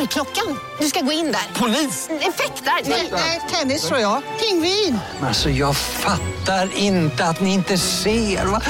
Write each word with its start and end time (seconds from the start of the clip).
Dörrklockan. 0.00 0.58
Du 0.78 0.86
ska 0.86 1.00
gå 1.00 1.12
in 1.12 1.24
där. 1.24 1.60
Polis? 1.60 2.08
Effektar? 2.10 2.90
Nej, 3.12 3.40
tennis 3.50 3.88
tror 3.88 4.00
jag. 4.00 4.22
Pingvin. 4.40 4.98
Alltså 5.22 5.50
jag 5.50 5.76
fattar 5.76 6.76
inte 6.76 7.24
att 7.24 7.40
ni 7.40 7.54
inte 7.54 7.78
ser. 7.78 8.46
Va? 8.46 8.60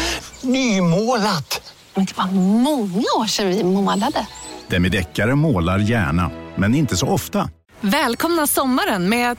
Nymålat! 0.40 1.74
Men 1.94 2.04
det 2.04 2.16
var 2.16 2.26
många 2.32 3.04
år 3.18 3.26
sedan 3.26 3.48
vi 3.48 3.64
målade. 3.64 4.26
Demideckare 4.68 5.34
målar 5.34 5.78
gärna, 5.78 6.30
men 6.56 6.74
inte 6.74 6.96
så 6.96 7.06
ofta. 7.06 7.50
Välkomna 7.80 8.46
sommaren 8.46 9.08
med 9.08 9.30
att... 9.30 9.38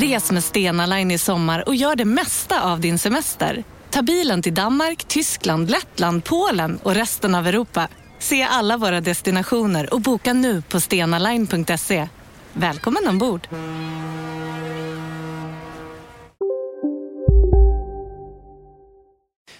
Res 0.00 0.30
med 0.32 0.44
Stena 0.44 0.86
Line 0.86 1.10
i 1.10 1.18
sommar 1.18 1.68
och 1.68 1.74
gör 1.74 1.96
det 1.96 2.04
mesta 2.04 2.62
av 2.62 2.80
din 2.80 2.98
semester. 2.98 3.64
Ta 3.90 4.02
bilen 4.02 4.42
till 4.42 4.54
Danmark, 4.54 5.04
Tyskland, 5.04 5.70
Lettland, 5.70 6.24
Polen 6.24 6.78
och 6.82 6.94
resten 6.94 7.34
av 7.34 7.46
Europa. 7.46 7.88
Se 8.20 8.42
alla 8.42 8.76
våra 8.76 9.00
destinationer 9.00 9.94
och 9.94 10.00
boka 10.00 10.32
nu 10.32 10.62
på 10.62 10.80
stenaline.se. 10.80 12.08
Välkommen 12.52 13.08
ombord! 13.08 13.48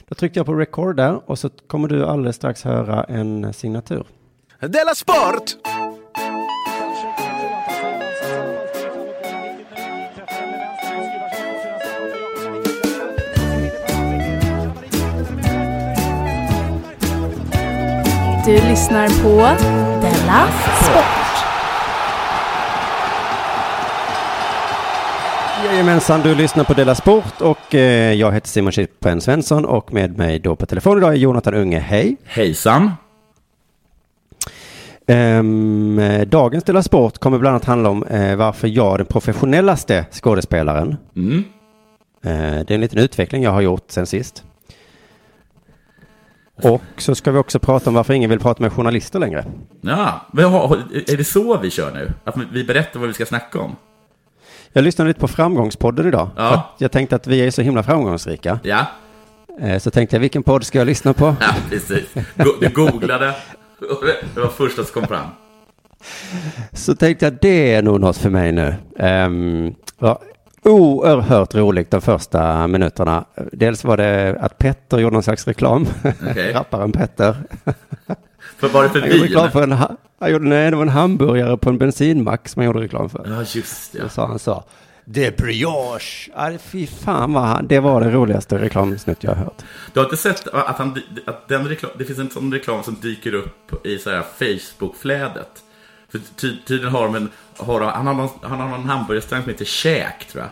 Då 0.08 0.14
tryckte 0.14 0.38
jag 0.38 0.46
på 0.46 0.54
record 0.54 0.96
där 0.96 1.30
och 1.30 1.38
så 1.38 1.48
kommer 1.48 1.88
du 1.88 2.06
alldeles 2.06 2.36
strax 2.36 2.64
höra 2.64 3.04
en 3.04 3.52
signatur. 3.52 4.04
Della 4.60 4.94
Sport! 4.94 5.56
Du 18.50 18.56
lyssnar 18.56 19.08
på 19.08 19.36
Della 20.02 20.48
Sport. 20.82 21.44
Jajamensan, 25.64 26.20
du 26.20 26.34
lyssnar 26.34 26.64
på 26.64 26.72
Della 26.72 26.94
Sport 26.94 27.40
och 27.40 27.74
eh, 27.74 28.12
jag 28.12 28.32
heter 28.32 28.48
Simon 28.48 28.72
Chippen 28.72 29.20
Svensson 29.20 29.64
och 29.64 29.92
med 29.92 30.18
mig 30.18 30.38
då 30.38 30.56
på 30.56 30.66
telefon 30.66 30.98
idag 30.98 31.12
är 31.12 31.16
Jonathan 31.16 31.54
Unge. 31.54 31.78
Hej! 31.78 32.16
Hejsan! 32.24 32.92
Ehm, 35.06 36.00
dagens 36.26 36.64
Della 36.64 36.82
Sport 36.82 37.18
kommer 37.18 37.38
bland 37.38 37.54
annat 37.54 37.64
handla 37.64 37.90
om 37.90 38.04
eh, 38.04 38.36
varför 38.36 38.68
jag 38.68 38.94
är 38.94 38.98
den 38.98 39.06
professionellaste 39.06 40.06
skådespelaren. 40.10 40.96
Mm. 41.16 41.44
Eh, 42.24 42.64
det 42.66 42.70
är 42.70 42.74
en 42.74 42.80
liten 42.80 42.98
utveckling 42.98 43.42
jag 43.42 43.50
har 43.50 43.60
gjort 43.60 43.84
sen 43.88 44.06
sist. 44.06 44.44
Och 46.64 46.82
så 46.96 47.14
ska 47.14 47.32
vi 47.32 47.38
också 47.38 47.58
prata 47.58 47.90
om 47.90 47.94
varför 47.94 48.14
ingen 48.14 48.30
vill 48.30 48.38
prata 48.40 48.62
med 48.62 48.72
journalister 48.72 49.18
längre. 49.18 49.44
Ja, 49.80 50.20
är 51.06 51.16
det 51.16 51.24
så 51.24 51.58
vi 51.58 51.70
kör 51.70 51.92
nu? 51.94 52.12
Att 52.24 52.34
vi 52.52 52.64
berättar 52.64 53.00
vad 53.00 53.08
vi 53.08 53.14
ska 53.14 53.26
snacka 53.26 53.60
om? 53.60 53.76
Jag 54.72 54.84
lyssnade 54.84 55.08
lite 55.08 55.20
på 55.20 55.28
Framgångspodden 55.28 56.06
idag. 56.08 56.28
Ja. 56.36 56.74
Jag 56.78 56.92
tänkte 56.92 57.16
att 57.16 57.26
vi 57.26 57.46
är 57.46 57.50
så 57.50 57.62
himla 57.62 57.82
framgångsrika. 57.82 58.58
Ja, 58.62 58.86
Eh, 59.60 59.78
Så 59.78 59.90
tänkte 59.90 60.16
jag, 60.16 60.20
vilken 60.20 60.42
podd 60.42 60.64
ska 60.64 60.78
jag 60.78 60.86
lyssna 60.86 61.12
på? 61.12 61.36
ja 61.40 61.54
precis. 61.70 62.04
Du 62.60 62.68
googlade 62.68 63.34
och 63.90 64.06
det- 64.34 64.40
var 64.40 64.48
första 64.48 64.84
som 64.84 64.92
kom 65.00 65.06
fram. 65.08 65.26
Så 66.72 66.94
tänkte 66.96 67.26
jag, 67.26 67.38
det 67.40 67.74
är 67.74 67.82
nog 67.82 68.00
något 68.00 68.16
för 68.16 68.30
mig 68.30 68.52
nu. 68.52 68.74
Um, 68.98 69.74
oerhört 70.64 71.54
roligt 71.54 71.90
de 71.90 72.00
första 72.00 72.66
minuterna. 72.66 73.24
Dels 73.52 73.84
var 73.84 73.96
det 73.96 74.36
att 74.40 74.58
Petter 74.58 74.98
gjorde 74.98 75.12
någon 75.12 75.22
slags 75.22 75.46
reklam. 75.46 75.86
Okej. 76.30 76.52
Rapparen 76.54 76.92
Petter. 76.92 77.36
För 78.56 78.68
var 78.68 78.82
det 78.82 78.88
för 78.88 78.98
gjorde 78.98 79.24
reklam 79.24 79.42
vin? 79.42 79.52
för 79.52 79.62
en, 79.62 79.72
ha- 79.72 79.96
han 80.20 80.30
gjorde, 80.32 80.48
nej, 80.48 80.70
det 80.70 80.76
var 80.76 80.82
en 80.82 80.88
hamburgare 80.88 81.56
på 81.56 81.68
en 81.70 81.78
bensinmack 81.78 82.48
som 82.48 82.60
han 82.60 82.66
gjorde 82.66 82.80
reklam 82.80 83.10
för. 83.10 83.26
Ja, 83.28 83.44
just 83.54 83.92
det. 83.92 84.08
Sa 84.08 84.26
han 84.26 84.38
så. 84.38 84.64
Det 85.04 85.26
är 85.26 85.32
brioche. 85.36 86.30
Ja, 86.36 86.50
fy 86.58 86.86
fan 86.86 87.32
vad 87.32 87.42
han, 87.42 87.66
det 87.66 87.80
var 87.80 88.00
det 88.00 88.10
roligaste 88.10 88.58
reklamsnutt 88.58 89.24
jag 89.24 89.30
har 89.30 89.44
hört. 89.44 89.62
Du 89.92 90.00
har 90.00 90.04
inte 90.04 90.16
sett 90.16 90.48
att, 90.48 90.76
han, 90.78 91.00
att 91.26 91.48
den 91.48 91.68
reklam, 91.68 91.90
det 91.98 92.04
finns 92.04 92.18
en 92.18 92.30
sån 92.30 92.52
reklam 92.52 92.82
som 92.82 92.96
dyker 93.02 93.34
upp 93.34 93.86
i 93.86 93.98
så 93.98 94.10
här 94.10 94.22
Facebook-flädet? 94.38 95.48
För 96.10 96.20
ty, 96.36 96.56
tydligen 96.66 96.92
har 96.92 97.04
de 97.04 97.14
en, 97.14 97.28
har, 97.56 97.80
han, 97.80 98.06
har 98.06 98.14
någon, 98.14 98.28
han 98.42 98.60
har 98.60 98.78
någon 98.78 99.22
som 99.22 99.44
heter 99.46 99.64
Käk, 99.64 100.28
tror 100.28 100.44
jag. 100.44 100.50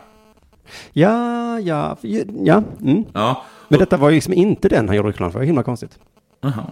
Ja, 0.92 1.58
ja, 1.60 1.96
ja. 2.42 2.62
Mm. 2.80 3.04
Ja, 3.12 3.44
Men 3.68 3.78
detta 3.78 3.96
var 3.96 4.08
ju 4.08 4.14
liksom 4.14 4.34
inte 4.34 4.68
den 4.68 4.88
han 4.88 4.96
gjorde 4.96 5.08
reklam 5.08 5.32
för. 5.32 5.40
Himla 5.40 5.62
konstigt. 5.62 5.98
Jaha. 6.40 6.64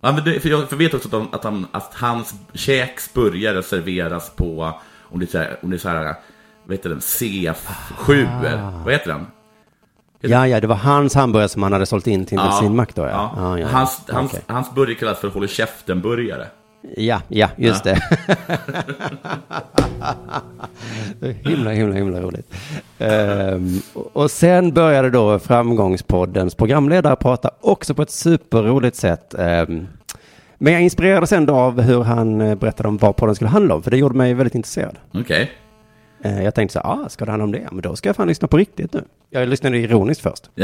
Ja, 0.00 0.12
men 0.12 0.24
det, 0.24 0.40
för 0.40 0.48
jag 0.48 0.68
för 0.68 0.76
vet 0.76 0.94
också 0.94 1.08
att, 1.08 1.12
de, 1.12 1.28
att, 1.32 1.44
han, 1.44 1.66
att 1.72 1.94
hans 1.94 2.34
käks 2.54 3.14
burgare 3.14 3.62
serveras 3.62 4.30
på, 4.30 4.72
om 5.02 5.18
det 5.20 5.24
är 5.24 5.30
så 5.30 5.38
här, 5.38 5.58
om 5.62 5.70
det 5.70 5.76
är 5.76 5.78
så 5.78 5.88
här 5.88 6.14
vad 6.64 6.76
heter 6.76 6.90
den, 6.90 6.98
C7, 6.98 8.84
vad 8.84 8.92
heter 8.92 9.08
den? 9.08 9.26
Ja, 10.20 10.46
ja, 10.46 10.60
det 10.60 10.66
var 10.66 10.76
hans 10.76 11.14
hamburgare 11.14 11.48
som 11.48 11.62
han 11.62 11.72
hade 11.72 11.86
sålt 11.86 12.06
in 12.06 12.26
till 12.26 12.38
en 12.38 12.44
bensinmack 12.44 12.94
då, 12.94 13.02
ja. 13.02 13.08
ja. 13.08 13.32
Ja, 13.36 13.58
ja. 13.58 13.68
Hans, 13.68 14.02
hans, 14.08 14.30
Okej. 14.32 14.44
hans 14.46 14.74
burgare 14.74 14.94
kallas 14.94 15.18
för 15.18 15.28
Håll 15.28 15.48
käften-burgare. 15.48 16.46
Ja, 16.96 17.22
ja, 17.28 17.48
just 17.56 17.86
Ja. 17.86 17.94
det. 17.94 18.58
Himla, 21.48 21.70
himla, 21.70 21.94
himla 21.94 22.20
roligt. 22.20 22.54
Ehm, 22.98 23.80
och- 24.12 24.30
sen 24.30 24.72
började 24.74 25.10
då 25.10 25.38
Framgångspoddens 25.38 26.54
programledare 26.54 27.16
prata 27.16 27.50
också 27.60 27.94
på 27.94 28.02
ett 28.02 28.10
superroligt 28.10 28.96
sätt. 28.96 29.34
Um, 29.38 29.88
men 30.58 30.72
jag 30.72 30.82
inspirerades 30.82 31.32
ändå 31.32 31.54
av 31.54 31.80
hur 31.80 32.02
han 32.02 32.40
eh, 32.40 32.54
berättade 32.54 32.88
om 32.88 32.96
vad 32.96 33.16
podden 33.16 33.34
skulle 33.34 33.50
handla 33.50 33.74
om, 33.74 33.82
för 33.82 33.90
det 33.90 33.96
gjorde 33.98 34.14
mig 34.16 34.34
väldigt 34.34 34.54
intresserad. 34.54 34.98
Okej. 35.14 35.50
Eh, 36.24 36.42
jag 36.44 36.54
tänkte 36.54 36.72
så 36.72 36.78
här, 36.88 37.04
ah, 37.04 37.08
ska 37.08 37.24
det 37.24 37.30
handla 37.30 37.44
om 37.44 37.52
det? 37.52 37.68
Men 37.72 37.82
då 37.82 37.96
ska 37.96 38.08
jag 38.08 38.16
fan 38.16 38.28
lyssna 38.28 38.48
på 38.48 38.56
riktigt 38.56 38.92
nu. 38.92 39.04
Jag 39.30 39.48
lyssnade 39.48 39.78
ironiskt 39.78 40.22
först. 40.22 40.50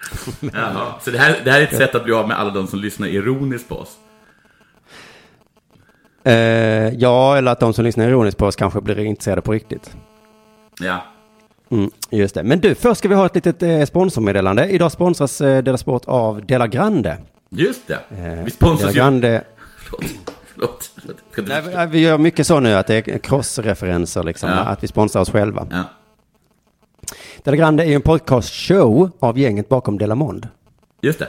Ja. 0.40 0.48
Jaha. 0.52 0.94
Så 1.00 1.10
det 1.10 1.18
här, 1.18 1.40
det 1.44 1.50
här 1.50 1.60
är 1.60 1.64
ett 1.64 1.76
sätt 1.76 1.94
att 1.94 2.04
bli 2.04 2.12
av 2.12 2.28
med 2.28 2.38
alla 2.40 2.50
de 2.50 2.66
som 2.66 2.78
lyssnar 2.78 3.08
ironiskt 3.08 3.68
på 3.68 3.74
oss. 3.74 3.96
Eh, 6.24 6.34
ja, 6.94 7.36
eller 7.36 7.52
att 7.52 7.60
de 7.60 7.72
som 7.74 7.84
lyssnar 7.84 8.08
ironiskt 8.08 8.38
på 8.38 8.46
oss 8.46 8.56
kanske 8.56 8.80
blir 8.80 8.98
intresserade 8.98 9.42
på 9.42 9.52
riktigt. 9.52 9.96
Ja. 10.80 11.04
Mm, 11.70 11.90
just 12.10 12.34
det. 12.34 12.42
Men 12.42 12.60
du, 12.60 12.74
först 12.74 12.98
ska 12.98 13.08
vi 13.08 13.14
ha 13.14 13.26
ett 13.26 13.34
litet 13.34 13.62
eh, 13.62 13.84
sponsormeddelande. 13.84 14.66
Idag 14.68 14.92
sponsras 14.92 15.40
eh, 15.40 15.62
Dela 15.62 15.78
Sport 15.78 16.02
av 16.06 16.46
Dela 16.46 16.66
Grande. 16.66 17.18
Just 17.50 17.86
det. 17.86 17.98
Eh, 18.10 18.44
Vi 18.44 18.50
sponsras 18.50 18.80
Dela. 18.80 18.92
Grande. 18.92 19.44
Förlåt. 19.76 20.04
Förlåt. 20.54 20.90
Du... 21.36 21.42
Nej, 21.42 21.62
vi- 21.62 21.86
vi 21.90 21.98
gör 22.00 22.18
mycket 22.18 22.46
så 22.46 22.60
nu 22.60 22.74
att 22.74 22.86
det 22.86 23.08
är 23.08 23.18
crossreferenser 23.18 24.22
liksom, 24.22 24.48
Ja. 24.50 24.56
att 24.56 24.82
vi 24.84 24.88
sponsrar 24.88 25.22
oss 25.22 25.30
själva. 25.30 25.66
Ja. 25.70 25.84
Dela 27.42 27.56
Grande 27.56 27.82
är 27.84 27.88
ju 27.88 27.94
en 27.94 28.02
podcastshow 28.02 29.10
av 29.18 29.38
gänget 29.38 29.68
bakom 29.68 29.98
Delamond. 29.98 30.48
Just 31.00 31.18
det. 31.18 31.28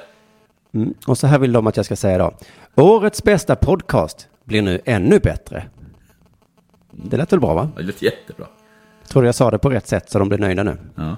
Mm. 0.73 0.93
Och 1.07 1.17
så 1.17 1.27
här 1.27 1.39
vill 1.39 1.51
de 1.51 1.67
att 1.67 1.77
jag 1.77 1.85
ska 1.85 1.95
säga 1.95 2.17
då. 2.17 2.33
Årets 2.75 3.23
bästa 3.23 3.55
podcast 3.55 4.27
blir 4.43 4.61
nu 4.61 4.81
ännu 4.85 5.19
bättre. 5.19 5.65
Det 6.91 7.17
lät 7.17 7.33
väl 7.33 7.39
bra 7.39 7.53
va? 7.53 7.69
Det 7.77 7.83
låter 7.83 8.05
jättebra. 8.05 8.47
Tror 9.07 9.21
du 9.21 9.27
jag 9.27 9.35
sa 9.35 9.51
det 9.51 9.57
på 9.57 9.69
rätt 9.69 9.87
sätt 9.87 10.09
så 10.09 10.19
de 10.19 10.29
blir 10.29 10.37
nöjda 10.37 10.63
nu? 10.63 10.77
Ja. 10.95 11.17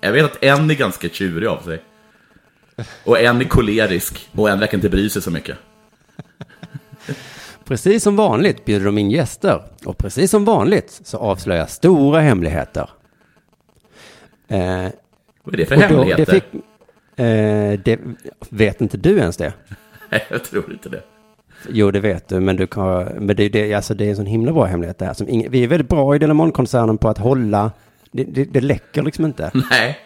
Jag 0.00 0.12
vet 0.12 0.24
att 0.24 0.44
en 0.44 0.70
är 0.70 0.74
ganska 0.74 1.08
tjurig 1.08 1.48
av 1.48 1.62
sig. 1.62 1.82
Och 3.04 3.20
en 3.20 3.40
är 3.40 3.44
kolerisk. 3.44 4.28
Och 4.32 4.50
en 4.50 4.58
verkar 4.58 4.78
inte 4.78 4.88
bry 4.88 5.10
sig 5.10 5.22
så 5.22 5.30
mycket. 5.30 5.56
Precis 7.64 8.02
som 8.02 8.16
vanligt 8.16 8.64
bjuder 8.64 8.86
de 8.86 8.98
in 8.98 9.10
gäster. 9.10 9.62
Och 9.84 9.98
precis 9.98 10.30
som 10.30 10.44
vanligt 10.44 11.00
så 11.04 11.18
avslöjas 11.18 11.74
stora 11.74 12.20
hemligheter. 12.20 12.90
Eh, 14.50 14.88
Vad 15.44 15.54
är 15.54 15.56
det 15.56 15.66
för 15.66 15.76
då- 15.76 15.82
hemligheter? 15.82 16.26
Det 16.26 16.32
fick, 16.32 16.44
eh, 17.16 17.80
det, 17.84 18.00
vet 18.50 18.80
inte 18.80 18.96
du 18.96 19.18
ens 19.18 19.36
det? 19.36 19.52
Nej, 20.10 20.24
jag 20.30 20.44
tror 20.44 20.72
inte 20.72 20.88
det. 20.88 21.02
Jo, 21.68 21.90
det 21.90 22.00
vet 22.00 22.28
du, 22.28 22.40
men, 22.40 22.56
du 22.56 22.66
kan, 22.66 23.04
men 23.04 23.36
det, 23.36 23.48
det, 23.48 23.74
alltså, 23.74 23.94
det 23.94 24.04
är 24.04 24.10
en 24.10 24.16
sån 24.16 24.26
himla 24.26 24.52
bra 24.52 24.64
hemlighet 24.64 24.98
det 24.98 25.04
här. 25.04 25.14
Som 25.14 25.28
ing, 25.28 25.46
vi 25.50 25.64
är 25.64 25.68
väldigt 25.68 25.88
bra 25.88 26.16
i 26.16 26.18
Delamon-koncernen 26.18 26.98
på 26.98 27.08
att 27.08 27.18
hålla, 27.18 27.70
det, 28.12 28.24
det, 28.24 28.44
det 28.44 28.60
läcker 28.60 29.02
liksom 29.02 29.24
inte. 29.24 29.50
Nej. 29.70 29.98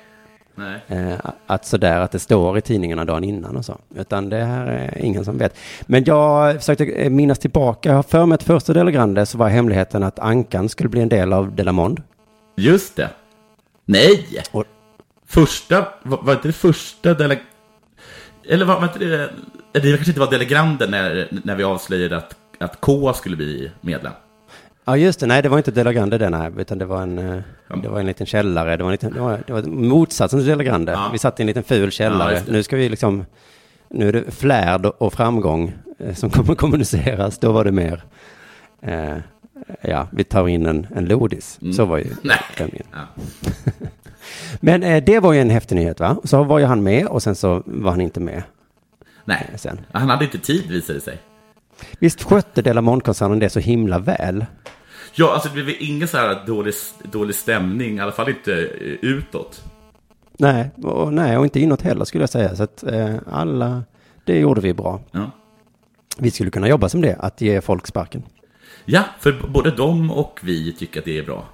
Nej. 0.55 0.81
Eh, 0.89 1.15
att 1.47 1.67
sådär 1.67 2.01
att 2.01 2.11
det 2.11 2.19
står 2.19 2.59
i 2.59 2.61
tidningarna 2.61 3.05
dagen 3.05 3.25
innan 3.25 3.57
och 3.57 3.65
så. 3.65 3.79
Utan 3.97 4.29
det 4.29 4.45
här 4.45 4.67
är 4.67 4.99
ingen 5.05 5.25
som 5.25 5.39
vet. 5.39 5.57
Men 5.87 6.05
jag 6.05 6.55
försökte 6.57 6.85
eh, 6.85 7.11
minnas 7.11 7.39
tillbaka. 7.39 7.89
Jag 7.89 7.97
har 7.97 8.03
för 8.03 8.27
mig 8.27 8.35
att 8.35 8.43
första 8.43 8.73
Dela 8.73 8.91
Grande 8.91 9.27
så 9.27 9.39
var 9.39 9.49
hemligheten 9.49 10.03
att 10.03 10.19
Ankan 10.19 10.69
skulle 10.69 10.89
bli 10.89 11.01
en 11.01 11.09
del 11.09 11.33
av 11.33 11.55
Delamond. 11.55 12.03
Just 12.57 12.97
det. 12.97 13.11
Nej! 13.85 14.27
Första, 15.27 15.87
var, 16.03 16.19
var 16.23 16.33
inte 16.35 16.49
det 16.49 16.53
första 16.53 17.15
deleg... 17.15 17.39
Eller 18.49 18.65
var, 18.65 18.77
var 18.77 18.83
inte 18.85 18.99
det... 18.99 19.31
Det 19.73 19.81
kanske 19.97 20.11
inte 20.11 20.21
var 20.21 20.31
Delegranden 20.31 20.91
när, 20.91 21.29
när 21.45 21.55
vi 21.57 21.65
avslöjade 21.65 22.17
att, 22.17 22.37
att 22.61 22.81
K 22.81 23.13
skulle 23.13 23.37
bli 23.37 23.71
medlem. 23.81 24.13
Ja, 24.85 24.97
just 24.97 25.21
det. 25.21 25.27
Nej, 25.27 25.43
det 25.43 25.49
var 25.49 25.59
inte 25.59 25.71
Delagrande 25.71 26.19
den 26.19 26.35
här, 26.35 26.61
utan 26.61 26.79
det 26.79 26.85
var 26.85 27.03
en, 27.03 27.19
eh, 27.19 27.43
det 27.83 27.89
var 27.89 28.01
en 28.01 28.07
liten 28.07 28.27
källare. 28.27 28.77
Det 28.77 28.83
var, 28.83 28.91
en 28.91 28.93
liten, 28.93 29.13
det 29.13 29.21
var, 29.21 29.41
det 29.47 29.53
var 29.53 29.63
motsatsen 29.63 30.39
till 30.41 30.49
Delagrande. 30.49 30.99
Vi 31.13 31.19
satt 31.19 31.41
i 31.41 31.43
en 31.43 31.47
liten 31.47 31.63
ful 31.65 31.85
Ja, 31.85 31.91
källare. 31.91 32.43
det. 32.47 32.53
nu 32.53 32.63
ska 32.63 32.77
vi 32.77 32.89
liksom, 32.89 33.25
nu 33.91 34.09
är 34.09 34.13
det 34.13 34.31
flärd 34.31 34.87
och 34.87 35.13
framgång 35.13 35.75
eh, 35.99 36.15
som 36.15 36.31
kommer 36.31 36.55
kommuniceras. 36.55 37.39
Då 37.39 37.53
var 37.53 37.65
det 37.65 37.73
mer, 37.73 38.05
eh, 38.83 39.17
ja, 39.81 40.09
vi 40.13 40.25
tar 40.25 40.49
in 40.49 40.67
en, 40.67 40.87
en 40.95 41.05
lodis. 41.05 41.59
Så 41.77 41.85
var 41.85 41.99
ju 41.99 42.05
Mm. 42.23 42.39
Stämningen. 42.55 42.87
Men 44.61 44.83
eh, 44.83 45.05
det 45.05 45.21
var 45.21 45.33
ju 45.33 45.41
en 45.41 45.51
häftig 45.51 45.77
nyhet, 45.77 46.01
va? 46.01 46.17
Så 46.25 46.45
var 46.45 46.59
ju 46.59 46.65
han 46.65 46.83
med 46.83 47.07
och 47.07 47.23
sen 47.23 47.35
så 47.35 47.63
var 47.67 47.91
han 47.91 48.01
inte 48.01 48.21
med. 48.21 48.43
Nej, 49.25 49.51
sen. 49.57 49.81
han 49.93 50.11
hade 50.11 50.25
inte 50.25 50.39
tid 50.39 50.71
visade 50.71 50.99
det 50.99 51.03
sig. 51.03 51.19
Visst 51.99 52.23
skötte 52.23 52.63
Delamont-koncernen 52.63 53.39
det 53.39 53.51
så 53.51 53.61
himla 53.61 53.99
väl? 53.99 54.47
Ja, 55.15 55.33
alltså 55.35 55.49
det 55.49 55.55
blev 55.55 55.77
ingen 55.79 56.09
så 56.09 56.17
här 56.17 56.47
dålig, 56.47 56.75
dålig 57.13 57.35
stämning, 57.35 57.97
i 57.97 58.01
alla 58.01 58.13
fall 58.13 58.29
inte 58.29 58.53
eh, 58.53 58.99
utåt. 59.03 59.65
Nej, 60.39 60.71
och, 60.83 61.13
nej, 61.13 61.39
och 61.39 61.45
inte 61.45 61.61
inåt 61.61 61.83
heller 61.83 62.05
skulle 62.05 62.23
jag 62.23 62.31
säga. 62.31 62.57
Så 62.57 62.63
att 62.63 62.83
eh, 62.83 63.15
alla, 63.31 63.85
det 64.25 64.39
gjorde 64.39 64.61
vi 64.61 64.75
bra. 64.75 65.01
Ja. 65.11 65.31
Vi 66.19 66.31
skulle 66.31 66.51
kunna 66.51 66.69
jobba 66.69 66.89
som 66.89 67.01
det, 67.01 67.17
att 67.19 67.41
ge 67.41 67.61
folk 67.61 67.87
sparken. 67.87 68.23
Ja, 68.85 69.05
för 69.21 69.33
både 69.49 69.71
de 69.71 70.11
och 70.11 70.41
vi 70.43 70.73
tycker 70.73 71.01
att 71.01 71.05
det 71.05 71.19
är 71.19 71.23
bra. 71.23 71.45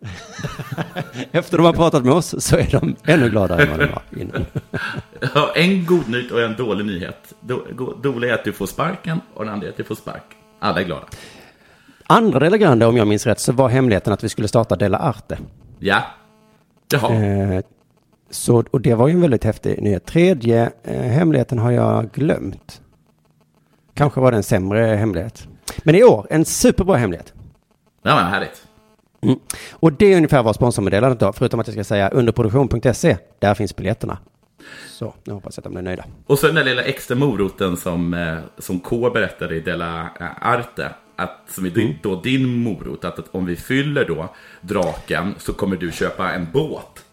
Efter 1.32 1.56
de 1.56 1.66
har 1.66 1.72
pratat 1.72 2.04
med 2.04 2.14
oss 2.14 2.34
så 2.44 2.56
är 2.56 2.68
de 2.70 2.96
ännu 3.04 3.30
gladare 3.30 3.62
än 3.62 3.70
vad 3.70 3.78
de 3.78 3.86
var 3.86 4.02
innan. 4.20 4.46
Ja, 5.34 5.52
en 5.54 5.86
god 5.86 6.08
nyhet 6.08 6.32
och 6.32 6.42
en 6.42 6.56
dålig 6.56 6.86
nyhet. 6.86 7.34
Dålig 8.02 8.30
är 8.30 8.34
att 8.34 8.44
du 8.44 8.52
får 8.52 8.66
sparken 8.66 9.20
och 9.34 9.44
den 9.44 9.54
andra 9.54 9.66
är 9.66 9.70
att 9.70 9.76
du 9.76 9.84
får 9.84 9.94
spark. 9.94 10.22
Alla 10.58 10.80
är 10.80 10.84
glada. 10.84 11.06
Andra 12.06 12.38
Delagrande, 12.38 12.86
om 12.86 12.96
jag 12.96 13.06
minns 13.08 13.26
rätt, 13.26 13.40
så 13.40 13.52
var 13.52 13.68
hemligheten 13.68 14.12
att 14.12 14.24
vi 14.24 14.28
skulle 14.28 14.48
starta 14.48 14.76
Dela 14.76 14.98
Arte. 14.98 15.38
Ja. 15.78 16.02
Jaha. 16.92 17.14
Eh, 17.14 17.60
så, 18.30 18.64
och 18.70 18.80
det 18.80 18.94
var 18.94 19.08
ju 19.08 19.14
en 19.14 19.20
väldigt 19.20 19.44
häftig 19.44 19.82
nyhet. 19.82 20.06
Tredje 20.06 20.70
eh, 20.82 21.00
hemligheten 21.00 21.58
har 21.58 21.70
jag 21.70 22.12
glömt. 22.12 22.80
Kanske 23.94 24.20
var 24.20 24.30
det 24.30 24.36
en 24.36 24.42
sämre 24.42 24.80
hemlighet. 24.80 25.48
Men 25.78 25.94
i 25.94 26.04
år, 26.04 26.26
en 26.30 26.44
superbra 26.44 26.96
hemlighet. 26.96 27.32
Ja, 28.02 28.14
men 28.14 28.24
härligt. 28.26 28.62
Mm. 29.20 29.38
Och 29.72 29.92
det 29.92 30.06
är 30.12 30.16
ungefär 30.16 30.42
vad 30.42 30.54
sponsormeddelandet 30.54 31.20
då, 31.20 31.32
förutom 31.32 31.60
att 31.60 31.66
jag 31.66 31.74
ska 31.74 31.84
säga 31.84 32.08
underproduktion.se, 32.08 33.16
där 33.38 33.54
finns 33.54 33.76
biljetterna. 33.76 34.18
Så, 34.90 35.14
nu 35.24 35.32
hoppas 35.32 35.56
jag 35.56 35.60
att 35.60 35.64
de 35.64 35.72
blir 35.72 35.82
nöjda. 35.82 36.04
Och 36.26 36.38
så 36.38 36.46
den 36.48 36.64
lilla 36.64 36.82
extra 36.82 37.16
moroten 37.16 37.76
som, 37.76 38.14
eh, 38.14 38.38
som 38.58 38.80
K 38.80 39.10
berättade 39.10 39.56
i 39.56 39.60
Della 39.60 40.00
eh, 40.20 40.48
Arte. 40.48 40.90
Att, 41.18 41.38
som 41.48 41.66
är 41.66 41.70
din, 41.70 41.86
Mm. 41.86 41.96
då 42.02 42.20
din 42.20 42.48
morot, 42.62 43.04
att, 43.04 43.18
att 43.18 43.28
om 43.34 43.46
vi 43.46 43.56
fyller 43.56 44.04
då 44.04 44.34
draken 44.60 45.34
så 45.38 45.52
kommer 45.52 45.76
du 45.76 45.92
köpa 45.92 46.32
en 46.32 46.46
båt. 46.52 47.04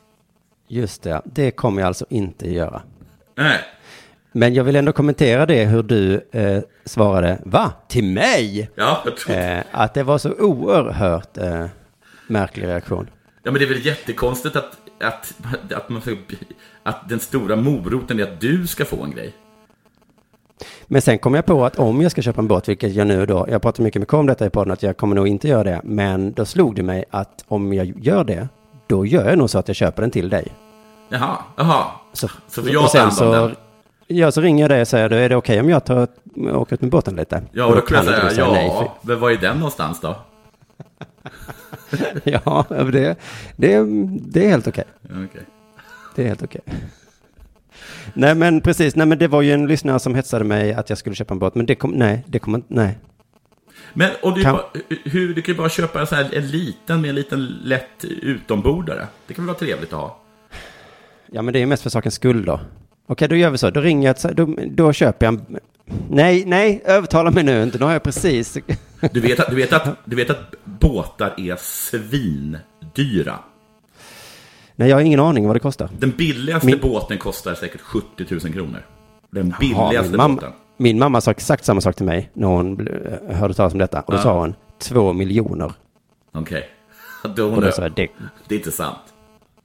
Just 0.68 1.04
det, 1.04 1.22
det 1.26 1.52
kommer 1.52 1.82
jag 1.82 1.88
alltså 1.88 2.06
inte 2.10 2.50
göra. 2.54 2.82
Nej. 3.36 3.60
Men 4.36 4.54
jag 4.54 4.64
vill 4.64 4.76
ändå 4.76 4.92
kommentera 4.92 5.46
det 5.46 5.66
hur 5.66 5.84
du 5.84 6.28
eh, 6.32 6.62
svarade, 6.86 7.40
va? 7.46 7.72
Till 7.88 8.04
mig? 8.04 8.70
Ja, 8.76 9.02
jag 9.06 9.18
tror 9.18 9.36
Eh, 9.36 9.64
att 9.72 9.94
det 9.94 10.04
var 10.04 10.18
så 10.18 10.32
oerhört 10.40 11.38
eh, 11.38 11.66
märklig 12.28 12.68
reaktion. 12.68 13.10
Ja, 13.44 13.52
men 13.52 13.60
det 13.60 13.66
är 13.66 13.70
väl 13.70 13.86
jättekonstigt 13.86 14.56
att, 14.56 14.78
att, 15.00 15.34
att, 15.74 15.90
man, 15.90 16.02
att 16.84 17.10
den 17.10 17.20
stora 17.20 17.56
moroten 17.56 18.20
är 18.20 18.24
att 18.24 18.42
du 18.42 18.68
ska 18.68 18.86
få 18.86 19.04
en 19.04 19.12
grej. 19.12 19.34
Men 20.86 21.02
sen 21.02 21.20
kom 21.20 21.34
jag 21.34 21.46
på 21.46 21.66
att 21.66 21.80
om 21.80 22.02
jag 22.02 22.12
ska 22.12 22.22
köpa 22.22 22.42
en 22.42 22.48
båt, 22.48 22.70
vilket 22.70 22.94
jag 22.94 23.08
nu 23.08 23.26
då, 23.26 23.46
jag 23.50 23.62
pratar 23.62 23.84
mycket 23.84 24.00
med 24.00 24.14
om 24.20 24.26
detta 24.26 24.46
i 24.46 24.50
podden, 24.50 24.74
att 24.74 24.84
jag 24.84 24.98
kommer 24.98 25.16
nog 25.16 25.28
inte 25.28 25.48
göra 25.48 25.64
det. 25.64 25.82
Men 25.84 26.34
då 26.34 26.46
slog 26.46 26.76
det 26.76 26.84
mig 26.84 27.06
att 27.10 27.44
om 27.48 27.74
jag 27.74 27.94
gör 28.00 28.24
det, 28.24 28.48
då 28.88 29.06
gör 29.06 29.30
jag 29.30 29.38
nog 29.38 29.50
så 29.50 29.60
att 29.60 29.68
jag 29.68 29.76
köper 29.76 30.02
den 30.02 30.12
till 30.12 30.30
dig. 30.30 30.48
Jaha, 31.10 31.38
jaha. 31.56 31.86
Så, 32.14 32.28
Så 32.48 32.62
får 32.62 32.72
jag 32.72 32.92
ta 32.92 33.00
hand 33.00 33.22
om 33.22 33.32
den? 33.32 33.56
Ja, 34.14 34.32
så 34.32 34.42
ringer 34.42 34.64
jag 34.64 34.70
dig 34.70 34.82
och 34.82 34.88
säger, 34.88 35.10
då 35.10 35.16
är 35.16 35.30
det 35.30 35.36
okej 35.36 35.60
om 35.60 35.70
jag 35.70 35.86
tar, 35.86 36.08
åker 36.38 36.74
ut 36.74 36.82
med 36.82 36.92
båten 36.92 37.16
lite? 37.16 37.44
Ja, 37.52 37.66
och 37.66 37.76
då 37.76 37.82
kan 37.82 37.96
jag 37.96 38.06
säga, 38.06 38.30
du 38.30 38.36
ja, 38.36 38.52
nej, 38.54 38.92
men 39.02 39.20
var 39.20 39.32
är 39.32 39.38
den 39.38 39.58
någonstans 39.58 40.00
då? 40.00 40.16
ja, 42.24 42.66
det, 42.70 43.16
det, 43.56 43.84
det 44.22 44.46
är 44.46 44.50
helt 44.50 44.68
okej. 44.68 44.84
Okej. 45.04 45.46
Det 46.16 46.24
är 46.24 46.28
helt 46.28 46.44
okej. 46.44 46.62
Nej 48.14 48.36
men 48.36 48.62
precis, 48.62 48.96
nej 48.96 49.08
men 49.08 49.18
det 49.18 49.28
var 49.28 49.42
ju 49.42 49.52
en 49.52 49.68
lyssnare 49.68 50.00
som 50.00 50.16
hetsade 50.16 50.46
mig 50.46 50.74
att 50.74 50.90
jag 50.90 50.98
skulle 50.98 51.16
köpa 51.16 51.34
en 51.34 51.40
båt, 51.40 51.56
men 51.56 51.66
det 51.66 51.76
kom, 51.76 51.92
nej, 51.92 52.24
det 52.28 52.40
kommer 52.40 52.58
inte, 52.58 52.74
nej. 52.74 52.98
Men 53.94 54.12
och 54.22 54.36
du, 54.36 54.44
Kan- 54.44 54.56
bara, 54.56 54.66
hur, 55.04 55.34
du 55.34 55.42
kan 55.42 55.54
ju 55.54 55.58
bara 55.58 55.70
köpa 55.70 56.00
en, 56.00 56.08
så 56.08 56.16
här, 56.16 56.30
en 56.34 56.48
liten 56.48 57.02
med 57.02 57.10
en 57.10 57.16
liten 57.16 57.46
lätt 57.46 58.04
utombordare. 58.04 59.08
Det 59.28 59.34
kan 59.34 59.46
väl 59.46 59.48
vara 59.48 59.60
trevligt 59.60 59.94
att 59.94 60.00
ha? 60.00 60.20
Ja 61.32 61.42
men 61.42 61.54
det 61.54 61.62
är 61.62 61.66
mest 61.66 61.84
för 61.84 61.90
sakens 61.90 62.16
skull 62.16 62.46
då. 62.46 62.60
Okej, 63.14 63.28
då 63.28 63.36
gör 63.36 63.50
vi 63.50 63.58
så. 63.58 63.70
Då 63.70 63.82
ringer 63.82 64.16
jag, 64.24 64.36
då, 64.36 64.56
då 64.72 64.94
köper 64.94 65.26
jag 65.26 65.34
en... 65.34 65.58
Nej, 66.10 66.44
nej, 66.46 66.82
övertala 66.86 67.32
mig 67.32 67.44
nu 67.44 67.64
inte. 67.64 67.78
Nu 67.78 67.86
har 67.86 67.92
jag 67.94 68.04
precis... 68.04 68.58
Du 69.12 69.20
vet, 69.20 69.40
att, 69.40 69.50
du, 69.50 69.56
vet 69.56 69.74
att, 69.74 69.88
du 70.06 70.16
vet 70.16 70.30
att 70.30 70.56
båtar 70.64 71.34
är 71.38 71.56
svindyra. 71.60 73.40
Nej, 74.76 74.90
jag 74.90 74.96
har 74.96 75.02
ingen 75.02 75.20
aning 75.20 75.48
vad 75.48 75.56
det 75.56 75.60
kostar. 75.60 75.90
Den 76.00 76.10
billigaste 76.12 76.66
Min- 76.68 76.80
båten 76.82 77.18
kostar 77.18 77.54
säkert 77.56 77.82
70 77.82 78.26
000 78.30 78.40
kronor. 78.54 78.80
Den 79.32 79.54
billigaste 79.60 80.02
min, 80.10 80.18
mamma, 80.18 80.36
båten. 80.36 80.52
min 80.78 81.00
mamma 81.00 81.22
sa 81.22 81.32
exakt 81.32 81.66
samma 81.66 81.82
sak 81.82 81.96
till 81.96 82.06
mig 82.06 82.30
när 82.34 82.48
hon 82.48 82.78
bl- 82.78 83.34
hörde 83.34 83.54
talas 83.54 83.74
om 83.74 83.80
detta. 83.80 84.02
Och 84.02 84.12
då 84.14 84.18
Ja. 84.20 84.24
sa 84.24 84.40
hon 84.40 84.54
två 84.80 85.14
miljoner. 85.14 85.72
Okej. 86.34 86.70
Då, 87.36 87.46
Och 87.54 87.62
då 87.62 87.72
sa 87.72 87.82
jag, 87.82 87.92
det, 87.96 88.08
det 88.48 88.56
är 88.56 88.60
inte 88.60 88.72
sant. 88.72 88.98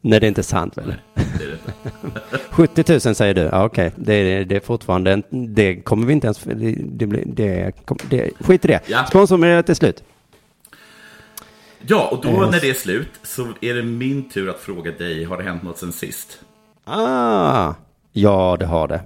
Nej 0.01 0.21
det 0.21 0.27
är 0.27 0.29
inte 0.29 0.43
sant 0.43 0.79
väl? 0.79 0.95
Det 1.15 1.45
är 1.45 1.49
det 1.49 1.59
inte. 2.05 2.39
70 2.51 2.93
000 3.09 3.15
säger 3.15 3.35
du, 3.35 3.41
ja 3.41 3.65
okej. 3.65 3.93
Det, 3.97 4.15
är- 4.15 4.45
det 4.45 4.57
är 4.57 4.61
fortfarande, 4.61 5.13
en- 5.13 5.55
det 5.55 5.77
kommer 5.77 6.07
vi 6.07 6.13
inte 6.13 6.27
ens, 6.27 6.39
det, 6.43 6.55
det, 6.79 7.07
det, 7.27 7.73
det 8.11 8.31
skit 8.41 8.65
i 8.65 8.69
det. 8.69 8.81
Ja. 8.87 9.07
Sponsormeddelandet 9.07 9.69
är 9.71 9.75
slut. 9.75 10.05
Ja, 11.87 12.09
och 12.13 12.21
då 12.23 12.31
när 12.31 12.61
det 12.61 12.71
är 12.71 12.75
slut 12.75 13.09
så 13.23 13.47
är 13.61 13.75
det 13.75 13.83
min 13.83 14.29
tur 14.29 14.49
att 14.51 14.61
fråga 14.61 14.91
dig, 14.93 15.25
har 15.25 15.37
det 15.37 15.43
hänt 15.45 15.63
något 15.63 15.79
sen 15.79 15.93
sist? 15.93 16.41
Ah, 16.85 17.75
ja 18.13 18.57
det 18.61 18.67
har 18.67 18.89
det. 18.89 19.01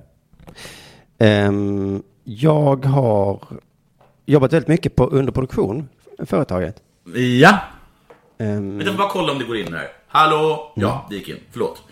Ehm, 1.19 2.03
jag 2.25 2.85
har 2.85 3.41
jobbat 4.27 4.53
väldigt 4.53 4.69
mycket 4.69 4.95
på 4.97 5.07
underproduktion, 5.07 5.89
företaget. 6.27 6.77
Ja. 7.41 7.59
Ehm, 8.39 8.69
Men 8.77 8.87
jag 8.87 8.95
får 8.95 8.99
bara 8.99 9.09
kolla 9.11 9.33
om 9.33 9.39
det 9.39 9.45
går 9.45 9.57
in 9.57 9.75
här. 9.75 9.89
Hallå? 10.15 10.73
Ja, 10.75 11.07
det 11.11 11.17
gick 11.17 11.29
in. 11.29 11.37
Förlåt. 11.51 11.83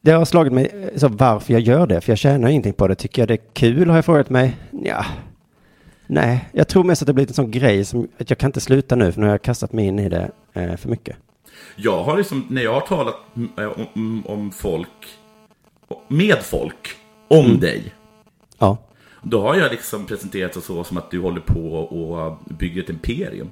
det 0.00 0.10
har 0.10 0.24
slagit 0.24 0.52
mig 0.52 0.90
eh, 0.92 0.98
så 0.98 1.08
varför 1.08 1.52
jag 1.52 1.62
gör 1.62 1.86
det, 1.86 2.00
för 2.00 2.12
jag 2.12 2.18
tjänar 2.18 2.48
ingenting 2.48 2.72
på 2.72 2.88
det. 2.88 2.94
Tycker 2.94 3.22
jag 3.22 3.28
det 3.28 3.34
är 3.34 3.40
kul 3.52 3.88
har 3.88 3.96
jag 3.96 4.04
frågat 4.04 4.30
mig. 4.30 4.56
Ja. 4.70 5.04
Nej, 6.06 6.48
jag 6.52 6.68
tror 6.68 6.84
mest 6.84 7.02
att 7.02 7.06
det 7.06 7.12
blivit 7.12 7.30
en 7.30 7.34
sån 7.34 7.50
grej 7.50 7.84
som 7.84 8.08
att 8.18 8.30
jag 8.30 8.38
kan 8.38 8.48
inte 8.48 8.60
sluta 8.60 8.96
nu 8.96 9.12
för 9.12 9.20
nu 9.20 9.26
har 9.26 9.32
jag 9.32 9.42
kastat 9.42 9.72
mig 9.72 9.84
in 9.84 9.98
i 9.98 10.08
det 10.08 10.30
eh, 10.52 10.76
för 10.76 10.88
mycket. 10.88 11.16
Jag 11.76 12.04
har 12.04 12.16
liksom, 12.16 12.46
när 12.50 12.62
jag 12.62 12.74
har 12.74 12.80
talat 12.80 13.16
mm, 13.36 13.50
om, 13.94 14.26
om, 14.26 14.50
folk, 14.50 15.06
med 16.08 16.38
folk, 16.38 16.96
om 17.28 17.60
dig. 17.60 17.94
Ja. 18.58 18.76
Då 19.22 19.40
har 19.40 19.56
jag 19.56 19.70
liksom 19.70 20.06
presenterat 20.06 20.52
det 20.52 20.60
så 20.60 20.84
som 20.84 20.96
att 20.96 21.10
du 21.10 21.20
håller 21.20 21.40
på 21.40 21.74
och 21.74 22.38
bygger 22.58 22.82
ett 22.82 22.90
imperium. 22.90 23.50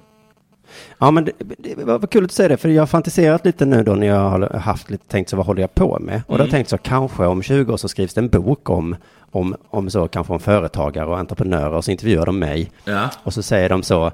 Ja, 0.98 1.10
men 1.10 1.24
det, 1.24 1.32
det 1.58 1.84
var 1.84 2.06
kul 2.06 2.24
att 2.24 2.32
säger 2.32 2.48
det, 2.50 2.56
för 2.56 2.68
jag 2.68 2.82
har 2.82 2.86
fantiserat 2.86 3.44
lite 3.44 3.64
nu 3.66 3.82
då 3.82 3.92
när 3.94 4.06
jag 4.06 4.20
har 4.30 4.58
haft 4.58 4.90
lite 4.90 5.04
tänkt 5.08 5.30
så 5.30 5.36
vad 5.36 5.46
håller 5.46 5.60
jag 5.60 5.74
på 5.74 5.98
med? 6.00 6.16
Och 6.16 6.22
då 6.26 6.32
har 6.34 6.38
jag 6.38 6.46
Mm. 6.48 6.50
tänkt 6.50 6.70
så 6.70 6.78
kanske 6.78 7.26
om 7.26 7.42
20 7.42 7.72
år 7.72 7.76
så 7.76 7.88
skrivs 7.88 8.14
det 8.14 8.20
en 8.20 8.28
bok 8.28 8.70
om, 8.70 8.96
om, 9.30 9.56
om 9.70 9.90
så 9.90 10.08
kanske 10.08 10.32
om 10.32 10.40
företagare 10.40 11.06
och 11.06 11.18
entreprenörer 11.18 11.72
och 11.72 11.84
så 11.84 11.90
intervjuar 11.90 12.26
de 12.26 12.38
mig. 12.38 12.70
Ja. 12.84 13.08
Och 13.22 13.34
så 13.34 13.42
säger 13.42 13.68
de 13.68 13.82
så, 13.82 14.06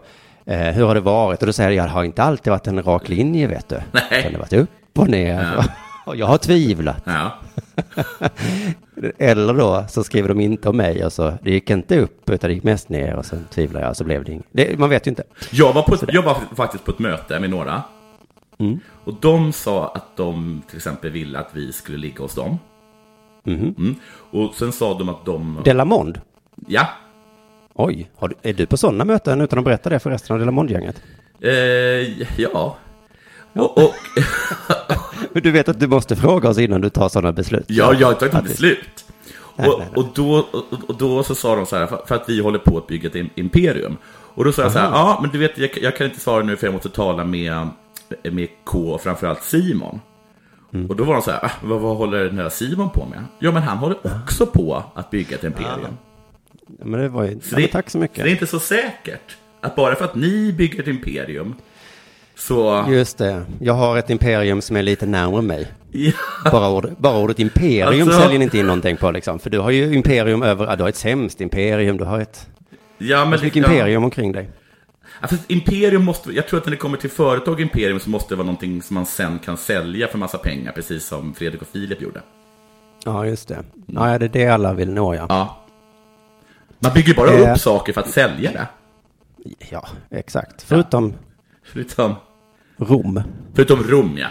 eh, 0.44 0.58
hur 0.58 0.86
har 0.86 0.94
det 0.94 1.00
varit? 1.00 1.40
Och 1.40 1.46
då 1.46 1.52
säger 1.52 1.70
jag, 1.70 1.86
det 1.86 1.90
har 1.90 2.04
inte 2.04 2.22
alltid 2.22 2.50
varit 2.50 2.66
en 2.66 2.82
rak 2.82 3.08
linje 3.08 3.46
vet 3.46 3.68
du. 3.68 3.76
Nej. 3.92 4.02
Det 4.10 4.32
har 4.32 4.38
varit 4.38 4.52
upp 4.52 4.98
och 4.98 5.08
ner. 5.08 5.54
Ja. 5.56 5.64
Och 6.06 6.16
jag 6.16 6.26
har 6.26 6.38
tvivlat. 6.38 7.02
Ja. 7.04 7.30
Eller 9.18 9.54
då 9.54 9.84
så 9.88 10.04
skriver 10.04 10.28
de 10.28 10.40
inte 10.40 10.68
om 10.68 10.76
mig 10.76 11.04
och 11.04 11.12
så, 11.12 11.32
det 11.42 11.50
gick 11.50 11.70
inte 11.70 11.98
upp 11.98 12.30
utan 12.30 12.50
det 12.50 12.54
gick 12.54 12.64
mest 12.64 12.88
ner 12.88 13.14
och 13.14 13.24
sen 13.24 13.44
tvivlar 13.50 13.80
jag 13.80 13.90
och 13.90 13.96
så 13.96 14.04
blev 14.04 14.24
det 14.24 14.32
inget. 14.32 14.78
Man 14.78 14.90
vet 14.90 15.06
ju 15.06 15.08
inte. 15.08 15.22
Jag 15.50 15.72
var, 15.72 15.82
på, 15.82 15.96
jag 16.08 16.22
var 16.22 16.36
faktiskt 16.56 16.84
på 16.84 16.90
ett 16.90 16.98
möte 16.98 17.40
med 17.40 17.50
några. 17.50 17.82
Mm. 18.58 18.80
Och 19.04 19.14
de 19.20 19.52
sa 19.52 19.88
att 19.94 20.16
de 20.16 20.62
till 20.68 20.76
exempel 20.76 21.10
ville 21.10 21.38
att 21.38 21.50
vi 21.52 21.72
skulle 21.72 21.98
ligga 21.98 22.22
hos 22.22 22.34
dem. 22.34 22.58
Mhm. 23.44 23.74
Mm. 23.78 23.94
Och 24.30 24.54
sen 24.54 24.72
sa 24.72 24.98
de 24.98 25.08
att 25.08 25.24
de... 25.24 25.60
Delamond? 25.64 26.20
Ja. 26.66 26.88
Oj, 27.74 28.10
du, 28.20 28.34
är 28.42 28.52
du 28.52 28.66
på 28.66 28.76
sådana 28.76 29.04
möten 29.04 29.40
utan 29.40 29.58
att 29.58 29.64
berätta 29.64 29.90
det 29.90 29.98
för 29.98 30.10
resten 30.10 30.34
av 30.34 30.40
Delamond-gänget? 30.40 31.02
Eh, 31.40 32.40
ja. 32.40 32.76
Och, 33.56 33.78
och, 33.84 33.94
Men 35.32 35.42
du 35.42 35.50
vet 35.50 35.68
att 35.68 35.80
du 35.80 35.86
måste 35.86 36.16
fråga 36.16 36.48
oss 36.48 36.58
innan 36.58 36.80
du 36.80 36.90
tar 36.90 37.08
sådana 37.08 37.32
beslut. 37.32 37.64
ja, 37.68 37.92
jag 37.92 38.00
Ja, 38.00 38.12
ett 38.12 38.32
det- 38.32 38.42
beslut. 38.42 39.04
Nej, 39.58 39.68
och, 39.68 39.78
nej, 39.78 39.88
nej. 39.94 40.04
och, 40.04 40.08
då, 40.14 40.46
och, 40.88 40.96
då 40.98 41.22
så 41.22 41.34
sa 41.34 41.56
de 41.56 41.66
så 41.66 41.76
här, 41.76 41.86
för, 42.06 42.14
att 42.14 42.28
vi 42.28 42.40
håller 42.40 42.58
på 42.58 42.78
att 42.78 42.86
bygga 42.86 43.08
ett 43.08 43.14
im- 43.14 43.30
imperium. 43.34 43.96
Och 44.08 44.44
då 44.44 44.52
sa 44.52 44.62
jag 44.62 44.72
så 44.72 44.78
här, 44.78 44.88
ja, 44.90 45.18
men 45.22 45.30
du 45.30 45.38
vet, 45.38 45.58
jag, 45.58 45.70
jag 45.82 45.96
kan 45.96 46.06
inte 46.06 46.20
svara 46.20 46.42
nu 46.42 46.56
för 46.56 46.66
jag 46.66 46.74
måste 46.74 46.88
tala 46.88 47.24
med, 47.24 47.68
med 48.22 48.48
K 48.64 48.78
och 48.78 49.00
framförallt 49.00 49.42
Simon. 49.42 50.00
Mm. 50.74 50.90
Och 50.90 50.96
då 50.96 51.04
var 51.04 51.12
de 51.14 51.22
så 51.22 51.30
här, 51.30 51.44
ah, 51.44 51.50
vad, 51.62 51.80
vad 51.80 51.96
håller 51.96 52.24
den 52.24 52.38
här 52.38 52.48
Simon 52.48 52.90
på 52.90 53.06
med? 53.10 53.24
Ja, 53.38 53.52
men 53.52 53.62
han 53.62 53.78
håller 53.78 53.98
också 54.24 54.46
på 54.46 54.82
att 54.94 55.10
bygga 55.10 55.36
ett 55.36 55.44
imperium. 55.44 55.96
Ja, 56.78 56.84
Men 56.84 57.00
det 57.00 57.08
var 57.08 57.24
ju... 57.24 57.40
Så 57.40 57.54
Ja, 57.54 57.58
men 57.58 57.68
tack 57.68 57.90
så 57.90 57.98
mycket. 57.98 58.16
Så 58.16 58.22
det 58.22 58.28
är 58.30 58.32
inte 58.32 58.46
så 58.46 58.58
säkert 58.58 59.36
att 59.60 59.76
bara 59.76 59.94
för 59.94 60.04
att 60.04 60.14
ni 60.14 60.52
bygger 60.52 60.80
ett 60.80 60.88
imperium 60.88 61.54
så... 62.38 62.84
Just 62.88 63.18
det. 63.18 63.42
Jag 63.60 63.74
har 63.74 63.96
ett 63.96 64.10
imperium 64.10 64.60
som 64.62 64.76
är 64.76 64.82
lite 64.82 65.06
närmare 65.06 65.42
mig. 65.42 65.66
Ja. 65.90 66.12
Bara, 66.52 66.70
ord, 66.70 66.90
bara 66.98 67.18
ordet 67.18 67.38
imperium 67.38 68.08
Alltså- 68.08 68.20
säljer 68.22 68.42
inte 68.42 68.58
in 68.58 68.66
någonting 68.66 68.96
på 68.96 69.10
liksom. 69.10 69.38
För 69.38 69.50
du 69.50 69.58
har 69.58 69.70
ju 69.70 69.94
imperium 69.94 70.42
över, 70.42 70.66
ja, 70.66 70.76
du 70.76 70.82
har 70.82 70.88
ett 70.88 70.96
sämst 70.96 71.40
imperium, 71.40 71.96
du 71.96 72.04
har 72.04 72.20
ett... 72.20 72.48
Ja, 72.98 73.24
men 73.24 73.40
mycket 73.40 73.56
ja. 73.56 73.62
imperium 73.72 74.04
omkring 74.04 74.32
dig. 74.32 74.50
Ja, 75.20 75.28
för 75.28 75.38
imperium 75.48 76.04
måste, 76.04 76.32
jag 76.32 76.48
tror 76.48 76.60
att 76.60 76.66
när 76.66 76.70
det 76.70 76.76
kommer 76.76 76.98
till 76.98 77.10
företag 77.10 77.60
imperium 77.60 78.00
så 78.00 78.10
måste 78.10 78.34
det 78.34 78.36
vara 78.36 78.46
någonting 78.46 78.82
som 78.82 78.94
man 78.94 79.06
sen 79.06 79.38
kan 79.38 79.56
sälja 79.56 80.08
för 80.08 80.18
massa 80.18 80.38
pengar, 80.38 80.72
precis 80.72 81.06
som 81.06 81.34
Fredrik 81.34 81.62
och 81.62 81.68
Filip 81.68 82.02
gjorde. 82.02 82.20
Ja, 83.04 83.26
just 83.26 83.48
det. 83.48 83.58
Ja, 83.86 84.18
det 84.18 84.24
är 84.24 84.28
det 84.28 84.46
alla 84.48 84.72
vill 84.74 84.90
nå, 84.90 85.14
ja. 85.14 85.26
Ja. 85.28 85.62
Man 86.78 86.92
bygger 86.92 87.14
bara 87.14 87.30
Eh. 87.32 87.52
upp 87.52 87.58
saker 87.58 87.92
för 87.92 88.00
att 88.00 88.10
sälja 88.10 88.52
det. 88.52 88.66
Ja, 89.70 89.88
exakt. 90.10 90.62
Förutom 90.62 91.14
Förutom, 91.72 92.14
Rom. 92.76 93.22
förutom 93.54 93.82
Rom, 93.82 94.18
ja. 94.18 94.28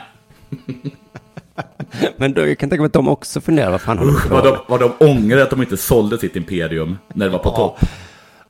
Men 2.17 2.33
då, 2.33 2.47
jag 2.47 2.57
kan 2.57 2.69
tänka 2.69 2.81
mig 2.81 2.87
att 2.87 2.93
de 2.93 3.07
också 3.07 3.41
funderar, 3.41 3.71
vad 3.71 3.81
fan 3.81 4.09
Usch, 4.09 4.31
vad 4.31 4.43
de, 4.43 4.57
vad 4.67 4.79
de 4.79 4.91
ångrar 4.99 5.41
att 5.41 5.49
de 5.49 5.61
inte 5.61 5.77
sålde 5.77 6.17
sitt 6.17 6.35
imperium 6.35 6.97
när 7.13 7.25
det 7.25 7.31
var 7.31 7.39
på 7.39 7.49
topp. 7.49 7.79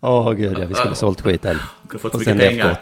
Åh 0.01 0.31
gud, 0.31 0.57
ja, 0.59 0.65
vi 0.65 0.75
skulle 0.75 0.95
sålt 0.95 1.21
skiten. 1.21 1.57
har 1.91 1.99
fått 1.99 2.11
så 2.11 2.17
Och 2.17 2.19
mycket 2.19 2.37
sen 2.37 2.49
pengar. 2.49 2.77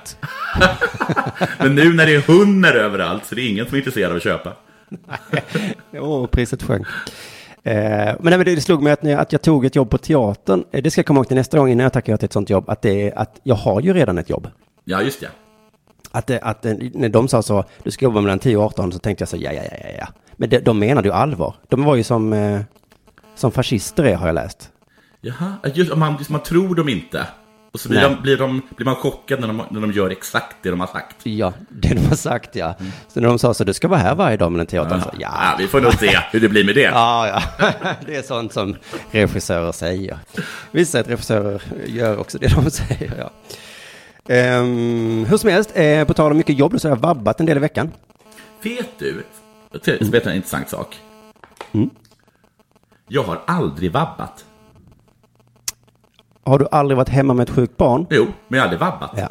Men 1.60 1.76
nu 1.76 1.94
när 1.94 2.06
det 2.06 2.16
är 2.16 2.22
hundar 2.22 2.76
överallt 2.76 3.26
så 3.26 3.36
det 3.36 3.42
är 3.42 3.50
ingen 3.50 3.66
som 3.66 3.76
är 3.76 3.78
intresserad 3.78 4.12
av 4.12 4.18
att 4.18 4.24
köpa. 4.24 4.54
Åh, 5.94 6.28
priset 6.28 6.64
sjönk. 6.64 6.88
Eh, 7.64 8.16
men, 8.20 8.40
nej, 8.40 8.56
det 8.56 8.62
slog 8.62 8.82
mig 8.82 8.94
att, 8.94 9.04
jag, 9.04 9.20
att 9.20 9.32
jag 9.32 9.42
tog 9.42 9.66
ett 9.66 9.76
jobb 9.76 9.90
på 9.90 9.98
teatern. 9.98 10.64
Eh, 10.72 10.84
det 10.84 10.92
ska 10.92 11.00
jag 11.00 11.06
komma 11.06 11.18
ihåg 11.18 11.28
till 11.28 11.38
nästa 11.38 11.58
gång 11.58 11.70
innan 11.70 11.84
jag 11.84 11.94
tackar 11.94 12.14
ja 12.14 12.18
till 12.18 12.26
ett 12.26 12.34
sånt 12.34 12.50
jobb. 12.50 12.70
Att, 12.70 12.82
det 12.82 13.08
är, 13.08 13.18
att 13.20 13.40
jag 13.44 13.56
har 13.56 13.82
ju 13.82 13.94
redan 13.94 14.18
ett 14.18 14.30
jobb. 14.30 14.48
Ja, 14.84 15.02
just 15.02 15.20
det. 15.20 15.30
Att, 16.16 16.28
det, 16.28 16.40
att 16.40 16.64
när 16.94 17.10
de 17.10 17.28
sa 17.28 17.42
så, 17.42 17.66
du 17.84 17.92
ska 17.92 18.06
jobba 18.06 18.22
mellan 18.22 18.40
10 18.40 18.58
och 18.58 18.64
18, 18.64 18.92
så 18.92 19.00
tänkte 19.00 19.22
jag 19.22 19.30
så, 19.30 19.38
ja, 19.38 19.52
ja, 19.52 19.62
ja, 19.72 19.78
ja, 19.84 19.90
ja. 20.00 20.08
Men 20.36 20.50
det, 20.50 20.60
de 20.60 20.80
menade 20.80 21.08
ju 21.08 21.14
allvar. 21.14 21.56
De 21.70 21.84
var 21.84 21.96
ju 21.96 22.04
som, 22.04 22.34
eh, 22.34 22.62
som 23.36 23.52
fascister 23.52 24.04
är, 24.04 24.16
har 24.16 24.28
jag 24.28 24.34
läst. 24.34 24.70
Jaha, 25.22 25.56
just, 25.74 25.96
man, 25.96 26.16
just, 26.18 26.30
man 26.30 26.44
tror 26.44 26.76
dem 26.76 26.90
inte. 26.90 27.28
Och 27.74 27.80
så 27.80 27.90
blir, 27.90 28.02
de, 28.02 28.22
blir, 28.22 28.38
de, 28.38 28.62
blir 28.76 28.86
man 28.86 28.96
chockad 28.96 29.40
när 29.40 29.48
de, 29.48 29.62
när 29.70 29.82
de 29.82 29.92
gör 29.92 30.10
exakt 30.10 30.56
det 30.62 30.70
de 30.70 30.80
har 30.80 30.88
sagt. 30.88 31.16
Ja, 31.24 31.54
det 31.70 31.94
de 31.94 32.06
har 32.06 32.16
sagt 32.16 32.56
ja. 32.56 32.76
Så 33.08 33.20
när 33.20 33.28
de 33.28 33.40
sa 33.40 33.54
så, 33.54 33.64
du 33.64 33.74
ska 33.74 33.88
vara 33.88 34.00
här 34.00 34.16
varje 34.16 34.38
dag 34.38 34.52
mellan 34.52 34.68
10 34.68 34.80
och 34.80 34.86
18, 34.86 35.02
så, 35.02 35.10
ja. 35.20 35.30
Ja, 35.42 35.56
vi 35.58 35.68
får 35.68 35.82
nog 35.82 35.94
se 35.94 36.20
hur 36.32 36.40
det 36.40 36.50
blir 36.50 36.64
med 36.64 36.76
det. 36.76 36.82
Ja, 36.94 37.28
ja. 37.28 37.70
Det 38.06 38.16
är 38.16 38.22
sånt 38.22 38.54
som 38.54 38.76
regissörer 39.12 39.72
säger. 39.72 40.18
Vissa 40.72 41.02
regissörer 41.02 41.62
gör 41.86 42.18
också 42.20 42.38
det 42.38 42.56
de 42.56 42.72
säger, 42.72 43.14
ja. 43.18 43.32
Ehm, 44.30 45.26
hur 45.30 45.38
som 45.38 45.50
helst, 45.50 45.72
eh, 45.78 46.04
på 46.06 46.14
tal 46.14 46.32
om 46.32 46.38
mycket 46.38 46.58
jobb, 46.60 46.80
så 46.82 46.90
har 46.90 46.96
jag 46.96 47.02
vabbat 47.02 47.40
en 47.40 47.46
del 47.46 47.58
i 47.58 47.60
veckan. 47.60 47.92
Vet 48.64 49.00
du, 49.00 49.24
jag 49.72 49.82
ska 49.84 50.06
berätta 50.12 50.30
en 50.30 50.36
intressant 50.36 50.70
sak. 50.70 50.98
Mm. 51.72 51.90
Jag 53.08 53.24
har 53.24 53.40
aldrig 53.48 53.92
vabbat. 53.92 54.46
Har 56.46 56.60
du 56.60 56.68
aldrig 56.72 56.98
varit 56.98 57.10
hemma 57.10 57.34
med 57.34 57.44
ett 57.50 57.56
sjukt 57.56 57.78
barn? 57.78 58.06
Jo, 58.10 58.26
men 58.48 58.58
jag 58.58 58.60
har 58.60 58.64
aldrig 58.72 58.80
vabbat. 58.80 59.12
Ja. 59.18 59.30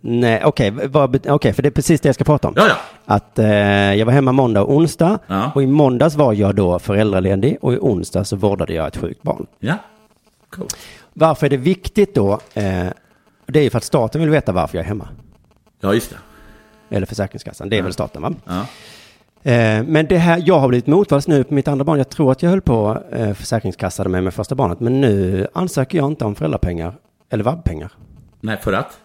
Nej, 0.00 0.44
okej, 0.44 0.70
bet- 0.70 1.26
okej, 1.30 1.52
för 1.52 1.62
det 1.62 1.68
är 1.68 1.70
precis 1.70 2.00
det 2.00 2.08
jag 2.08 2.14
ska 2.14 2.24
prata 2.24 2.48
om. 2.48 2.54
Ja, 2.56 2.66
ja. 2.68 2.74
Att 3.04 3.38
eh, 3.38 3.94
jag 3.94 4.06
var 4.06 4.12
hemma 4.12 4.32
måndag 4.32 4.62
och 4.62 4.74
onsdag 4.74 5.18
Ja. 5.26 5.50
och 5.54 5.62
i 5.62 5.66
måndags 5.66 6.14
var 6.14 6.32
jag 6.32 6.54
då 6.54 6.78
föräldraledig 6.78 7.58
och 7.60 7.72
i 7.72 7.76
onsdag 7.80 8.24
så 8.24 8.36
vårdade 8.36 8.72
jag 8.74 8.86
ett 8.86 8.96
sjukt 8.96 9.22
barn. 9.22 9.46
Ja, 9.58 9.74
coolt. 10.50 10.76
Varför 11.12 11.46
är 11.46 11.50
det 11.50 11.56
viktigt 11.56 12.14
då? 12.14 12.38
Eh, 12.54 12.86
det 13.50 13.60
är 13.60 13.62
ju 13.62 13.70
för 13.70 13.78
att 13.78 13.84
staten 13.84 14.20
vill 14.20 14.30
veta 14.30 14.52
varför 14.52 14.78
jag 14.78 14.84
är 14.84 14.88
hemma. 14.88 15.08
Ja, 15.80 15.94
just 15.94 16.10
det. 16.10 16.16
Eller 16.96 17.06
Försäkringskassan, 17.06 17.68
det 17.68 17.78
är 17.78 17.82
väl 17.82 17.92
staten 17.92 18.22
va? 18.22 18.34
Ja. 18.44 18.66
Eh, 19.42 19.82
men 19.84 20.06
det 20.06 20.18
här, 20.18 20.42
jag 20.46 20.58
har 20.58 20.68
blivit 20.68 20.86
motvalls 20.86 21.28
nu 21.28 21.44
på 21.44 21.54
mitt 21.54 21.68
andra 21.68 21.84
barn. 21.84 21.98
Jag 21.98 22.08
tror 22.08 22.32
att 22.32 22.42
jag 22.42 22.50
höll 22.50 22.60
på 22.60 23.02
eh, 23.12 23.34
Försäkringskassan 23.34 24.10
med 24.10 24.24
med 24.24 24.34
första 24.34 24.54
barnet. 24.54 24.80
Men 24.80 25.00
nu 25.00 25.46
ansöker 25.52 25.98
jag 25.98 26.06
inte 26.06 26.24
om 26.24 26.34
föräldrapengar 26.34 26.94
eller 27.30 27.44
vab-pengar. 27.44 27.92
Nej, 28.40 28.56
för 28.56 28.72
att? 28.72 28.98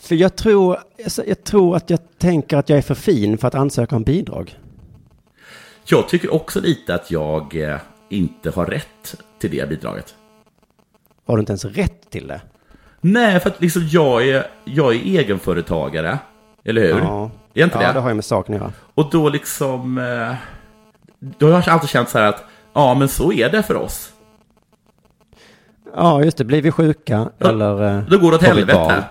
För 0.00 0.14
jag 0.14 0.36
tror, 0.36 0.78
jag 1.26 1.44
tror 1.44 1.76
att 1.76 1.90
jag 1.90 1.98
tänker 2.18 2.56
att 2.56 2.68
jag 2.68 2.78
är 2.78 2.82
för 2.82 2.94
fin 2.94 3.38
för 3.38 3.48
att 3.48 3.54
ansöka 3.54 3.96
om 3.96 4.02
bidrag. 4.02 4.58
Jag 5.84 6.08
tycker 6.08 6.34
också 6.34 6.60
lite 6.60 6.94
att 6.94 7.10
jag 7.10 7.56
eh, 7.56 7.78
inte 8.08 8.50
har 8.50 8.66
rätt 8.66 9.16
till 9.38 9.50
det 9.50 9.68
bidraget. 9.68 10.14
Har 11.26 11.36
du 11.36 11.40
inte 11.40 11.52
ens 11.52 11.64
rätt 11.64 12.10
till 12.10 12.26
det? 12.26 12.40
Nej, 13.00 13.40
för 13.40 13.50
att 13.50 13.60
liksom 13.60 13.88
jag 13.88 14.28
är, 14.28 14.46
jag 14.64 14.94
är 14.94 14.98
egenföretagare. 14.98 16.18
Eller 16.64 16.82
hur? 16.82 16.98
Ja, 17.00 17.24
Är 17.54 17.60
jag 17.60 17.66
inte 17.66 17.78
ja 17.80 17.86
det? 17.86 17.92
det 17.92 18.00
har 18.00 18.08
ju 18.08 18.14
med 18.14 18.24
saken 18.24 18.54
att 18.54 18.60
göra. 18.60 18.72
Och 18.94 19.10
då 19.10 19.28
liksom... 19.28 19.98
Eh, 19.98 20.34
då 21.38 21.46
har 21.46 21.52
jag 21.52 21.68
alltid 21.68 21.90
känt 21.90 22.08
så 22.08 22.18
här 22.18 22.26
att, 22.28 22.44
ja 22.72 22.94
men 22.94 23.08
så 23.08 23.32
är 23.32 23.50
det 23.50 23.62
för 23.62 23.74
oss. 23.76 24.10
Ja, 25.96 26.24
just 26.24 26.36
det. 26.36 26.44
Blir 26.44 26.62
vi 26.62 26.70
sjuka 26.70 27.28
Ja, 27.38 27.48
eller... 27.48 27.96
eh, 27.98 28.02
Då 28.08 28.18
går 28.18 28.30
det 28.30 28.36
åt 28.36 28.42
helvete. 28.42 29.04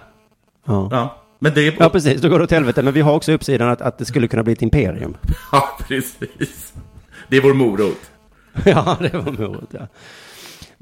Ja. 0.65 0.87
Ja, 0.91 1.15
men 1.39 1.53
det 1.53 1.67
är... 1.67 1.75
ja, 1.79 1.89
precis. 1.89 2.21
Då 2.21 2.29
går 2.29 2.37
det 2.39 2.43
åt 2.43 2.51
helvete. 2.51 2.81
Men 2.81 2.93
vi 2.93 3.01
har 3.01 3.13
också 3.13 3.31
uppsidan 3.31 3.69
att, 3.69 3.81
att 3.81 3.97
det 3.97 4.05
skulle 4.05 4.27
kunna 4.27 4.43
bli 4.43 4.53
ett 4.53 4.61
imperium. 4.61 5.17
Ja, 5.51 5.69
precis. 5.87 6.73
Det 7.27 7.37
är 7.37 7.41
vår 7.41 7.53
morot. 7.53 8.11
ja, 8.65 8.97
det 8.99 9.13
var 9.13 9.31
morot, 9.31 9.69
ja. 9.71 9.87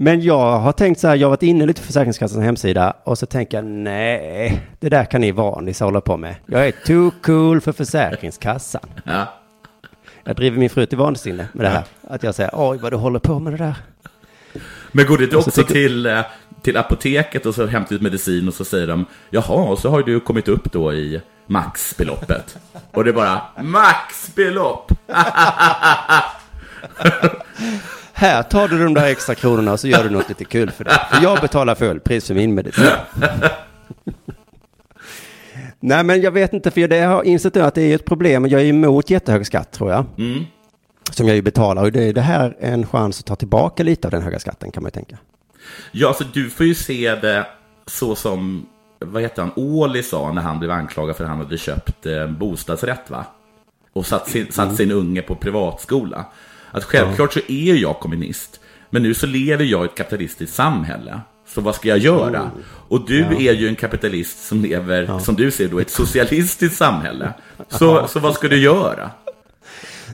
Men 0.01 0.21
jag 0.21 0.59
har 0.59 0.71
tänkt 0.71 0.99
så 0.99 1.07
här, 1.07 1.15
jag 1.15 1.27
har 1.27 1.29
varit 1.29 1.43
inne 1.43 1.65
lite 1.65 1.81
på 1.81 1.87
Försäkringskassans 1.87 2.43
hemsida 2.43 2.93
och 3.03 3.17
så 3.17 3.25
tänker 3.25 3.57
jag 3.57 3.65
nej, 3.65 4.67
det 4.79 4.89
där 4.89 5.05
kan 5.05 5.21
ni 5.21 5.31
vanlisar 5.31 5.85
hålla 5.85 6.01
på 6.01 6.17
med. 6.17 6.35
Jag 6.45 6.67
är 6.67 6.71
too 6.71 7.11
cool 7.21 7.61
för 7.61 7.71
Försäkringskassan. 7.71 8.89
Ja. 9.03 9.33
Jag 10.23 10.35
driver 10.35 10.57
min 10.57 10.69
fru 10.69 10.85
till 10.85 10.97
vansinne 10.97 11.47
med 11.53 11.65
det 11.65 11.69
här. 11.69 11.83
Att 12.09 12.23
jag 12.23 12.35
säger, 12.35 12.51
oj 12.53 12.77
vad 12.81 12.91
du 12.93 12.97
håller 12.97 13.19
på 13.19 13.39
med 13.39 13.53
det 13.53 13.57
där. 13.57 13.75
Men 14.91 15.05
går 15.05 15.17
det 15.17 15.23
inte 15.23 15.37
också 15.37 15.51
tycker- 15.51 15.73
till, 15.73 16.05
eh, 16.05 16.21
till 16.61 16.77
apoteket 16.77 17.45
och 17.45 17.55
så 17.55 17.65
hämtar 17.65 17.95
ut 17.95 18.01
medicin 18.01 18.47
och 18.47 18.53
så 18.53 18.65
säger 18.65 18.87
de 18.87 19.05
Jaha, 19.29 19.63
och 19.69 19.79
så 19.79 19.89
har 19.89 20.03
du 20.03 20.19
kommit 20.19 20.47
upp 20.47 20.71
då 20.71 20.93
i 20.93 21.21
maxbeloppet. 21.47 22.57
Och 22.91 23.03
det 23.03 23.09
är 23.09 23.13
bara 23.13 23.41
maxbelopp! 23.61 24.91
Här 28.21 28.43
tar 28.43 28.67
du 28.67 28.83
de 28.83 28.93
där 28.93 29.05
extra 29.07 29.35
kronorna 29.35 29.71
och 29.73 29.79
så 29.79 29.87
gör 29.87 30.03
du 30.03 30.09
något 30.09 30.29
lite 30.29 30.45
kul 30.45 30.71
för 30.71 30.83
det. 30.83 30.91
För 31.11 31.23
jag 31.23 31.41
betalar 31.41 31.75
full 31.75 31.99
pris 31.99 32.27
för 32.27 32.33
min 32.33 32.55
medicin. 32.55 32.85
Nej, 35.79 36.03
men 36.03 36.21
jag 36.21 36.31
vet 36.31 36.53
inte, 36.53 36.71
för 36.71 36.87
det 36.87 36.99
har 36.99 37.23
insett 37.23 37.57
att 37.57 37.75
det 37.75 37.81
är 37.81 37.95
ett 37.95 38.05
problem. 38.05 38.47
Jag 38.47 38.61
är 38.61 38.65
emot 38.65 39.09
jättehög 39.09 39.45
skatt, 39.45 39.71
tror 39.71 39.91
jag. 39.91 40.05
Mm. 40.17 40.43
Som 41.11 41.27
jag 41.27 41.35
ju 41.35 41.41
betalar. 41.41 41.83
Och 41.83 41.91
det 41.91 42.03
är 42.03 42.13
det 42.13 42.21
här 42.21 42.57
en 42.59 42.87
chans 42.87 43.19
att 43.19 43.25
ta 43.25 43.35
tillbaka 43.35 43.83
lite 43.83 44.07
av 44.07 44.11
den 44.11 44.21
höga 44.21 44.39
skatten, 44.39 44.71
kan 44.71 44.83
man 44.83 44.87
ju 44.87 44.91
tänka. 44.91 45.17
Ja, 45.91 46.07
alltså 46.07 46.23
du 46.33 46.49
får 46.49 46.65
ju 46.65 46.75
se 46.75 47.15
det 47.15 47.47
så 47.85 48.15
som, 48.15 48.65
vad 48.99 49.21
heter 49.21 49.41
han, 49.41 49.51
Åli 49.55 50.03
sa 50.03 50.31
när 50.31 50.41
han 50.41 50.59
blev 50.59 50.71
anklagad 50.71 51.15
för 51.15 51.23
att 51.23 51.29
han 51.29 51.39
hade 51.39 51.57
köpt 51.57 52.05
eh, 52.05 52.27
bostadsrätt 52.27 53.09
va? 53.09 53.25
Och 53.93 54.05
satt 54.05 54.29
sin, 54.29 54.41
Mm. 54.41 54.51
satt 54.51 54.75
sin 54.75 54.91
unge 54.91 55.21
på 55.21 55.35
privatskola. 55.35 56.25
Att 56.71 56.83
självklart 56.83 57.33
så 57.33 57.39
är 57.47 57.75
jag 57.75 57.99
kommunist. 57.99 58.59
Men 58.89 59.03
nu 59.03 59.13
så 59.13 59.27
lever 59.27 59.65
jag 59.65 59.81
i 59.81 59.85
ett 59.85 59.95
kapitalistiskt 59.95 60.55
samhälle. 60.55 61.21
Så 61.47 61.61
vad 61.61 61.75
ska 61.75 61.87
jag 61.87 61.97
göra? 61.97 62.51
Och 62.87 63.05
du 63.07 63.23
Oh. 63.25 63.43
Ja. 63.43 63.51
är 63.51 63.55
ju 63.55 63.67
en 63.67 63.75
kapitalist 63.75 64.45
som 64.47 64.61
lever, 64.61 65.19
som 65.19 65.35
du 65.35 65.51
ser 65.51 65.67
då, 65.67 65.79
i 65.79 65.81
ett 65.81 65.89
socialistiskt 65.89 66.77
samhälle. 66.77 67.33
Så, 67.67 68.07
så 68.07 68.19
vad 68.19 68.35
ska 68.35 68.47
du 68.47 68.57
göra? 68.57 69.09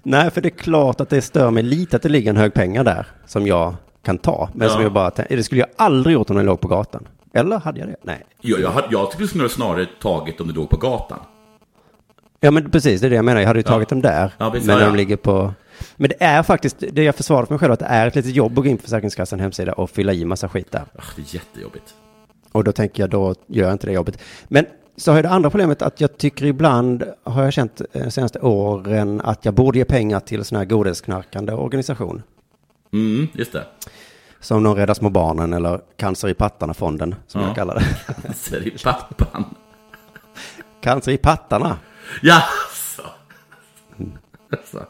Nej, 0.03 0.31
för 0.31 0.41
det 0.41 0.47
är 0.47 0.57
klart 0.57 1.01
att 1.01 1.09
det 1.09 1.21
stör 1.21 1.51
mig 1.51 1.63
lite 1.63 1.95
att 1.95 2.01
det 2.01 2.09
ligger 2.09 2.29
en 2.29 2.37
hög 2.37 2.53
pengar 2.53 2.83
där 2.83 3.07
som 3.25 3.47
jag 3.47 3.75
kan 4.05 4.17
ta. 4.17 4.49
Men 4.53 4.67
Ja. 4.67 4.73
som 4.73 4.83
jag 4.83 4.93
bara 4.93 5.09
det 5.29 5.43
skulle 5.43 5.61
jag 5.61 5.69
aldrig 5.75 6.13
gjort 6.13 6.29
om 6.29 6.35
den 6.35 6.45
låg 6.45 6.61
på 6.61 6.67
gatan. 6.67 7.07
Eller 7.33 7.59
hade 7.59 7.79
jag 7.79 7.87
det? 7.89 7.95
Nej. 8.03 8.25
Jag, 8.41 8.59
jag, 8.59 8.83
jag 8.89 9.11
tycker 9.11 9.47
snarare 9.47 9.85
tagit 9.85 10.41
om 10.41 10.47
det 10.47 10.53
låg 10.53 10.69
på 10.69 10.77
gatan. 10.77 11.19
Ja, 12.39 12.51
men 12.51 12.71
precis, 12.71 13.01
det 13.01 13.07
är 13.07 13.09
det 13.09 13.15
jag 13.15 13.25
menar. 13.25 13.41
Jag 13.41 13.47
hade 13.47 13.59
ju 13.59 13.63
tagit 13.63 13.89
dem 13.89 14.01
där. 14.01 14.33
Ja, 14.37 14.49
men 14.53 14.61
ja, 14.61 14.67
när 14.67 14.79
ja. 14.79 14.85
de 14.85 14.95
ligger 14.95 15.15
på... 15.17 15.53
Men 15.96 16.10
det 16.10 16.24
är 16.24 16.43
faktiskt, 16.43 16.84
det 16.91 17.03
jag 17.03 17.15
försvarar 17.15 17.46
för 17.46 17.53
mig 17.53 17.60
själv, 17.60 17.74
att 17.74 17.79
det 17.79 17.86
är 17.86 18.07
ett 18.07 18.15
litet 18.15 18.36
jobb 18.36 18.51
att 18.60 18.63
gå 18.65 18.69
in 18.69 18.77
på 18.77 18.84
Försäkringskassans 18.84 19.41
hemsida 19.41 19.74
och 19.74 19.89
fylla 19.89 20.13
i 20.13 20.25
massa 20.25 20.50
skit 20.50 20.72
där. 20.72 20.81
Ah, 20.96 21.01
det 21.15 21.22
är 21.22 21.36
jättejobbigt. 21.36 21.93
Och 22.51 22.63
då 22.63 22.72
tänker 22.72 23.03
jag, 23.03 23.10
då 23.10 23.36
gör 23.48 23.63
jag 23.65 23.72
inte 23.74 23.88
det 23.88 23.93
jobbet. 23.93 24.19
Men 24.48 24.65
så 24.98 25.12
har 25.12 25.17
jag 25.17 25.25
det 25.25 25.29
andra 25.29 25.50
problemet 25.50 25.81
att 25.81 26.01
jag 26.01 26.17
tycker 26.17 26.46
ibland, 26.46 27.03
har 27.24 27.43
jag 27.43 27.53
känt 27.53 27.81
eh, 27.93 28.03
de 28.03 28.12
senaste 28.12 28.39
åren, 28.39 29.22
att 29.22 29.46
jag 29.46 29.53
borde 29.53 29.77
ge 29.77 29.86
pengar 29.86 30.19
till 30.19 30.46
sån 30.46 30.57
här 30.57 30.65
godhetsknarkande 30.65 31.53
organisation. 31.53 32.24
Mm, 32.93 33.27
just 33.34 33.51
det. 33.53 33.63
Som 34.39 34.63
de 34.63 34.75
Rädda 34.75 34.96
Små 34.96 35.10
Barnen 35.10 35.53
eller 35.53 35.81
Cancer 35.98 36.27
i 36.29 36.34
Pattarna-fonden, 36.34 37.15
som 37.27 37.41
Ja. 37.41 37.48
jag 37.48 37.55
kallar 37.55 37.75
det. 37.75 37.86
Cancer 38.24 38.67
i 38.67 38.77
pappan. 38.84 39.46
Cancer 40.81 41.12
i 41.12 41.17
pattarna. 41.17 41.77
Ja, 42.22 42.41
så. 42.96 43.01
Alltså, 44.51 44.86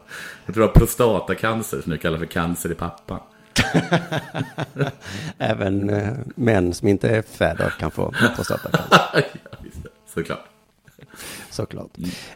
jag 0.48 0.54
tror 0.54 0.62
det 0.62 0.66
var 0.66 0.74
prostatacancer 0.74 1.80
som 1.80 1.92
du 1.92 1.98
kallar 1.98 2.18
för 2.18 2.26
cancer 2.26 2.72
i 2.72 2.74
pappan. 2.74 3.20
Även 5.38 5.90
eh, 5.90 6.08
män 6.34 6.74
som 6.74 6.88
inte 6.88 7.08
är 7.08 7.22
fäder 7.22 7.74
kan 7.78 7.90
få 7.90 8.12
prostatacancer. 8.36 8.84
ja. 9.14 9.20
Såklart. 10.14 10.44
Såklart. 11.50 11.90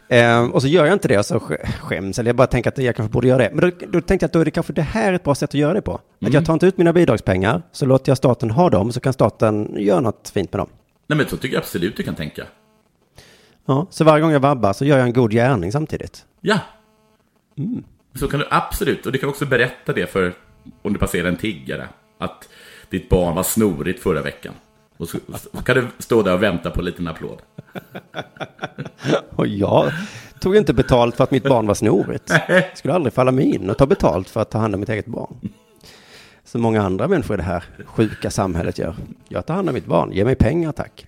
Eh, 0.07 0.43
och 0.45 0.61
så 0.61 0.67
gör 0.67 0.85
jag 0.85 0.93
inte 0.93 1.07
det 1.07 1.17
och 1.19 1.25
så 1.25 1.37
sk- 1.37 1.67
skäms, 1.81 2.19
eller 2.19 2.29
jag 2.29 2.35
bara 2.35 2.47
tänker 2.47 2.69
att 2.69 2.77
jag 2.77 2.95
kanske 2.95 3.13
borde 3.13 3.27
göra 3.27 3.37
det. 3.43 3.49
Men 3.53 3.69
då, 3.69 3.75
då 3.87 4.01
tänkte 4.01 4.23
jag 4.23 4.27
att 4.27 4.33
då 4.33 4.39
är 4.39 4.45
det 4.45 4.51
kanske 4.51 4.73
det 4.73 4.81
här 4.81 5.13
ett 5.13 5.23
bra 5.23 5.35
sätt 5.35 5.49
att 5.49 5.53
göra 5.53 5.73
det 5.73 5.81
på. 5.81 5.99
Att 6.25 6.33
jag 6.33 6.45
tar 6.45 6.53
inte 6.53 6.65
ut 6.65 6.77
mina 6.77 6.93
bidragspengar, 6.93 7.61
så 7.71 7.85
låter 7.85 8.09
jag 8.09 8.17
staten 8.17 8.51
ha 8.51 8.69
dem, 8.69 8.91
så 8.91 8.99
kan 8.99 9.13
staten 9.13 9.75
göra 9.77 9.99
något 9.99 10.29
fint 10.33 10.53
med 10.53 10.59
dem. 10.59 10.69
Nej, 11.07 11.17
men 11.17 11.27
så 11.27 11.37
tycker 11.37 11.55
jag 11.55 11.61
absolut 11.61 11.97
du 11.97 12.03
kan 12.03 12.15
tänka. 12.15 12.43
Ja, 13.65 13.87
så 13.89 14.03
varje 14.03 14.21
gång 14.21 14.31
jag 14.31 14.39
vabbar 14.39 14.73
så 14.73 14.85
gör 14.85 14.97
jag 14.97 15.07
en 15.07 15.13
god 15.13 15.31
gärning 15.31 15.71
samtidigt. 15.71 16.25
Ja. 16.41 16.59
Så 18.15 18.27
kan 18.27 18.39
du 18.39 18.47
absolut, 18.49 19.05
och 19.05 19.11
du 19.11 19.17
kan 19.17 19.29
också 19.29 19.45
berätta 19.45 19.93
det 19.93 20.07
för 20.07 20.33
om 20.81 20.93
du 20.93 20.99
passerar 20.99 21.27
en 21.27 21.37
tiggare. 21.37 21.87
Att 22.17 22.49
ditt 22.89 23.09
barn 23.09 23.35
var 23.35 23.43
snorigt 23.43 24.03
förra 24.03 24.21
veckan. 24.21 24.53
Och 24.97 25.09
så, 25.09 25.17
så 25.53 25.63
kan 25.63 25.75
du 25.75 25.87
stå 25.99 26.21
där 26.21 26.33
och 26.33 26.43
vänta 26.43 26.69
på 26.69 26.79
en 26.79 26.85
liten 26.85 27.07
applåd. 27.07 27.41
Och 29.29 29.47
jag 29.47 29.91
tog 30.39 30.55
inte 30.55 30.73
betalt 30.73 31.15
för 31.15 31.23
att 31.23 31.31
mitt 31.31 31.43
barn 31.43 31.67
var 31.67 31.73
snorigt. 31.73 32.27
Det 32.47 32.77
skulle 32.77 32.93
aldrig 32.93 33.13
falla 33.13 33.31
mig 33.31 33.55
in 33.55 33.69
att 33.69 33.77
ta 33.77 33.85
betalt 33.85 34.29
för 34.29 34.41
att 34.41 34.51
ta 34.51 34.57
hand 34.57 34.73
om 34.73 34.79
mitt 34.79 34.89
eget 34.89 35.05
barn. 35.05 35.35
Så 36.43 36.57
många 36.57 36.81
andra 36.81 37.07
människor 37.07 37.33
i 37.33 37.37
det 37.37 37.43
här 37.43 37.63
sjuka 37.85 38.29
samhället 38.31 38.77
gör. 38.77 38.95
Jag 39.27 39.45
tar 39.45 39.53
hand 39.53 39.69
om 39.69 39.75
mitt 39.75 39.85
barn, 39.85 40.11
ge 40.11 40.25
mig 40.25 40.35
pengar 40.35 40.71
tack. 40.71 41.05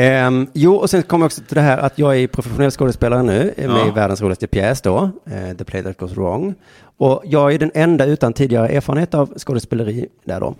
Ehm, 0.00 0.46
jo, 0.52 0.74
och 0.74 0.90
sen 0.90 1.02
kommer 1.02 1.22
jag 1.24 1.26
också 1.26 1.42
till 1.42 1.54
det 1.54 1.60
här 1.60 1.78
att 1.78 1.98
jag 1.98 2.16
är 2.16 2.26
professionell 2.26 2.70
skådespelare 2.70 3.22
nu, 3.22 3.54
är 3.56 3.68
med 3.68 3.76
Ja. 3.76 3.88
i 3.88 3.90
världens 3.90 4.20
roligaste 4.20 4.46
pjäs 4.46 4.80
då, 4.80 5.10
eh, 5.26 5.56
The 5.56 5.64
Play 5.64 5.82
That 5.82 5.98
Goes 5.98 6.12
Wrong. 6.12 6.54
Och 6.96 7.22
jag 7.24 7.54
är 7.54 7.58
den 7.58 7.70
enda 7.74 8.04
utan 8.04 8.32
tidigare 8.32 8.68
erfarenhet 8.68 9.14
av 9.14 9.38
skådespeleri 9.38 10.06
där 10.24 10.40
då. 10.40 10.54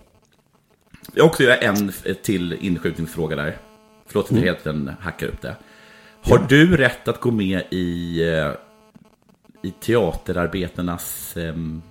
Jag 1.14 1.26
också 1.26 1.42
göra 1.42 1.56
en 1.56 1.92
till 2.22 2.52
inskjutningsfråga 2.52 3.36
där. 3.36 3.56
Förlåt 4.06 4.24
att 4.26 4.36
jag 4.36 4.44
helt 4.44 4.64
den 4.64 4.90
hackar 5.00 5.26
upp 5.26 5.42
det. 5.42 5.56
Har 6.22 6.38
du 6.48 6.76
rätt 6.76 7.08
att 7.08 7.20
gå 7.20 7.30
med 7.30 7.62
i, 7.70 8.22
eh, 8.28 8.50
i 9.62 9.70
teaterarbetarnas 9.70 11.36
ehm, 11.36 11.82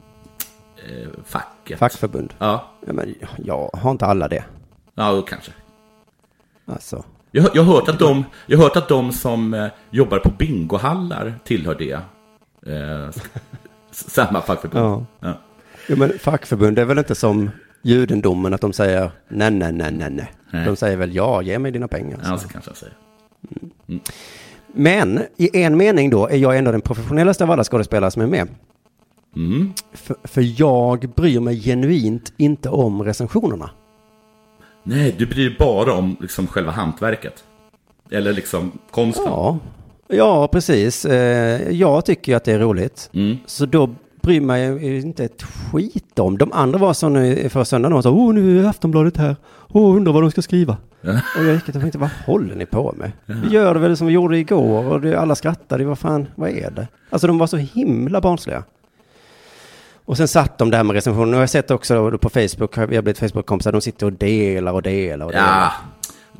eh, 0.87 1.07
facket? 1.25 1.79
Fackförbund. 1.79 2.33
Ja. 2.39 2.71
Ja, 2.87 2.93
men 2.93 3.15
jag 3.37 3.69
har 3.73 3.91
inte 3.91 4.05
alla 4.05 4.27
det. 4.27 4.43
Ja, 4.95 5.21
kanske. 5.21 5.51
Alltså. 6.65 7.03
Jag, 7.37 7.49
jag, 7.53 7.63
har 7.63 7.73
hört 7.73 7.89
att 7.89 7.99
de, 7.99 8.25
jag 8.45 8.57
har 8.57 8.63
hört 8.63 8.75
att 8.75 8.87
de 8.87 9.11
som 9.11 9.53
eh, 9.53 9.67
jobbar 9.89 10.19
på 10.19 10.29
bingohallar 10.29 11.39
tillhör 11.43 11.75
det. 11.75 11.99
Eh, 12.73 13.09
samma 13.91 14.41
fackförbund. 14.41 14.85
Ja. 14.85 15.05
Ja. 15.19 15.33
Jo, 15.87 15.95
men 15.97 16.19
fackförbund 16.19 16.79
är 16.79 16.85
väl 16.85 16.97
inte 16.97 17.15
som 17.15 17.49
judendomen 17.81 18.53
att 18.53 18.61
de 18.61 18.73
säger 18.73 19.11
nej, 19.27 19.51
nej, 19.51 19.71
nej, 19.71 19.91
nej, 19.91 20.09
nej. 20.51 20.65
De 20.65 20.75
säger 20.75 20.97
väl 20.97 21.15
ja, 21.15 21.41
ge 21.41 21.59
mig 21.59 21.71
dina 21.71 21.87
pengar. 21.87 22.19
Ja, 22.23 22.37
Så. 22.37 22.43
så 22.43 22.49
kanske 22.49 22.69
jag 22.69 22.77
säger. 22.77 22.95
Men 24.67 25.21
i 25.37 25.63
en 25.63 25.77
mening 25.77 26.09
då 26.09 26.27
är 26.27 26.37
jag 26.37 26.57
ändå 26.57 26.71
den 26.71 26.81
professionellaste 26.81 27.43
av 27.43 27.51
alla 27.51 27.63
skådespelare 27.63 28.11
som 28.11 28.21
är 28.21 28.27
med. 28.27 28.47
Mm. 29.35 29.73
För, 29.93 30.15
för 30.23 30.61
jag 30.61 31.09
bryr 31.15 31.39
mig 31.39 31.61
genuint 31.61 32.33
inte 32.37 32.69
om 32.69 33.03
recensionerna. 33.03 33.69
Nej, 34.89 35.15
du 35.17 35.25
bryr 35.25 35.49
dig 35.49 35.55
bara 35.59 35.93
om 35.93 36.17
liksom, 36.21 36.47
själva 36.47 36.71
hantverket. 36.71 37.43
Eller 38.11 38.33
liksom 38.33 38.71
konsten. 38.91 39.25
Ja, 39.27 39.59
ja 40.07 40.47
precis. 40.47 41.05
Eh, 41.05 41.71
Jag 41.71 42.05
tycker 42.05 42.31
ju 42.31 42.35
att 42.35 42.43
det 42.43 42.51
är 42.51 42.59
roligt. 42.59 43.09
Mm. 43.13 43.37
Så 43.45 43.65
då 43.65 43.89
bryr 44.21 44.41
mig 44.41 44.97
inte 44.97 45.23
ett 45.25 45.43
skit 45.43 46.19
om. 46.19 46.37
De 46.37 46.51
andra 46.53 46.79
var 46.79 47.09
nu 47.09 47.49
förra 47.49 47.65
söndagen 47.65 47.97
och 47.97 48.03
sa, 48.03 48.11
åh 48.11 48.33
nu 48.33 48.59
är 48.65 48.69
Aftonbladet 48.69 49.17
här. 49.17 49.35
Åh, 49.69 49.95
undrar 49.95 50.13
vad 50.13 50.23
de 50.23 50.31
ska 50.31 50.41
skriva. 50.41 50.77
Och 51.37 51.43
jag 51.45 51.53
gick 51.53 51.67
och 51.67 51.73
tänkte, 51.73 51.97
vad 51.97 52.09
håller 52.25 52.55
ni 52.55 52.65
på 52.65 52.95
med? 52.97 53.11
Vi 53.25 53.49
gör 53.49 53.73
det 53.73 53.79
väl 53.79 53.97
som 53.97 54.07
vi 54.07 54.13
gjorde 54.13 54.37
igår 54.37 54.85
och 54.93 55.01
det, 55.01 55.19
alla 55.19 55.35
skrattade, 55.35 55.85
vad 55.85 55.99
fan, 55.99 56.27
vad 56.35 56.49
är 56.49 56.71
det? 56.71 56.87
Alltså 57.09 57.27
de 57.27 57.37
var 57.37 57.47
så 57.47 57.57
himla 57.57 58.21
barnsliga. 58.21 58.63
Och 60.07 60.17
sen 60.17 60.27
satt 60.27 60.57
de 60.57 60.71
där 60.71 60.83
med 60.83 60.93
recensioner. 60.93 61.27
Och 61.31 61.35
jag 61.35 61.39
har 61.39 61.47
sett 61.47 61.71
också 61.71 62.17
på 62.17 62.29
Facebook, 62.29 62.77
vi 62.77 62.95
har 62.95 63.01
blivit 63.01 63.19
Facebook-kompisar, 63.19 63.71
de 63.71 63.81
sitter 63.81 64.05
och 64.05 64.13
delar 64.13 64.71
och 64.73 64.81
delar 64.81 65.25
och 65.25 65.31
delar. 65.31 65.47
Ja, 65.47 65.71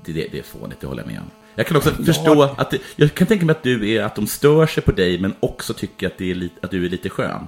det, 0.06 0.14
det, 0.14 0.28
det 0.32 0.40
är 0.40 0.44
fånigt, 0.44 0.82
det 0.82 0.88
håller 0.88 1.02
jag 1.04 1.12
med 1.12 1.20
om. 1.20 1.26
Jag 1.56 1.68
kan 1.68 1.78
också 1.78 1.90
förstå 1.90 2.44
att 2.58 2.72
det, 2.72 2.78
jag 2.96 3.14
kan 3.14 3.28
tänka 3.28 3.46
mig 3.46 3.52
att 3.52 3.64
du 3.64 3.92
är 3.92 4.04
att 4.04 4.16
de 4.16 4.28
stör 4.28 4.66
sig 4.66 4.84
på 4.84 4.92
dig 4.92 5.20
men 5.20 5.34
också 5.40 5.74
tycker 5.74 6.08
att, 6.08 6.18
det 6.18 6.32
är 6.32 6.36
lite, 6.36 6.56
att 6.62 6.72
du 6.72 6.86
är 6.86 6.90
lite 6.90 7.10
skön. 7.10 7.48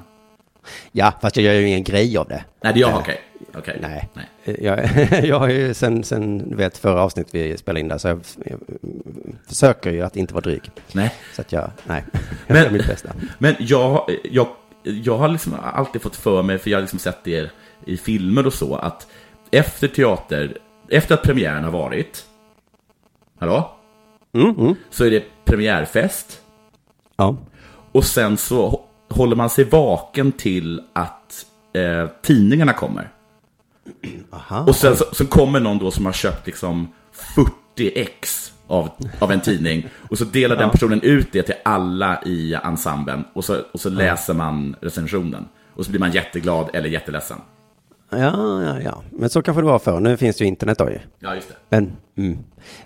Ja, 0.91 1.13
fast 1.21 1.36
jag 1.36 1.45
gör 1.45 1.53
ju 1.53 1.67
ingen 1.67 1.84
grej 1.84 2.17
av 2.17 2.27
det. 2.27 2.43
Nej, 2.63 2.73
det 2.73 2.79
är 2.79 2.82
jag, 2.82 2.97
okej. 2.97 3.21
Okej. 3.58 3.77
Nej. 3.82 4.10
Nej. 4.13 4.58
Jag, 4.62 4.89
jag 5.25 5.39
har 5.39 5.49
ju 5.49 5.73
sen, 5.73 6.03
sen 6.03 6.49
du 6.49 6.55
vet, 6.55 6.77
förra 6.77 7.01
avsnittet 7.01 7.36
vi 7.36 7.58
spelade 7.58 7.79
in 7.79 7.88
där, 7.88 7.97
så 7.97 8.08
jag, 8.08 8.19
jag 8.45 8.60
försöker 9.47 9.91
ju 9.91 10.01
att 10.01 10.15
inte 10.15 10.34
vara 10.34 10.41
dryg. 10.41 10.71
Nej. 10.91 11.13
Så 11.34 11.41
att 11.41 11.51
jag, 11.51 11.71
nej, 11.84 12.03
jag 12.47 12.58
gör 12.58 12.63
Men, 12.63 12.73
mitt 12.73 12.88
bästa. 12.88 13.10
men 13.38 13.55
jag, 13.60 14.10
jag, 14.23 14.47
jag 14.83 15.17
har 15.17 15.27
liksom 15.27 15.55
alltid 15.63 16.01
fått 16.01 16.15
för 16.15 16.43
mig, 16.43 16.57
för 16.57 16.69
jag 16.69 16.77
har 16.77 16.81
liksom 16.81 16.99
sett 16.99 17.23
det 17.23 17.51
i 17.85 17.97
filmer 17.97 18.47
och 18.47 18.53
så, 18.53 18.75
att 18.75 19.07
efter 19.51 19.87
teater, 19.87 20.57
efter 20.89 21.13
att 21.15 21.23
premiären 21.23 21.63
har 21.63 21.71
varit, 21.71 22.25
hallå? 23.39 23.71
Mm, 24.33 24.49
mm. 24.59 24.75
Så 24.89 25.05
är 25.05 25.11
det 25.11 25.23
premiärfest. 25.45 26.41
Ja. 27.15 27.37
Och 27.91 28.05
sen 28.05 28.37
så 28.37 28.69
hå- 28.69 29.15
håller 29.15 29.35
man 29.35 29.49
sig 29.49 29.63
vaken 29.63 30.31
till 30.31 30.81
att 30.93 31.45
eh, 31.73 32.07
tidningarna 32.21 32.73
kommer. 32.73 33.09
Aha. 34.31 34.59
Och 34.61 34.75
sen 34.75 34.97
så, 34.97 35.05
så 35.11 35.25
kommer 35.25 35.59
någon 35.59 35.77
då 35.77 35.91
som 35.91 36.05
har 36.05 36.13
köpt 36.13 36.45
liksom 36.47 36.87
40 37.75 37.91
ex 37.95 38.53
av, 38.69 38.89
av 39.19 39.32
en 39.32 39.41
tidning. 39.41 39.88
Och 40.10 40.17
så 40.17 40.25
delar 40.25 40.55
den 40.55 40.69
personen 40.69 41.01
ut 41.01 41.27
det 41.32 41.43
till 41.43 41.55
alla 41.63 42.23
i 42.25 42.53
ensemblen. 42.53 43.23
Och 43.34 43.45
så, 43.45 43.58
och 43.71 43.79
så 43.79 43.89
läser 43.89 44.34
man 44.34 44.75
recensionen. 44.82 45.45
Och 45.73 45.86
så 45.86 45.91
blir 45.91 45.99
man 45.99 46.12
jätteglad 46.12 46.69
eller 46.73 46.89
jätteledsen. 46.89 47.38
Ja, 48.12 48.63
ja, 48.63 48.82
ja. 48.82 49.03
Men 49.10 49.29
så 49.29 49.41
kanske 49.41 49.62
det 49.62 49.65
var 49.65 49.79
förr. 49.79 49.99
Nu 49.99 50.17
finns 50.17 50.38
det 50.38 50.43
ju 50.43 50.47
internet 50.47 50.77
då 50.77 50.89
ju. 50.89 50.99
Ja, 51.19 51.36
just 51.36 51.49
det. 51.49 51.55
Men, 51.69 51.91
mm. 52.17 52.38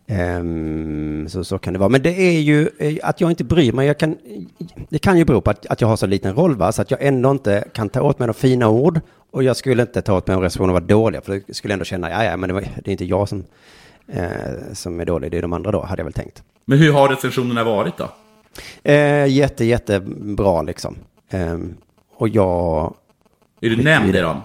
Ehm, 0.08 1.30
så, 1.30 1.44
så 1.44 1.58
kan 1.58 1.74
det 1.74 1.80
vara. 1.80 1.90
Men 1.90 2.02
det 2.02 2.22
är 2.22 2.40
ju 2.40 2.70
eh, 2.80 2.98
att 3.04 3.22
jag 3.22 3.32
inte 3.32 3.44
bryr 3.44 3.72
mig. 3.72 3.88
Jag 3.88 3.98
kan, 3.98 4.18
det 4.90 5.00
kan 5.00 5.18
ju 5.18 5.26
bero 5.26 5.42
på 5.42 5.50
att, 5.50 5.66
att 5.66 5.82
jag 5.82 5.88
har 5.88 5.96
så 5.96 6.06
liten 6.06 6.36
roll, 6.36 6.56
va? 6.56 6.72
så 6.72 6.82
att 6.82 6.92
jag 6.92 7.02
ändå 7.02 7.32
inte 7.32 7.64
kan 7.74 7.90
ta 7.90 8.02
åt 8.02 8.20
mig 8.20 8.28
de 8.28 8.34
fina 8.34 8.70
ord. 8.70 9.00
Och 9.32 9.44
jag 9.44 9.58
skulle 9.58 9.82
inte 9.82 10.02
ta 10.02 10.18
åt 10.18 10.28
mig 10.28 10.36
om 10.36 10.44
recensioner 10.44 10.74
var 10.74 10.82
dåliga, 10.82 11.22
för 11.22 11.42
det 11.48 11.54
skulle 11.54 11.72
jag 11.72 11.76
ändå 11.76 11.86
känna, 11.86 12.10
ja, 12.10 12.24
ja, 12.24 12.38
men 12.38 12.48
det, 12.48 12.54
var, 12.54 12.62
det 12.62 12.90
är 12.90 12.92
inte 12.92 13.06
jag 13.06 13.30
som, 13.30 13.44
eh, 14.08 14.74
som 14.74 15.00
är 15.00 15.06
dålig, 15.06 15.32
det 15.32 15.38
är 15.38 15.42
de 15.42 15.54
andra 15.54 15.72
då, 15.72 15.84
hade 15.84 16.00
jag 16.00 16.06
väl 16.06 16.14
tänkt. 16.14 16.44
Men 16.66 16.78
hur 16.78 16.94
har 16.94 17.10
recensionerna 17.10 17.64
varit 17.64 17.98
då? 17.98 18.10
Eh, 18.84 19.26
jätte, 19.28 19.66
jättebra 19.66 20.62
liksom. 20.62 20.96
Ehm, 21.30 21.76
och 22.16 22.30
jag... 22.30 22.94
Är 23.62 23.70
du 23.70 23.84
nämnd 23.84 24.16
i 24.16 24.20
dem? 24.20 24.42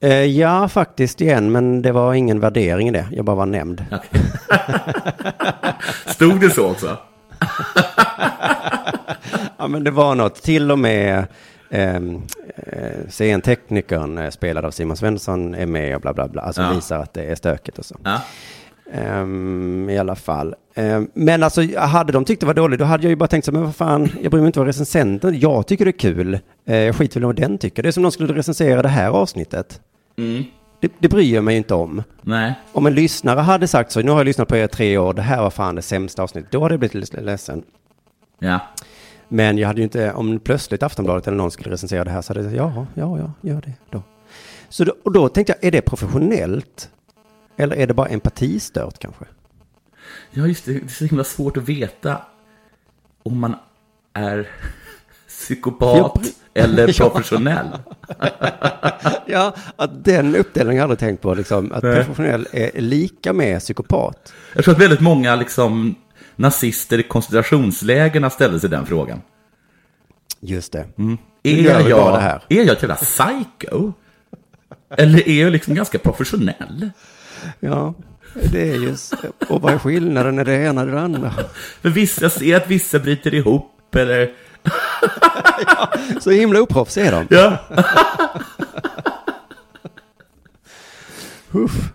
Eh, 0.00 0.24
ja, 0.24 0.68
faktiskt 0.68 1.20
igen, 1.20 1.52
men 1.52 1.82
det 1.82 1.92
var 1.92 2.14
ingen 2.14 2.40
värdering 2.40 2.88
i 2.88 2.90
det. 2.90 3.08
Jag 3.12 3.24
bara 3.24 3.36
var 3.36 3.46
nämnd. 3.46 3.84
Stod 6.06 6.40
det 6.40 6.50
så 6.50 6.70
också? 6.70 6.96
ja, 9.56 9.68
men 9.68 9.84
det 9.84 9.90
var 9.90 10.14
något. 10.14 10.42
Till 10.42 10.70
och 10.70 10.78
med 10.78 11.26
ehm, 11.70 12.22
eh, 12.66 13.08
scenteknikern 13.08 14.18
eh, 14.18 14.30
spelad 14.30 14.64
av 14.64 14.70
Simon 14.70 14.96
Svensson 14.96 15.54
är 15.54 15.66
med 15.66 15.94
och 15.94 16.00
bla 16.00 16.12
bla 16.12 16.28
bla. 16.28 16.42
Alltså 16.42 16.62
Ja. 16.62 16.72
visar 16.72 16.98
att 16.98 17.14
det 17.14 17.22
är 17.22 17.34
stökigt 17.34 17.78
och 17.78 17.84
så. 17.84 17.96
Ja. 18.04 18.20
Ehm, 18.92 19.90
I 19.90 19.98
alla 19.98 20.14
fall. 20.14 20.54
Ehm, 20.74 21.10
men 21.14 21.42
alltså, 21.42 21.78
hade 21.78 22.12
de 22.12 22.24
tyckt 22.24 22.40
det 22.40 22.46
var 22.46 22.54
dåligt, 22.54 22.78
då 22.78 22.84
hade 22.84 23.02
jag 23.02 23.10
ju 23.10 23.16
bara 23.16 23.26
tänkt 23.28 23.44
så, 23.44 23.52
men 23.52 23.62
vad 23.62 23.76
fan, 23.76 24.08
jag 24.22 24.30
bryr 24.30 24.40
mig 24.40 24.46
inte 24.46 24.58
vad 24.58 24.66
recensenten, 24.66 25.40
jag 25.40 25.66
tycker 25.66 25.84
det 25.84 25.90
är 25.90 25.98
kul. 25.98 26.38
Eh, 26.66 26.76
jag 26.76 26.96
skiter 26.96 27.14
väl 27.14 27.22
i 27.22 27.26
vad 27.26 27.36
den 27.36 27.58
tycker. 27.58 27.82
Det 27.82 27.88
är 27.88 27.90
som 27.92 28.00
om 28.00 28.02
någon 28.02 28.12
skulle 28.12 28.34
recensera 28.34 28.82
det 28.82 28.88
här 28.88 29.08
avsnittet. 29.10 29.80
Mm. 30.18 30.44
Det, 30.80 30.92
det 30.98 31.08
bryr 31.08 31.34
jag 31.34 31.44
mig 31.44 31.54
ju 31.54 31.58
inte 31.58 31.74
om. 31.74 32.02
Nej. 32.22 32.54
Om 32.72 32.86
en 32.86 32.94
lyssnare 32.94 33.40
hade 33.40 33.68
sagt 33.68 33.92
så, 33.92 34.00
nu 34.00 34.10
har 34.10 34.18
jag 34.18 34.24
lyssnat 34.24 34.48
på 34.48 34.56
er 34.56 34.66
tre 34.66 34.98
år, 34.98 35.14
det 35.14 35.22
här 35.22 35.42
var 35.42 35.50
fan 35.50 35.74
det 35.74 35.82
sämsta 35.82 36.22
avsnittet, 36.22 36.50
då 36.52 36.62
hade 36.62 36.72
jag 36.72 36.78
blivit 36.80 36.94
lite 36.94 37.20
ledsen. 37.20 37.62
Ja. 38.38 38.60
Men 39.32 39.58
jag 39.58 39.68
hade 39.68 39.80
ju 39.80 39.84
inte, 39.84 40.12
om 40.12 40.40
plötsligt 40.40 40.82
Aftonbladet 40.82 41.26
eller 41.26 41.36
någon 41.36 41.50
skulle 41.50 41.70
recensera 41.70 42.04
det 42.04 42.10
här 42.10 42.22
så 42.22 42.34
hade 42.34 42.42
jag 42.42 42.54
ja, 42.54 42.86
ja, 42.94 43.18
ja, 43.18 43.50
gör 43.50 43.60
det 43.60 43.72
då. 43.90 44.02
Så 44.68 44.84
då, 44.84 44.92
och 45.04 45.12
då 45.12 45.28
tänkte 45.28 45.52
jag, 45.52 45.64
är 45.64 45.70
det 45.70 45.80
professionellt? 45.80 46.90
Eller 47.56 47.76
är 47.76 47.86
det 47.86 47.94
bara 47.94 48.06
empatistört 48.06 48.98
kanske? 48.98 49.24
Ja, 50.30 50.46
just 50.46 50.64
det. 50.64 50.72
Det 50.72 50.84
är 50.84 50.88
så 50.88 51.04
himla 51.04 51.24
svårt 51.24 51.56
att 51.56 51.68
veta 51.68 52.22
om 53.22 53.38
man 53.40 53.54
är 54.12 54.48
psykopat 55.28 56.20
eller 56.54 56.92
professionell. 56.98 57.68
ja, 59.26 59.54
att 59.76 60.04
den 60.04 60.36
uppdelningen 60.36 60.66
har 60.66 60.74
jag 60.74 60.82
aldrig 60.82 60.98
tänkt 60.98 61.22
på. 61.22 61.34
Liksom, 61.34 61.72
att 61.72 61.82
Nej. 61.82 61.96
professionell 61.96 62.46
är 62.52 62.80
lika 62.80 63.32
med 63.32 63.60
psykopat. 63.60 64.32
Jag 64.54 64.64
tror 64.64 64.74
att 64.74 64.80
väldigt 64.80 65.00
många 65.00 65.36
liksom, 65.36 65.94
nazister 66.40 66.98
i 66.98 67.02
koncentrationslägerna 67.02 68.30
ställde 68.30 68.60
sig 68.60 68.70
den 68.70 68.86
frågan. 68.86 69.22
Just 70.40 70.72
det. 70.72 70.86
Mm. 70.98 71.18
Är, 71.42 71.64
bara 71.64 71.88
jag, 71.88 72.14
det 72.14 72.20
här. 72.20 72.42
är 72.48 72.56
jag 72.56 72.68
ett 72.68 72.82
jävla 72.82 72.96
psycho? 72.96 73.92
Eller 74.96 75.28
är 75.28 75.42
jag 75.42 75.52
liksom 75.52 75.74
ganska 75.74 75.98
professionell? 75.98 76.90
Ja, 77.60 77.94
det 78.52 78.70
är 78.70 78.74
just 78.74 79.14
Och 79.48 79.62
vad 79.62 79.74
är 79.74 79.78
skillnaden? 79.78 80.38
Är 80.38 80.44
det 80.44 80.54
ena 80.54 80.82
eller 80.82 80.92
det 80.92 81.00
andra? 81.00 81.34
För 81.82 81.88
vissa 81.88 82.22
jag 82.22 82.32
ser 82.32 82.56
att 82.56 82.68
vissa 82.68 82.98
bryter 82.98 83.34
ihop 83.34 83.94
eller... 83.94 84.30
Så 86.20 86.30
himla 86.30 86.60
oproffs 86.60 86.96
är 86.98 87.12
de. 87.12 87.26
Ja. 87.30 87.58
Uff. 91.52 91.92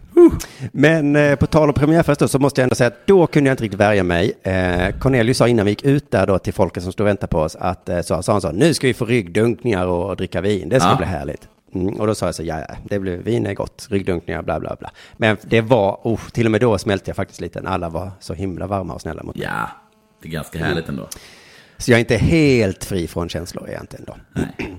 Men 0.72 1.16
eh, 1.16 1.36
på 1.36 1.48
tal 1.48 1.68
om 1.70 1.74
premiärfest 1.74 2.20
då, 2.20 2.28
så 2.28 2.40
måste 2.40 2.62
jag 2.62 2.64
ändå 2.64 2.76
säga 2.76 2.88
att 2.88 3.08
då 3.08 3.28
kunde 3.28 3.48
jag 3.50 3.54
inte 3.54 3.64
riktigt 3.64 3.80
värja 3.80 4.04
mig. 4.04 4.34
Eh, 4.44 4.90
Cornelius 5.00 5.38
sa 5.38 5.48
innan 5.48 5.66
vi 5.66 5.72
gick 5.72 5.84
ut 5.84 6.12
där 6.12 6.28
då 6.28 6.40
till 6.40 6.54
folket 6.54 6.84
som 6.84 6.92
stod 6.92 7.04
och 7.06 7.08
väntade 7.08 7.28
på 7.32 7.40
oss 7.40 7.56
att 7.56 7.90
eh, 7.90 8.02
så, 8.02 8.24
sa 8.24 8.32
han 8.32 8.42
så, 8.42 8.52
nu 8.52 8.74
ska 8.74 8.88
vi 8.88 8.94
få 8.94 9.06
ryggdunkningar 9.06 9.88
och 9.88 10.18
dricka 10.18 10.42
vin, 10.42 10.70
det 10.70 10.80
ska 10.80 10.90
Ja. 10.90 10.96
bli 10.96 11.06
härligt. 11.06 11.48
Mm, 11.76 11.88
och 11.94 12.08
då 12.08 12.16
sa 12.16 12.26
jag 12.26 12.36
så, 12.36 12.44
ja, 12.44 12.62
det 12.84 13.00
blir 13.00 13.18
vin 13.18 13.46
är 13.46 13.54
gott, 13.54 13.88
ryggdunkningar, 13.90 14.42
bla 14.42 14.60
bla 14.60 14.76
bla. 14.80 14.92
Men 15.18 15.38
det 15.42 15.62
var, 15.62 16.00
oh, 16.04 16.20
till 16.32 16.46
och 16.46 16.52
med 16.52 16.62
då 16.62 16.78
smälte 16.78 17.10
jag 17.10 17.16
faktiskt 17.16 17.42
lite, 17.42 17.62
alla 17.66 17.90
var 17.90 18.12
så 18.20 18.34
himla 18.34 18.68
varma 18.68 18.94
och 18.94 19.02
snälla 19.02 19.24
mot 19.24 19.36
mig. 19.36 19.46
Ja, 19.46 19.70
det 20.22 20.28
är 20.28 20.32
ganska 20.32 20.60
härligt 20.60 20.90
ändå. 20.90 21.08
Så 21.78 21.92
jag 21.92 21.96
är 21.96 22.00
inte 22.00 22.18
helt 22.18 22.84
fri 22.84 23.08
från 23.08 23.30
känslor 23.30 23.70
egentligen 23.70 24.06
då. 24.08 24.16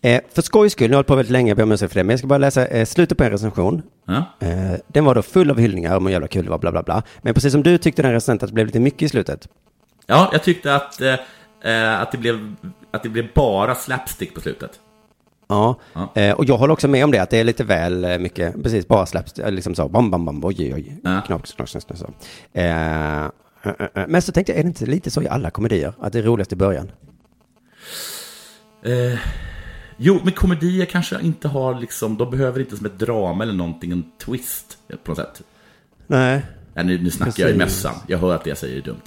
Eh, 0.00 0.20
för 0.34 0.42
skojs 0.42 0.72
skull, 0.72 0.90
nu 0.90 0.94
har 0.94 0.94
jag 0.94 0.98
hållit 0.98 1.06
på 1.06 1.14
väldigt 1.14 1.32
länge, 1.32 1.50
jag 1.50 1.56
ber 1.56 1.62
om 1.62 1.72
ursäkt 1.72 1.92
för 1.92 2.00
det, 2.00 2.04
men 2.04 2.10
jag 2.12 2.18
ska 2.18 2.28
bara 2.28 2.38
läsa 2.38 2.66
eh, 2.66 2.84
slutet 2.84 3.18
på 3.18 3.24
en 3.24 3.30
recension. 3.30 3.82
Ja. 4.06 4.24
Eh, 4.40 4.72
den 4.86 5.04
var 5.04 5.14
då 5.14 5.22
full 5.22 5.50
av 5.50 5.58
hyllningar 5.58 5.96
om 5.96 6.06
hur 6.06 6.12
jävla 6.12 6.28
kul 6.28 6.44
det 6.44 6.50
var, 6.50 6.58
bla 6.58 6.72
bla 6.72 6.82
bla. 6.82 7.02
Men 7.22 7.34
precis 7.34 7.52
som 7.52 7.62
du 7.62 7.78
tyckte 7.78 8.02
den 8.02 8.12
recensenten 8.12 8.46
att 8.46 8.50
det 8.50 8.54
blev 8.54 8.66
lite 8.66 8.80
mycket 8.80 9.02
i 9.02 9.08
slutet. 9.08 9.48
Ja, 10.06 10.28
jag 10.32 10.42
tyckte 10.42 10.74
att, 10.74 11.00
eh, 11.00 11.14
eh, 11.64 12.00
att, 12.00 12.12
det 12.12 12.18
blev, 12.18 12.54
att 12.90 13.02
det 13.02 13.08
blev 13.08 13.28
bara 13.34 13.74
slapstick 13.74 14.34
på 14.34 14.40
slutet. 14.40 14.70
Ja, 15.48 15.78
Ja. 15.92 16.12
Eh, 16.14 16.34
och 16.34 16.44
jag 16.44 16.56
håller 16.58 16.72
också 16.72 16.88
med 16.88 17.04
om 17.04 17.10
det, 17.10 17.18
att 17.18 17.30
det 17.30 17.38
är 17.40 17.44
lite 17.44 17.64
väl 17.64 18.18
mycket, 18.20 18.62
precis, 18.62 18.88
bara 18.88 19.06
släpps, 19.06 19.38
eh, 19.38 19.50
liksom 19.52 19.74
så, 19.74 19.88
bam, 19.88 20.10
bam, 20.10 20.24
bam, 20.24 20.44
oj, 20.44 20.74
oj, 20.74 20.96
Ja. 21.04 21.20
knappt, 21.26 21.26
knappt, 21.26 21.56
knappt, 21.56 21.86
knappt, 21.86 21.98
så. 22.00 22.10
Eh, 23.62 23.72
eh, 23.78 23.86
eh, 23.94 24.08
men 24.08 24.22
så 24.22 24.32
tänkte 24.32 24.52
jag, 24.52 24.58
är 24.58 24.62
det 24.62 24.68
inte 24.68 24.86
lite 24.86 25.10
så 25.10 25.22
i 25.22 25.28
alla 25.28 25.50
komedier, 25.50 25.92
att 26.00 26.12
det 26.12 26.18
är 26.18 26.22
roligast 26.22 26.52
i 26.52 26.56
början? 26.56 26.90
Eh, 28.82 29.18
jo, 29.96 30.20
men 30.24 30.32
komedier 30.32 30.86
kanske 30.86 31.20
inte 31.20 31.48
har 31.48 31.80
liksom, 31.80 32.16
de 32.16 32.30
behöver 32.30 32.60
inte 32.60 32.76
som 32.76 32.86
ett 32.86 32.98
drama 32.98 33.44
eller 33.44 33.52
någonting, 33.54 33.92
en 33.92 34.04
twist 34.24 34.78
på 35.04 35.10
något 35.10 35.18
sätt. 35.18 35.42
Nej. 36.06 36.42
Nej, 36.74 36.84
nu, 36.84 37.02
nu 37.02 37.10
snackar 37.10 37.42
jag 37.42 37.50
i 37.50 37.58
Precis. 37.58 37.84
mässan, 37.84 37.94
jag 38.06 38.18
hör 38.18 38.34
att 38.34 38.44
det 38.44 38.50
jag 38.50 38.58
säger 38.58 38.76
är 38.76 38.82
dumt. 38.82 39.02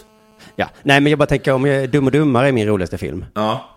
Ja, 0.55 0.69
nej 0.83 1.01
men 1.01 1.09
jag 1.09 1.19
bara 1.19 1.25
tänker 1.25 1.53
om 1.53 1.65
jag, 1.65 1.89
Dum 1.89 2.05
och 2.05 2.11
Dummare 2.11 2.47
är 2.47 2.51
min 2.51 2.67
roligaste 2.67 2.97
film. 2.97 3.25
Ja. 3.33 3.69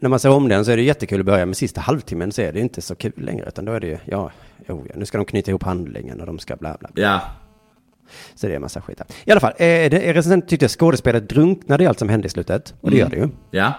När 0.00 0.08
man 0.08 0.18
ser 0.18 0.30
om 0.30 0.48
den 0.48 0.64
så 0.64 0.70
är 0.70 0.76
det 0.76 0.82
jättekul 0.82 1.20
att 1.20 1.26
börja, 1.26 1.46
men 1.46 1.54
sista 1.54 1.80
halvtimmen 1.80 2.32
så 2.32 2.42
är 2.42 2.52
det 2.52 2.60
inte 2.60 2.82
så 2.82 2.94
kul 2.94 3.12
längre, 3.16 3.48
utan 3.48 3.64
då 3.64 3.72
är 3.72 3.80
det 3.80 3.86
ju, 3.86 3.98
ja, 4.04 4.30
jo, 4.68 4.86
ja, 4.88 4.94
nu 4.96 5.06
ska 5.06 5.18
de 5.18 5.24
knyta 5.24 5.50
ihop 5.50 5.62
handlingen 5.62 6.20
och 6.20 6.26
de 6.26 6.38
ska 6.38 6.56
bla 6.56 6.76
bla. 6.80 6.90
bla. 6.92 7.02
Ja. 7.04 7.20
Så 8.34 8.46
det 8.46 8.52
är 8.52 8.56
en 8.56 8.62
massa 8.62 8.80
skit 8.80 8.98
där. 8.98 9.06
I 9.24 9.30
alla 9.30 9.40
fall, 9.40 9.52
eh, 9.56 9.90
recensenten 9.90 10.48
tyckte 10.48 10.68
skådespelet 10.68 11.28
drunknade 11.28 11.84
i 11.84 11.86
allt 11.86 11.98
som 11.98 12.08
hände 12.08 12.26
i 12.26 12.30
slutet, 12.30 12.74
och 12.80 12.90
det 12.90 13.00
Mm. 13.00 13.12
gör 13.12 13.16
det 13.20 13.26
ju. 13.26 13.30
Ja. 13.60 13.72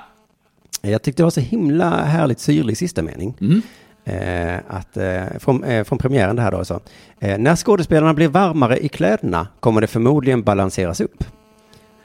Jag 0.82 1.02
tyckte 1.02 1.22
det 1.22 1.26
var 1.26 1.32
så 1.32 1.40
himla 1.40 1.90
härligt 1.90 2.40
syrlig 2.40 2.78
sista 2.78 3.02
mening. 3.02 3.38
Mm. 3.42 3.62
Eh, 4.06 4.60
att, 4.68 4.98
eh, 4.98 5.24
från, 5.40 5.64
eh, 5.64 5.84
från 5.84 5.98
premiären 5.98 6.36
det 6.36 6.42
här 6.42 6.52
då 6.52 6.66
så. 6.66 6.80
Eh, 7.20 7.38
när 7.38 7.56
skådespelarna 7.56 8.14
blir 8.14 8.28
varmare 8.28 8.78
i 8.86 8.88
kläderna 8.90 9.48
kommer 9.60 9.82
det 9.82 9.88
förmodligen 9.88 10.44
balanseras 10.44 11.02
upp. 11.02 11.24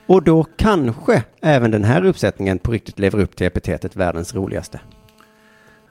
Och 0.07 0.23
då 0.23 0.45
kanske 0.57 1.23
även 1.41 1.71
den 1.71 1.85
här 1.85 2.05
uppsättningen 2.05 2.59
på 2.59 2.73
riktigt 2.73 2.99
lever 2.99 3.21
upp 3.21 3.37
till 3.37 3.47
epitetet 3.47 3.97
världens 3.97 4.35
roligaste. 4.35 4.81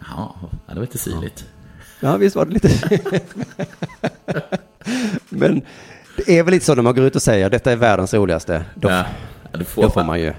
Ja, 0.09 0.35
det 0.67 0.73
var 0.75 0.81
lite 0.81 0.97
syrligt. 0.97 1.45
Ja, 1.99 2.17
visst 2.17 2.35
var 2.35 2.45
det 2.45 2.51
lite... 2.53 2.69
Men 5.29 5.61
det 6.15 6.39
är 6.39 6.43
väl 6.43 6.53
lite 6.53 6.65
så 6.65 6.75
när 6.75 6.83
man 6.83 6.95
går 6.95 7.05
ut 7.05 7.15
och 7.15 7.21
säger 7.21 7.49
detta 7.49 7.71
är 7.71 7.75
världens 7.75 8.13
roligaste. 8.13 8.63
Då, 8.75 8.89
Ja, 8.89 9.05
det 9.51 9.65
får 9.65 9.81
då 9.81 9.89
får 9.89 10.03
man. 10.03 10.19
ju... 10.21 10.33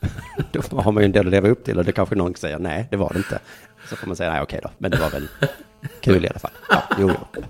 Då 0.52 0.60
har 0.80 0.92
man 0.92 1.02
ju 1.02 1.04
en 1.04 1.12
del 1.12 1.26
att 1.26 1.30
leva 1.30 1.48
upp 1.48 1.64
till 1.64 1.78
och 1.78 1.84
det 1.84 1.92
kanske 1.92 2.14
någon 2.14 2.34
säger 2.34 2.58
nej, 2.58 2.88
det 2.90 2.96
var 2.96 3.10
det 3.12 3.18
inte. 3.18 3.38
Så 3.88 3.96
får 3.96 4.06
man 4.06 4.16
säga 4.16 4.30
nej, 4.32 4.42
okej 4.42 4.60
då, 4.62 4.70
men 4.78 4.90
det 4.90 4.96
var 4.96 5.10
väl 5.10 5.28
kul 6.00 6.24
i 6.24 6.28
alla 6.28 6.38
fall. 6.38 6.50
Ja, 6.70 6.82
jo, 6.98 7.10
jo. 7.34 7.42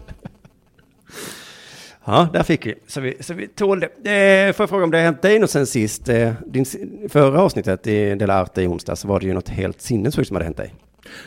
Ja, 2.05 2.29
där 2.33 2.43
fick 2.43 2.67
vi. 2.67 2.75
Så 2.87 3.01
vi, 3.01 3.17
så 3.21 3.35
vi 3.35 3.49
tål 3.49 3.81
det. 3.81 4.47
Eh, 4.47 4.53
får 4.53 4.63
jag 4.63 4.71
fråga 4.71 4.85
om 4.85 4.91
det 4.91 4.97
har 4.99 5.05
hänt 5.05 5.23
dig 5.23 5.39
något 5.39 5.51
sen 5.51 5.67
sist? 5.67 6.09
Eh, 6.09 6.33
din, 6.47 6.65
förra 7.09 7.41
avsnittet 7.43 7.87
i 7.87 8.15
Dela 8.15 8.35
Arte 8.41 8.63
i 8.63 8.67
onsdag 8.67 8.97
så 8.97 9.09
var 9.09 9.21
det 9.21 9.27
ju 9.27 9.33
något 9.35 9.49
helt 9.49 9.81
sinnessjukt 9.81 10.29
som 10.29 10.35
hade 10.35 10.45
hänt 10.45 10.57
dig. 10.57 10.75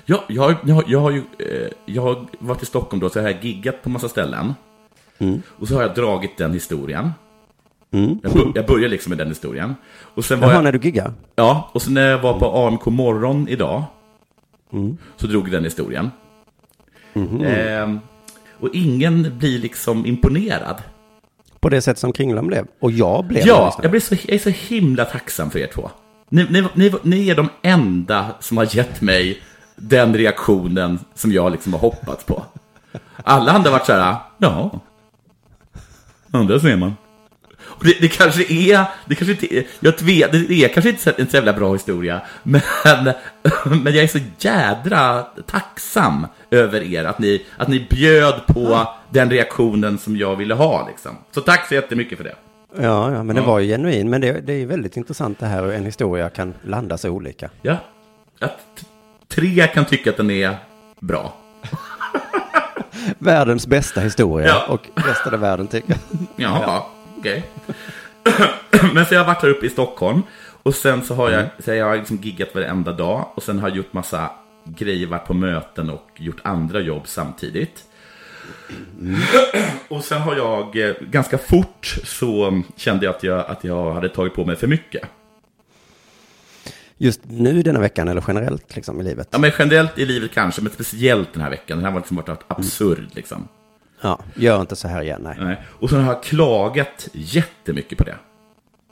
Ja, 0.06 0.24
jag, 0.30 0.56
jag, 0.66 0.84
jag 0.88 1.00
har 1.00 1.12
ju 1.12 1.18
eh, 1.40 1.72
jag 1.86 2.02
har 2.02 2.26
varit 2.40 2.64
i 2.64 2.66
Stockholm 2.66 3.00
då, 3.00 3.10
så 3.10 3.20
jag 3.20 3.24
har 3.24 3.30
giggat 3.42 3.82
på 3.84 3.90
massa 3.90 4.10
ställen. 4.10 4.54
Och 5.48 5.68
så 5.68 5.76
har 5.76 5.82
jag 5.82 5.96
dragit 5.96 6.38
den 6.38 6.54
historien. 6.54 7.12
Mm. 7.92 8.20
Jag, 8.24 8.34
bör, 8.34 8.52
jag 8.56 8.66
börjar 8.66 8.90
liksom 8.90 9.10
med 9.10 9.18
den 9.18 9.28
historien. 9.28 9.76
Och 10.02 10.26
sen 10.26 10.40
var 10.40 10.48
Jaha, 10.48 10.56
jag, 10.56 10.64
när 10.64 10.72
du 10.72 10.80
giggar? 10.80 11.14
Ja, 11.36 11.70
och 11.74 11.82
sen 11.82 11.94
när 11.94 12.10
jag 12.10 12.20
var 12.20 12.40
på 12.40 12.68
AMK 12.68 12.86
morgon 12.86 13.48
idag, 13.48 13.84
så 15.18 15.28
drog 15.28 15.52
den 15.52 15.64
historien. 15.64 16.12
Ehm, 17.46 18.00
och 18.60 18.70
ingen 18.74 19.38
blir 19.38 19.60
liksom 19.60 20.06
imponerad. 20.06 20.82
På 21.60 21.70
det 21.70 21.82
sätt 21.82 21.98
som 21.98 22.14
Kringlan 22.14 22.48
blev. 22.48 22.66
Och 22.80 22.92
jag 22.92 23.26
blev 23.26 23.48
Ja, 23.48 23.80
jag, 23.82 23.92
blir 23.92 24.02
så, 24.02 24.16
jag 24.16 24.36
är 24.36 24.40
så 24.40 24.50
himla 24.50 25.06
tacksam 25.06 25.52
för 25.52 25.60
er 25.60 25.68
två. 25.68 25.90
Ni, 26.30 26.46
ni, 26.50 26.68
ni, 26.74 26.94
ni 27.04 27.30
är 27.30 27.36
de 27.36 27.50
enda 27.62 28.26
som 28.40 28.58
har 28.58 28.76
gett 28.76 29.02
mig 29.02 29.42
den 29.76 30.14
reaktionen 30.14 31.00
som 31.14 31.32
jag 31.32 31.52
liksom 31.52 31.74
har 31.74 31.80
hoppats 31.80 32.24
på. 32.24 32.44
Alla 33.24 33.52
andra 33.52 33.70
har 33.70 33.78
varit 33.78 33.86
så 33.86 33.94
här, 33.94 34.16
ja, 34.38 34.80
ja 36.32 36.40
där 36.40 36.60
ser 36.60 36.76
man. 36.76 36.94
Och 37.62 37.86
det, 37.86 38.02
det 38.02 38.08
kanske 38.08 38.44
är, 38.54 38.86
det 39.06 39.16
kanske 39.16 39.32
inte 39.32 39.64
jag 39.80 40.02
vet, 40.02 40.32
det 40.32 40.64
är 40.64 40.68
kanske 40.68 40.90
inte 40.90 41.12
en 41.18 41.28
så 41.30 41.36
jävla 41.38 41.54
bra 41.54 41.74
historia, 41.74 42.22
men, 42.44 42.62
men 43.84 43.94
jag 43.96 44.04
är 44.04 44.08
så 44.08 44.20
jädra 44.40 45.22
tacksam 45.46 46.28
över 46.52 46.82
er, 46.94 47.06
att 47.06 47.20
ni, 47.20 47.46
att 47.58 47.68
ni 47.68 47.88
bjöd 47.90 48.46
på 48.48 48.88
den 49.10 49.30
reaktionen 49.30 49.98
som 49.98 50.18
jag 50.18 50.36
ville 50.36 50.54
ha 50.54 50.88
liksom. 50.88 51.12
Så 51.32 51.42
tack 51.42 51.68
så 51.68 51.74
jättemycket 51.74 52.18
för 52.18 52.24
det. 52.26 52.36
Ja, 52.76 53.12
ja 53.12 53.24
men 53.24 53.36
det 53.36 53.42
Ja. 53.42 53.48
var 53.48 53.60
ju 53.60 53.68
genuin. 53.68 54.10
Men 54.10 54.22
det, 54.22 54.32
det 54.48 54.54
är 54.54 54.66
väldigt 54.66 54.98
intressant 54.98 55.40
det 55.40 55.46
här 55.46 55.64
hur 55.64 55.72
en 55.74 55.86
historia 55.86 56.30
kan 56.30 56.54
landa 56.62 56.98
så 56.98 57.10
olika. 57.10 57.50
Ja, 57.62 57.78
att 58.40 58.86
tre 59.28 59.68
kan 59.68 59.86
tycka 59.86 60.10
att 60.10 60.18
den 60.18 60.32
är 60.32 60.56
bra. 61.00 61.34
Världens 63.20 63.68
bästa 63.68 64.02
historia. 64.02 64.48
Ja. 64.48 64.66
Och 64.68 64.90
resten 64.96 65.34
av 65.34 65.40
världen 65.40 65.68
tycker... 65.68 65.96
Jaha, 66.36 66.84
okej. 67.18 67.44
Men 68.94 69.06
så 69.06 69.14
jag 69.14 69.20
har 69.20 69.28
varit 69.28 69.42
här 69.42 69.50
uppe 69.50 69.66
i 69.66 69.70
Stockholm. 69.70 70.22
Och 70.64 70.76
sen 70.76 71.06
så 71.06 71.16
har 71.16 71.30
jag, 71.30 71.46
så 71.60 71.74
jag 71.74 71.86
har 71.86 71.96
liksom 71.96 72.18
giggat 72.18 72.56
varenda 72.56 72.92
dag. 72.92 73.26
Och 73.36 73.44
sen 73.44 73.60
har 73.60 73.68
jag 73.70 73.78
gjort 73.78 73.94
massa 73.94 74.32
grejer, 74.64 75.08
varit 75.08 75.26
på 75.26 75.34
möten 75.34 75.90
och 75.90 76.10
gjort 76.16 76.40
andra 76.44 76.80
jobb 76.80 77.04
samtidigt. 77.06 77.84
Och 79.88 80.04
sen 80.04 80.22
har 80.22 80.36
jag, 80.36 80.90
eh, 80.90 80.96
ganska 81.02 81.38
fort 81.38 81.96
så 82.04 82.62
kände 82.76 83.06
jag 83.06 83.16
att 83.16 83.24
jag, 83.24 83.40
att 83.48 83.64
jag 83.64 83.94
hade 83.94 84.10
tagit 84.10 84.34
på 84.34 84.46
mig 84.46 84.56
för 84.56 84.68
mycket. 84.68 85.04
Just 87.02 87.22
nu 87.24 87.62
denna 87.62 87.80
veckan 87.80 88.08
eller 88.08 88.24
generellt 88.28 88.76
liksom 88.76 89.02
i 89.02 89.04
livet. 89.04 89.28
Ja, 89.32 89.38
men 89.38 89.52
generellt 89.60 89.98
i 89.98 90.06
livet 90.06 90.32
kanske, 90.32 90.62
men 90.62 90.72
speciellt 90.72 91.34
den 91.34 91.42
här 91.42 91.50
veckan. 91.50 91.78
Den 91.78 91.86
här 91.86 91.92
har 91.92 92.00
liksom 92.00 92.18
varit 92.18 92.44
absurd 92.48 93.08
liksom. 93.14 93.48
Ja, 94.02 94.20
gör 94.36 94.62
inte 94.62 94.76
så 94.76 94.88
här 94.88 95.02
igen, 95.02 95.22
nej. 95.24 95.38
Nej. 95.40 95.62
Och 95.68 95.90
sen 95.90 96.04
har 96.04 96.14
jag 96.14 96.24
klagat 96.24 97.08
jättemycket 97.14 97.98
på 97.98 98.04
det. 98.04 98.16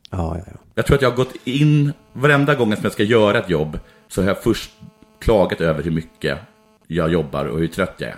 Ja, 0.09 0.37
ja, 0.37 0.43
ja. 0.47 0.59
Jag 0.75 0.85
tror 0.85 0.95
att 0.95 1.01
jag 1.01 1.09
har 1.09 1.15
gått 1.15 1.33
in, 1.43 1.93
varenda 2.13 2.55
gång 2.55 2.75
som 2.75 2.83
jag 2.83 2.91
ska 2.91 3.03
göra 3.03 3.39
ett 3.39 3.49
jobb, 3.49 3.79
så 4.07 4.21
har 4.21 4.27
jag 4.27 4.43
först 4.43 4.71
klagat 5.19 5.61
över 5.61 5.83
hur 5.83 5.91
mycket 5.91 6.37
jag 6.87 7.11
jobbar 7.11 7.45
och 7.45 7.59
hur 7.59 7.67
trött 7.67 7.95
jag 7.97 8.09
är. 8.09 8.17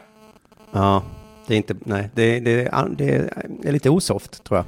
Ja, 0.72 1.04
det 1.48 1.54
är 1.54 1.58
inte, 1.58 1.76
nej, 1.84 2.10
det, 2.14 2.40
det, 2.40 2.54
det 2.98 3.68
är 3.68 3.72
lite 3.72 3.90
osoft 3.90 4.44
tror 4.44 4.58
jag. 4.58 4.66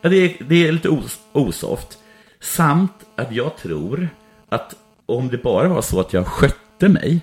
Ja, 0.00 0.08
det 0.08 0.16
är, 0.16 0.36
det 0.48 0.68
är 0.68 0.72
lite 0.72 0.88
os, 0.88 1.18
osoft. 1.32 1.98
Samt 2.40 2.92
att 3.16 3.32
jag 3.32 3.56
tror 3.56 4.08
att 4.48 4.74
om 5.06 5.28
det 5.28 5.42
bara 5.42 5.68
var 5.68 5.82
så 5.82 6.00
att 6.00 6.12
jag 6.12 6.26
skötte 6.26 6.88
mig, 6.88 7.20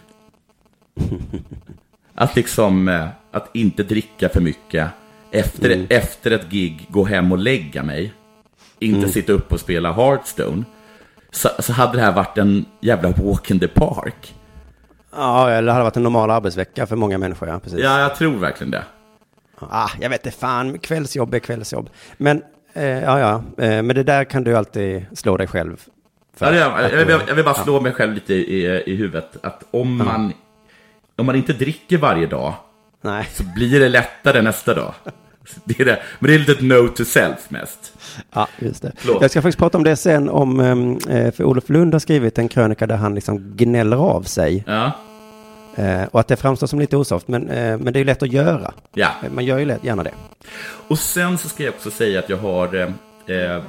att 2.16 2.36
liksom, 2.36 2.88
eh, 2.88 3.08
att 3.32 3.50
inte 3.56 3.84
dricka 3.84 4.30
för 4.30 4.42
mycket, 4.42 4.88
efter, 5.32 5.70
Mm. 5.72 5.88
efter 5.90 6.32
ett 6.32 6.50
gig 6.50 6.86
gå 6.90 7.04
hem 7.06 7.32
och 7.32 7.38
lägga 7.38 7.84
mig. 7.84 8.14
Inte 8.80 8.98
Mm. 9.00 9.12
sitta 9.12 9.34
upp 9.34 9.52
och 9.54 9.60
spela 9.60 9.92
Hearthstone. 9.94 10.64
Så, 11.32 11.50
så 11.60 11.74
hade 11.74 11.98
det 11.98 12.02
här 12.04 12.12
varit 12.12 12.38
en 12.38 12.66
jävla 12.80 13.10
walk 13.10 13.52
in 13.52 13.60
the 13.60 13.68
park. 13.68 14.36
Ja, 15.16 15.50
eller 15.50 15.72
hade 15.72 15.84
varit 15.84 15.98
en 15.98 16.04
normal 16.04 16.32
arbetsvecka 16.32 16.86
för 16.88 16.96
många 16.96 17.18
människor, 17.18 17.50
ja. 17.50 17.60
Precis. 17.60 17.80
Ja, 17.80 18.00
jag 18.00 18.16
tror 18.16 18.36
verkligen 18.38 18.72
det. 18.72 18.84
Ah, 19.60 19.90
jag 20.02 20.10
vet 20.10 20.26
inte 20.26 20.38
fan, 20.38 20.80
kvällsjobb 20.80 21.34
är 21.34 21.40
kvällsjobb. 21.40 21.90
Men, 22.18 22.42
eh, 22.74 22.86
ja, 22.86 23.20
ja, 23.20 23.64
eh, 23.66 23.82
men 23.84 23.88
det 23.88 24.04
där 24.04 24.24
kan 24.24 24.44
du 24.44 24.58
alltid 24.58 25.06
slå 25.14 25.38
dig 25.38 25.48
själv 25.48 25.84
för. 26.36 26.54
Ja, 26.54 26.82
jag, 26.82 27.10
jag, 27.10 27.22
jag, 27.28 27.36
vill 27.36 27.46
bara 27.46 27.56
ja. 27.58 27.64
slå 27.64 27.82
mig 27.82 27.92
själv 27.92 28.14
lite 28.14 28.34
i, 28.34 28.84
i 28.86 28.96
huvudet. 28.96 29.38
Att 29.44 29.64
om 29.72 29.98
man, 29.98 30.34
om 31.16 31.26
man 31.26 31.36
inte 31.36 31.54
dricker 31.54 31.98
varje 31.98 32.28
dag 32.28 32.54
Nej. 33.02 33.28
så 33.34 33.44
blir 33.56 33.80
det 33.80 33.90
lättare 33.90 34.42
nästa 34.42 34.74
dag. 34.74 34.94
Det 35.66 35.80
är 35.80 35.86
det. 35.86 36.00
Men 36.20 36.28
det 36.30 36.36
är 36.36 36.40
lite 36.40 36.52
ett 36.52 36.62
no 36.62 36.88
to 36.88 37.06
self 37.06 37.50
mest. 37.50 37.94
Ja, 38.34 38.48
just 38.60 38.82
det. 38.82 38.92
Förlåt. 38.98 39.22
Jag 39.22 39.32
ska 39.32 39.42
faktiskt 39.42 39.60
prata 39.60 39.78
om 39.78 39.84
det 39.84 39.96
sen, 39.96 40.30
om, 40.30 40.60
eh, 41.10 41.32
för 41.32 41.44
Olof 41.44 41.70
Lund 41.70 41.94
har 41.94 42.00
skrivit 42.00 42.38
en 42.38 42.48
krönika 42.48 42.88
där 42.88 42.96
han 42.96 43.16
liksom 43.16 43.56
gnäller 43.56 43.98
av 43.98 44.22
sig. 44.24 44.64
Ja. 44.68 44.92
Eh, 45.76 46.04
och 46.04 46.20
att 46.20 46.28
det 46.28 46.36
framstår 46.36 46.68
som 46.68 46.80
lite 46.80 46.98
osoft, 46.98 47.28
men, 47.28 47.50
eh, 47.50 47.78
men 47.78 47.94
det 47.94 47.98
är 47.98 48.02
ju 48.02 48.06
lätt 48.06 48.24
att 48.24 48.32
göra. 48.32 48.74
Ja. 48.94 49.10
Man 49.30 49.46
gör 49.46 49.58
ju 49.58 49.66
lätt, 49.66 49.84
gärna 49.84 50.04
det. 50.04 50.14
Och 50.88 51.00
sen 51.00 51.38
så 51.38 51.50
ska 51.50 51.64
jag 51.64 51.74
också 51.74 51.92
säga 51.92 52.20
att 52.20 52.30
jag 52.30 52.38
har 52.38 52.76
eh, 52.76 53.62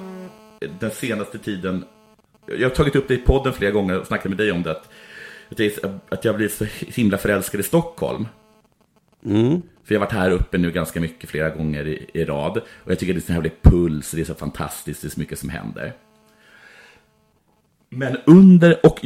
den 0.81 0.91
senaste 0.91 1.39
tiden, 1.39 1.85
jag 2.47 2.69
har 2.69 2.75
tagit 2.75 2.97
upp 2.97 3.09
det 3.09 3.15
i 3.15 3.19
podden 3.19 3.53
flera 3.53 3.71
gånger 3.71 4.01
och 4.01 4.07
snackat 4.07 4.29
med 4.29 4.39
dig 4.39 4.53
om 4.53 4.63
det, 4.63 4.71
att, 4.71 4.89
att 6.09 6.25
jag, 6.25 6.37
blivit 6.37 6.55
så 6.55 6.67
himla 6.87 7.19
förälskad 7.19 7.61
i 7.61 7.65
Stockholm. 7.65 8.29
Mm. 9.25 9.63
För 9.85 9.95
jag 9.95 10.01
har 10.01 10.07
varit 10.07 10.15
här 10.15 10.31
uppe 10.31 10.59
nu 10.59 10.71
ganska 10.71 11.01
mycket 11.01 11.31
flera 11.31 11.51
gånger 11.51 11.87
i, 11.87 12.11
i 12.15 12.25
rad. 12.25 12.57
Och 12.59 12.91
jag 12.91 12.99
tycker 12.99 13.15
det 13.15 13.19
är 13.19 13.27
så 13.27 13.33
jävla 13.33 13.51
puls, 13.63 14.11
det 14.11 14.21
är 14.21 14.25
så 14.25 14.35
fantastiskt, 14.35 15.03
det 15.03 15.09
är 15.09 15.11
så 15.11 15.21
mycket 15.21 15.39
som 15.39 15.49
händer. 15.49 15.93
Men 17.89 18.17
under, 18.25 18.87
och 18.87 19.01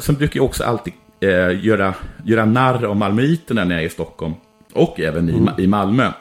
sen, 0.00 0.14
brukar 0.14 0.38
jag 0.38 0.44
också 0.44 0.64
alltid 0.64 0.92
eh, 1.20 1.64
göra, 1.64 1.94
göra 2.24 2.44
narr 2.44 2.84
av 2.84 2.96
malmöiterna 2.96 3.64
när 3.64 3.74
jag 3.74 3.82
är 3.82 3.86
i 3.86 3.90
Stockholm. 3.90 4.34
Och 4.72 5.00
även 5.00 5.28
i, 5.28 5.32
Ma- 5.32 5.60
i 5.60 5.66
Malmö. 5.66 6.12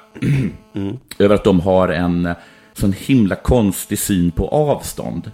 Över 1.19 1.35
att 1.35 1.43
de 1.43 1.59
har 1.59 1.89
en 1.89 2.25
eh, 2.25 2.35
sån 2.73 2.93
himla 2.93 3.35
konstig 3.35 3.99
syn 3.99 4.31
på 4.31 4.47
avstånd. 4.47 5.31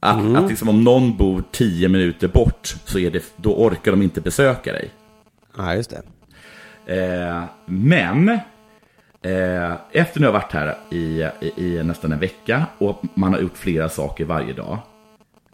Att, 0.00 0.36
att 0.36 0.48
liksom 0.48 0.68
om 0.68 0.84
någon 0.84 1.16
bor 1.16 1.44
tio 1.52 1.88
minuter 1.88 2.28
bort, 2.28 2.76
så 2.84 2.98
är 2.98 3.10
det, 3.10 3.32
då 3.36 3.54
orkar 3.54 3.90
de 3.90 4.02
inte 4.02 4.20
besöka 4.20 4.72
dig. 4.72 4.90
Ja, 5.56 5.74
just 5.74 5.90
det. 5.90 6.02
Eh, 6.88 7.42
men 7.66 8.28
eh, 9.22 9.72
efter 9.92 10.20
nu 10.20 10.26
har 10.26 10.32
varit 10.32 10.52
här 10.52 10.76
i, 10.90 11.28
i, 11.40 11.52
i 11.56 11.82
nästan 11.82 12.12
en 12.12 12.18
vecka 12.18 12.66
och 12.78 13.02
man 13.14 13.32
har 13.34 13.40
gjort 13.40 13.56
flera 13.56 13.88
saker 13.88 14.24
varje 14.24 14.52
dag. 14.52 14.78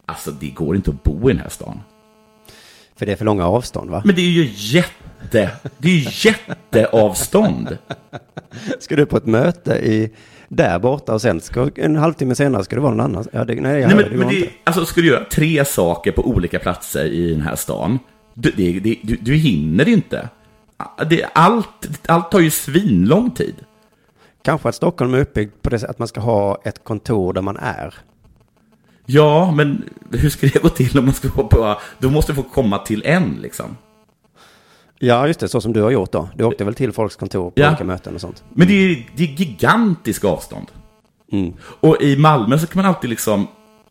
Alltså 0.06 0.30
det 0.30 0.48
går 0.48 0.76
inte 0.76 0.90
att 0.90 1.02
bo 1.02 1.30
i 1.30 1.32
den 1.32 1.42
här 1.42 1.48
stan. 1.48 1.80
För 2.96 3.06
det 3.06 3.12
är 3.12 3.16
för 3.16 3.24
långa 3.24 3.46
avstånd, 3.46 3.90
va? 3.90 4.02
Men 4.04 4.14
det 4.14 4.20
är 4.20 4.30
ju 4.30 4.50
jätte, 4.54 5.50
det 5.78 5.88
är 5.88 5.92
ju 5.92 6.30
jätteavstånd. 6.30 7.78
Ska 8.78 8.96
du 8.96 9.06
på 9.06 9.16
ett 9.16 9.26
möte 9.26 9.74
i, 9.74 10.10
där 10.56 10.78
borta 10.78 11.14
och 11.14 11.22
sen 11.22 11.40
ska, 11.40 11.70
en 11.76 11.96
halvtimme 11.96 12.34
senare 12.34 12.64
ska 12.64 12.76
du 12.76 12.82
vara 12.82 12.94
någon 12.94 13.00
annan? 13.00 13.24
Ja, 13.32 13.44
det, 13.44 13.54
nej, 13.54 13.80
jag 13.80 13.88
Nej, 13.88 13.96
men, 13.96 14.04
det, 14.04 14.10
det 14.10 14.16
men 14.16 14.28
det, 14.28 14.36
inte. 14.36 14.50
alltså 14.64 14.84
ska 14.84 15.00
du 15.00 15.06
göra 15.06 15.24
tre 15.24 15.64
saker 15.64 16.12
på 16.12 16.28
olika 16.28 16.58
platser 16.58 17.04
i 17.04 17.30
den 17.30 17.40
här 17.40 17.56
stan, 17.56 17.98
du, 18.34 18.52
det, 18.56 18.80
det, 18.80 18.96
du, 19.02 19.16
du 19.20 19.34
hinner 19.34 19.88
inte. 19.88 20.28
Det, 21.10 21.24
allt, 21.32 21.88
allt 22.06 22.30
tar 22.30 22.40
ju 22.40 22.50
svinlång 22.50 23.30
tid. 23.30 23.54
Kanske 24.42 24.68
att 24.68 24.74
Stockholm 24.74 25.14
är 25.14 25.20
uppbyggt 25.20 25.62
på 25.62 25.70
det 25.70 25.78
sättet 25.78 25.90
att 25.90 25.98
man 25.98 26.08
ska 26.08 26.20
ha 26.20 26.58
ett 26.64 26.84
kontor 26.84 27.32
där 27.32 27.42
man 27.42 27.56
är. 27.56 27.94
Ja, 29.06 29.52
men 29.56 29.82
hur 30.12 30.30
ska 30.30 30.46
det 30.46 30.62
gå 30.62 30.68
till 30.68 30.98
om 30.98 31.04
man 31.04 31.14
ska 31.14 31.28
vara 31.28 31.46
på... 31.46 31.80
Då 31.98 32.10
måste 32.10 32.32
du 32.32 32.36
få 32.36 32.42
komma 32.42 32.78
till 32.78 33.02
en 33.04 33.38
liksom. 33.42 33.76
Ja, 34.98 35.26
just 35.26 35.40
det, 35.40 35.48
så 35.48 35.60
som 35.60 35.72
du 35.72 35.82
har 35.82 35.90
gjort 35.90 36.12
då. 36.12 36.28
Du 36.36 36.44
åkte 36.44 36.64
väl 36.64 36.74
till 36.74 36.92
folks 36.92 37.16
kontor 37.16 37.50
på 37.50 37.60
Ja. 37.60 37.68
olika 37.68 37.84
möten 37.84 38.14
och 38.14 38.20
sånt. 38.20 38.44
Men 38.54 38.68
det 38.68 38.74
är, 38.74 39.06
det 39.16 39.22
är 39.22 39.26
gigantiska 39.28 40.28
avstånd. 40.28 40.66
Mm. 41.32 41.52
Och 41.80 42.02
i 42.02 42.16
Malmö 42.16 42.58
så 42.58 42.66
kan 42.66 42.82
man 42.82 42.94
alltid 42.94 43.10
liksom... 43.10 43.46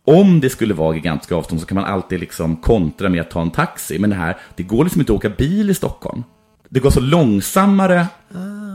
Om 0.06 0.40
det 0.40 0.50
skulle 0.50 0.74
vara 0.74 0.96
gigantiska 0.96 1.36
avstånd 1.36 1.62
så 1.62 1.68
kan 1.68 1.76
man 1.76 1.84
alltid 1.86 2.20
liksom 2.20 2.56
kontra 2.56 3.10
med 3.10 3.22
att 3.22 3.30
ta 3.32 3.42
en 3.42 3.52
taxi. 3.52 4.00
Men 4.00 4.10
det 4.10 4.16
här, 4.16 4.38
det 4.56 4.64
går 4.64 4.84
liksom 4.84 5.02
inte 5.02 5.14
att 5.14 5.18
åka 5.18 5.30
bil 5.30 5.70
i 5.70 5.74
Stockholm. 5.74 6.24
Det 6.70 6.80
går 6.80 6.90
så 6.90 7.00
långsammare 7.00 8.08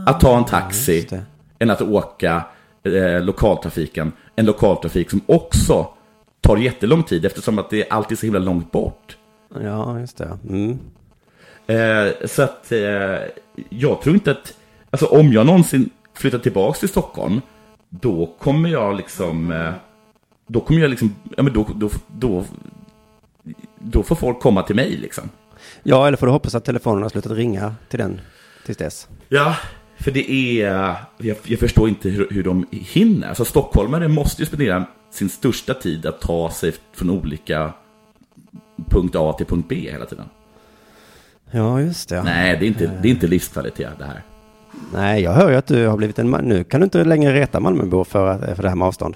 att 0.05 0.19
ta 0.19 0.37
en 0.37 0.45
taxi 0.45 0.95
just 0.95 1.09
det. 1.09 1.21
än 1.59 1.69
att 1.69 1.81
åka 1.81 2.43
eh, 2.83 3.21
lokaltrafiken. 3.23 4.11
En 4.35 4.45
lokaltrafik 4.45 5.09
som 5.09 5.21
också 5.25 5.87
tar 6.41 6.57
jättelång 6.57 7.03
tid 7.03 7.25
eftersom 7.25 7.59
att 7.59 7.69
det 7.69 7.81
är 7.87 7.93
alltid 7.93 8.19
så 8.19 8.25
himla 8.25 8.39
långt 8.39 8.71
bort. 8.71 9.17
Ja, 9.63 9.99
just 9.99 10.17
det. 10.17 10.37
Mm. 10.49 10.79
Eh, 11.69 12.27
så 12.27 12.41
att 12.41 12.71
eh, 12.71 13.17
jag 13.69 14.01
tror 14.01 14.15
inte 14.15 14.31
att, 14.31 14.53
alltså 14.89 15.05
om 15.05 15.33
jag 15.33 15.45
någonsin 15.45 15.89
flyttar 16.13 16.39
tillbaka 16.39 16.79
till 16.79 16.89
Stockholm, 16.89 17.41
då 17.89 18.35
kommer 18.39 18.69
jag 18.69 18.97
liksom, 18.97 19.51
eh, 19.51 19.71
då 20.47 20.59
kommer 20.59 20.81
jag 20.81 20.89
liksom, 20.89 21.15
ja 21.37 21.43
men 21.43 21.53
då, 21.53 21.67
då, 21.75 21.89
då, 22.07 22.45
då 23.79 24.03
får 24.03 24.15
folk 24.15 24.39
komma 24.39 24.63
till 24.63 24.75
mig 24.75 24.97
liksom. 24.97 25.29
Ja, 25.83 26.07
eller 26.07 26.17
får 26.17 26.25
du 26.25 26.31
hoppas 26.31 26.55
att 26.55 26.65
telefonen 26.65 27.01
har 27.01 27.09
slutat 27.09 27.31
ringa 27.31 27.75
till 27.89 27.99
den 27.99 28.21
tills 28.65 28.77
dess. 28.77 29.07
Ja, 29.27 29.55
för 29.97 30.11
det 30.11 30.31
är, 30.31 30.95
jag, 31.17 31.37
jag 31.43 31.59
förstår 31.59 31.89
inte 31.89 32.09
hur, 32.09 32.27
hur 32.31 32.43
de 32.43 32.67
hinner. 32.71 33.27
Alltså 33.27 33.45
stockholmare 33.45 34.07
måste 34.07 34.41
ju 34.41 34.45
spendera 34.45 34.85
sin 35.11 35.29
största 35.29 35.73
tid 35.73 36.05
att 36.05 36.21
ta 36.21 36.51
sig 36.51 36.73
från 36.93 37.09
olika 37.09 37.73
punkt 38.89 39.15
A 39.15 39.33
till 39.33 39.45
punkt 39.45 39.65
B 39.69 39.75
hela 39.75 40.05
tiden. 40.05 40.25
Ja, 41.51 41.81
just 41.81 42.09
det. 42.09 42.23
Nej, 42.23 42.57
det 42.59 42.65
är 42.65 42.67
inte, 42.67 42.91
det 43.01 43.07
är 43.07 43.11
inte 43.11 43.27
livskvalitet 43.27 43.89
det 43.99 44.05
här. 44.05 44.23
Nej, 44.93 45.23
jag 45.23 45.31
hör 45.31 45.49
ju 45.49 45.55
att 45.55 45.67
du 45.67 45.87
har 45.87 45.97
blivit 45.97 46.19
en 46.19 46.29
man. 46.29 46.45
Nu 46.45 46.63
kan 46.63 46.79
du 46.79 46.83
inte 46.83 47.03
längre 47.03 47.33
reta 47.33 47.59
Malmöbor 47.59 48.03
för, 48.03 48.55
för 48.55 48.63
det 48.63 48.69
här 48.69 48.75
med 48.75 48.87
avstånd. 48.87 49.15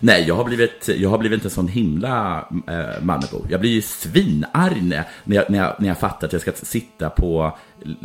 Nej, 0.00 0.24
jag 0.28 0.34
har 0.34 0.44
blivit, 0.44 0.88
jag 0.88 1.10
har 1.10 1.18
blivit 1.18 1.44
en 1.44 1.50
sån 1.50 1.68
himla 1.68 2.44
eh, 2.68 3.02
Malmöbo. 3.02 3.46
Jag 3.48 3.60
blir 3.60 3.70
ju 3.70 3.82
svinarg 3.82 4.82
när, 4.82 5.04
när, 5.24 5.36
jag, 5.36 5.50
när, 5.50 5.58
jag, 5.58 5.74
när 5.78 5.88
jag 5.88 5.98
fattar 5.98 6.26
att 6.26 6.32
jag 6.32 6.42
ska 6.42 6.52
sitta 6.52 7.10
på 7.10 7.58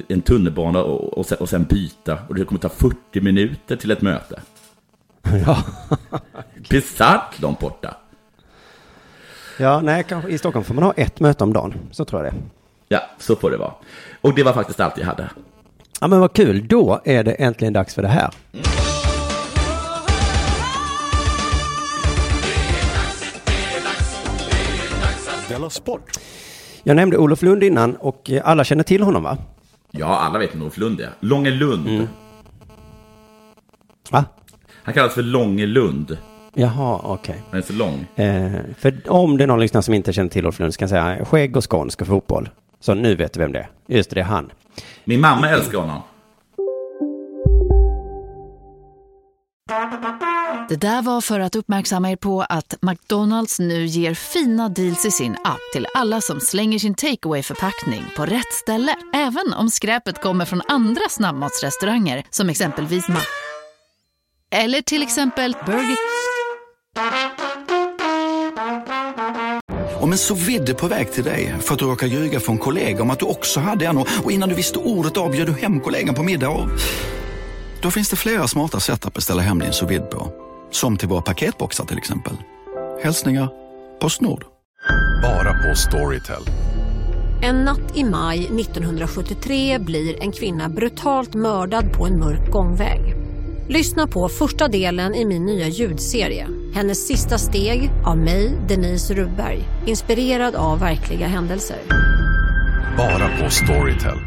en 0.07 0.21
tunnelbana 0.21 0.83
och, 0.83 1.17
och, 1.17 1.25
sen, 1.25 1.37
och 1.37 1.49
sen 1.49 1.63
byta. 1.63 2.17
Och 2.27 2.35
det 2.35 2.45
kommer 2.45 2.59
ta 2.59 2.69
40 2.69 3.21
minuter 3.21 3.75
till 3.75 3.91
ett 3.91 4.01
möte. 4.01 4.39
Ja. 5.45 5.63
Bisarrt 6.69 7.41
långt 7.41 7.59
borta. 7.59 7.97
Ja, 9.59 9.81
nej, 9.81 10.03
kanske 10.09 10.29
i 10.31 10.37
Stockholm 10.37 10.63
får 10.63 10.73
man 10.73 10.83
ha 10.83 10.93
ett 10.93 11.19
möte 11.19 11.43
om 11.43 11.53
dagen. 11.53 11.73
Så 11.91 12.05
tror 12.05 12.25
jag 12.25 12.33
det. 12.33 12.39
Ja, 12.87 13.01
så 13.17 13.35
får 13.35 13.51
det 13.51 13.57
vara. 13.57 13.73
Och 14.21 14.35
det 14.35 14.43
var 14.43 14.53
faktiskt 14.53 14.79
allt 14.79 14.97
jag 14.97 15.05
hade. 15.05 15.29
Ja, 16.01 16.07
men 16.07 16.19
vad 16.19 16.33
kul. 16.33 16.67
Då 16.67 17.01
är 17.05 17.23
det 17.23 17.31
äntligen 17.31 17.73
dags 17.73 17.95
för 17.95 18.01
det 18.01 18.07
här. 18.07 18.29
Sport! 25.69 26.19
Jag 26.83 26.95
nämnde 26.95 27.17
Olof 27.17 27.41
Lund 27.41 27.63
innan 27.63 27.95
och 27.95 28.31
eh, 28.31 28.41
alla 28.45 28.63
känner 28.63 28.83
till 28.83 29.03
honom, 29.03 29.23
va? 29.23 29.37
Ja, 29.91 30.05
alla 30.05 30.39
vet 30.39 30.53
vem 30.53 30.61
Olof 30.61 30.77
Lund 30.77 31.01
är. 31.01 31.09
Långe 31.19 31.51
Lund. 31.51 32.07
Va? 34.11 34.25
Han 34.83 34.93
kallas 34.93 35.13
för 35.13 35.21
Långe 35.21 35.65
Lund. 35.65 36.17
Jaha, 36.53 36.99
okej. 37.03 37.43
Han 37.51 37.59
är 37.59 37.63
så 37.63 37.73
lång. 37.73 38.05
Eh, 38.15 38.51
för 38.77 39.01
om 39.07 39.37
det 39.37 39.43
är 39.43 39.47
någon 39.47 39.59
lyssnare 39.59 39.83
som 39.83 39.93
inte 39.93 40.13
känner 40.13 40.29
till 40.29 40.45
Olof 40.45 40.59
Lund 40.59 40.73
så 40.73 40.77
kan 40.77 40.89
jag 40.89 41.05
säga 41.05 41.25
skägg 41.25 41.57
och 41.57 41.71
skånsk 41.71 42.01
och 42.01 42.07
fotboll. 42.07 42.49
Så 42.79 42.93
nu 42.93 43.15
vet 43.15 43.33
du 43.33 43.39
vem 43.39 43.51
det 43.51 43.59
är. 43.59 43.69
Just 43.87 44.09
det, 44.09 44.15
det 44.15 44.21
är 44.21 44.25
han. 44.25 44.51
Min 45.03 45.21
mamma 45.21 45.49
älskar 45.49 45.77
honom. 45.77 46.01
Det 50.69 50.75
där 50.75 51.01
var 51.01 51.21
för 51.21 51.39
att 51.39 51.55
uppmärksamma 51.55 52.11
er 52.11 52.15
på 52.15 52.41
att 52.41 52.75
McDonalds 52.81 53.59
nu 53.59 53.85
ger 53.85 54.13
fina 54.13 54.69
deals 54.69 55.05
i 55.05 55.11
sin 55.11 55.33
app 55.43 55.59
till 55.73 55.87
alla 55.95 56.21
som 56.21 56.39
slänger 56.39 56.79
sin 56.79 56.95
takeaway 56.95 57.43
förpackning 57.43 58.03
på 58.17 58.25
rätt 58.25 58.53
ställe. 58.53 58.95
Även 59.13 59.53
om 59.53 59.69
skräpet 59.69 60.21
kommer 60.21 60.45
från 60.45 60.61
andra 60.67 61.09
snabbmatsrestauranger 61.09 62.23
som 62.29 62.49
exempelvis 62.49 63.07
Ma... 63.07 63.19
Eller 64.51 64.81
till 64.81 65.03
exempel 65.03 65.55
Burger... 65.65 65.97
Om 69.99 70.11
en 70.11 70.17
så 70.17 70.35
vidde 70.35 70.73
på 70.73 70.87
väg 70.87 71.11
till 71.11 71.23
dig 71.23 71.55
för 71.59 71.73
att 71.73 71.79
du 71.79 71.85
råkar 71.85 72.07
ljuga 72.07 72.39
från 72.39 72.57
kollega 72.57 73.01
om 73.01 73.09
att 73.09 73.19
du 73.19 73.25
också 73.25 73.59
hade 73.59 73.85
en 73.85 73.97
och 73.97 74.31
innan 74.31 74.49
du 74.49 74.55
visste 74.55 74.79
ordet 74.79 75.17
av 75.17 75.31
du 75.31 75.51
hem 75.51 75.79
kollegan 75.79 76.15
på 76.15 76.23
middag 76.23 76.49
och... 76.49 76.69
Då 77.81 77.91
finns 77.91 78.09
det 78.09 78.15
flera 78.15 78.47
smarta 78.47 78.79
sätt 78.79 79.05
att 79.05 79.13
beställa 79.13 79.41
hem 79.41 79.59
din 79.59 79.73
sous 79.73 79.99
på. 80.11 80.31
Som 80.71 80.97
till 80.97 81.07
våra 81.07 81.21
paketboxar 81.21 81.85
till 81.85 81.97
exempel. 81.97 82.33
Hälsningar 83.03 83.49
Postnord. 83.99 84.45
Bara 85.21 85.53
på 85.53 85.75
Storytel. 85.75 86.43
En 87.41 87.55
natt 87.55 87.97
i 87.97 88.03
maj 88.03 88.45
1973 88.45 89.79
blir 89.79 90.23
en 90.23 90.31
kvinna 90.31 90.69
brutalt 90.69 91.33
mördad 91.33 91.93
på 91.93 92.05
en 92.05 92.19
mörk 92.19 92.51
gångväg. 92.51 93.15
Lyssna 93.69 94.07
på 94.07 94.29
första 94.29 94.67
delen 94.67 95.15
i 95.15 95.25
min 95.25 95.45
nya 95.45 95.67
ljudserie. 95.67 96.47
Hennes 96.75 97.07
sista 97.07 97.37
steg 97.37 97.91
av 98.05 98.17
mig, 98.17 98.53
Denise 98.67 99.13
Rubberg. 99.13 99.59
Inspirerad 99.85 100.55
av 100.55 100.79
verkliga 100.79 101.27
händelser. 101.27 101.77
Bara 102.97 103.43
på 103.43 103.49
Storytel. 103.49 104.17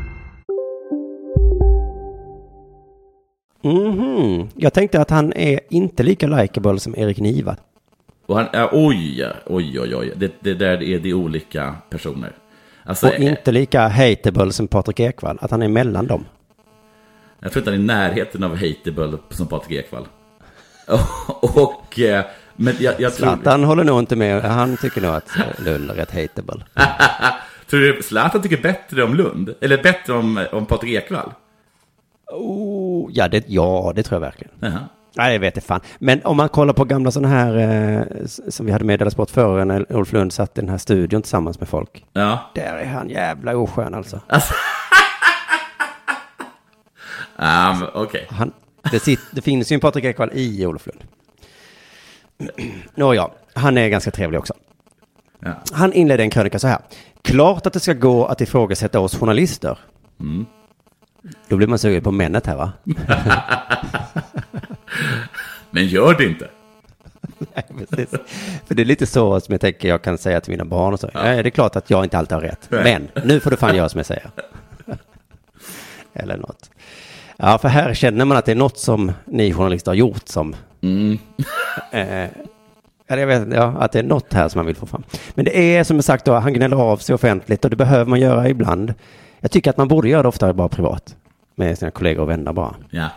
Mhm. 3.62 4.48
Jag 4.54 4.72
tänkte 4.72 5.00
att 5.00 5.11
han 5.11 5.32
är 5.32 5.61
inte 5.68 6.02
lika 6.02 6.26
likable 6.26 6.80
som 6.80 6.94
Erik 6.96 7.18
Niva. 7.18 7.56
Och 8.26 8.37
han, 8.37 8.46
äh, 8.54 8.68
oj, 8.72 9.26
oj, 9.46 9.80
oj, 9.80 9.96
oj. 9.96 10.12
Det, 10.16 10.32
det 10.40 10.54
där 10.54 10.82
är 10.82 10.98
det 10.98 11.14
olika 11.14 11.74
personer. 11.90 12.32
Alltså, 12.84 13.08
och 13.08 13.14
inte 13.14 13.52
lika 13.52 13.88
hateable 13.88 14.52
som 14.52 14.68
Patrik 14.68 15.00
Ekwall. 15.00 15.38
Att 15.40 15.50
han 15.50 15.62
är 15.62 15.68
mellan 15.68 16.06
dem. 16.06 16.24
Jag 17.40 17.52
tror 17.52 17.61
inte 17.61 17.70
han 17.70 17.78
är 17.78 17.82
i 17.82 17.87
närheten 17.87 18.44
av 18.44 18.56
hateable 18.56 19.18
som 19.30 19.46
Patrik 19.46 19.78
Ekwall. 19.78 20.06
och, 21.40 21.98
eh, 21.98 22.24
men 22.61 22.75
jag, 22.79 23.01
jag 23.01 23.14
tror... 23.14 23.27
Zlatan 23.27 23.64
håller 23.64 23.85
nog 23.85 23.99
inte 23.99 24.16
med. 24.16 24.42
Han 24.42 24.77
tycker 24.77 25.01
nog 25.01 25.14
att 25.14 25.31
Lund 25.59 25.90
är 25.90 25.94
rätt 25.94 26.11
hateable. 26.11 26.64
tror 27.71 27.81
du 27.81 28.03
Zlatan 28.03 28.42
tycker 28.42 28.62
bättre 28.62 29.03
om 29.03 29.14
Lund? 29.14 29.55
Eller 29.61 29.83
bättre 29.83 30.12
om, 30.12 30.47
om 30.53 30.66
Patrik 30.66 30.94
Ekwall? 30.94 31.33
Oh, 32.33 33.11
ja, 33.12 33.29
det, 33.29 33.44
ja, 33.49 33.92
det 33.97 34.03
tror 34.03 34.16
jag 34.16 34.21
verkligen. 34.21 34.53
Jaha. 34.61 34.88
Nej, 35.16 35.33
jag 35.33 35.40
vet 35.40 35.57
inte 35.57 35.66
fan. 35.66 35.81
Men 35.99 36.21
om 36.25 36.37
man 36.37 36.49
kollar 36.49 36.73
på 36.73 36.85
gamla 36.85 37.11
sådana 37.11 37.29
här 37.29 37.57
eh, 37.57 38.27
som 38.49 38.66
vi 38.66 38.73
hade 38.73 38.85
med 38.85 38.99
Della 38.99 39.11
Sport 39.11 39.31
förr 39.31 39.64
när 39.64 39.87
Ulf 39.88 40.12
Lund 40.12 40.33
satt 40.33 40.59
i 40.59 40.61
den 40.61 40.71
här 40.71 40.79
studion 40.79 41.23
tillsammans 41.23 41.61
med 41.61 41.68
folk. 41.68 42.05
Ja. 42.12 42.51
Där 42.55 42.77
är 42.77 42.87
han 42.87 43.09
jävla 43.09 43.57
oskön 43.57 43.94
alltså. 43.94 44.21
alltså. 44.27 44.55
um, 47.37 47.88
Okej. 47.94 48.29
Okay. 48.31 48.51
Det, 49.05 49.21
det 49.31 49.42
finns 49.42 49.73
ju 49.73 49.75
en 49.75 49.81
Patrik 49.81 50.05
Ekwall 50.05 50.31
i 50.33 50.66
Olof 50.66 50.87
Lund. 50.87 51.05
Nåja, 52.94 53.31
han 53.55 53.79
är 53.79 53.88
ganska 53.88 54.11
trevlig 54.11 54.38
också. 54.40 54.55
Ja. 55.40 55.55
Han 55.72 55.92
inledde 55.92 56.22
en 56.22 56.31
krönika 56.31 56.59
så 56.59 56.68
här. 56.68 56.79
Klart 57.22 57.66
att 57.66 57.72
det 57.72 57.81
ska 57.81 57.92
gå 57.92 58.27
att 58.27 58.40
ifrågasätta 58.40 59.01
oss 59.01 59.18
journalister. 59.18 59.79
Mm. 60.20 60.46
Då 61.48 61.57
blir 61.57 61.66
man 61.66 61.79
sugen 61.79 62.03
på 62.03 62.11
männet 62.11 62.46
här 62.46 62.57
va? 62.57 62.72
Men 65.70 65.87
gör 65.87 66.14
det 66.14 66.24
inte. 66.24 66.48
Nej, 67.55 67.64
precis. 67.79 68.11
För 68.66 68.74
det 68.74 68.83
är 68.83 68.87
lite 68.87 69.07
så 69.07 69.40
som 69.40 69.53
jag 69.53 69.61
tänker 69.61 69.88
jag 69.88 70.03
kan 70.03 70.18
säga 70.18 70.40
till 70.40 70.51
mina 70.51 70.64
barn 70.64 70.92
och 70.92 71.01
så. 71.01 71.11
Ja. 71.14 71.22
det 71.22 71.29
är 71.29 71.51
klart 71.51 71.77
att 71.77 71.90
jag 71.90 72.05
inte 72.05 72.18
alltid 72.18 72.35
har 72.35 72.42
rätt. 72.42 72.68
Nej. 72.68 72.83
Men 72.83 73.09
nu 73.24 73.40
får 73.40 73.51
du 73.51 73.57
fan 73.57 73.77
göra 73.77 73.88
som 73.88 73.98
jag 73.98 74.07
säger. 74.07 74.31
Eller 76.12 76.37
något. 76.37 76.70
Ja, 77.42 77.59
för 77.59 77.68
här 77.68 77.94
känner 77.94 78.24
man 78.24 78.37
att 78.37 78.44
det 78.44 78.53
är 78.53 78.57
något 78.57 78.79
som 78.79 79.12
ni 79.24 79.53
journalister 79.53 79.90
har 79.90 79.96
gjort 79.96 80.29
som... 80.29 80.57
Mm. 80.81 81.18
eh, 81.92 82.31
jag 83.07 83.27
vet 83.27 83.48
ja, 83.53 83.74
att 83.79 83.92
det 83.92 83.98
är 83.98 84.03
något 84.03 84.33
här 84.33 84.48
som 84.48 84.59
man 84.59 84.66
vill 84.66 84.77
få 84.77 84.87
fram. 84.87 85.03
Men 85.35 85.44
det 85.44 85.77
är 85.77 85.85
som 85.85 86.03
sagt 86.03 86.24
då, 86.24 86.35
han 86.35 86.53
gnäller 86.53 86.77
av 86.77 86.96
sig 86.96 87.14
offentligt 87.14 87.64
och 87.64 87.70
det 87.70 87.77
behöver 87.77 88.05
man 88.05 88.20
göra 88.20 88.48
ibland. 88.48 88.94
Jag 89.40 89.51
tycker 89.51 89.70
att 89.70 89.77
man 89.77 89.88
borde 89.88 90.09
göra 90.09 90.22
det 90.22 90.29
oftare 90.29 90.53
bara 90.53 90.68
privat. 90.68 91.16
Med 91.55 91.79
sina 91.79 91.90
kollegor 91.90 92.22
och 92.22 92.31
vänner 92.31 92.53
bara. 92.53 92.74
Ja. 92.90 93.09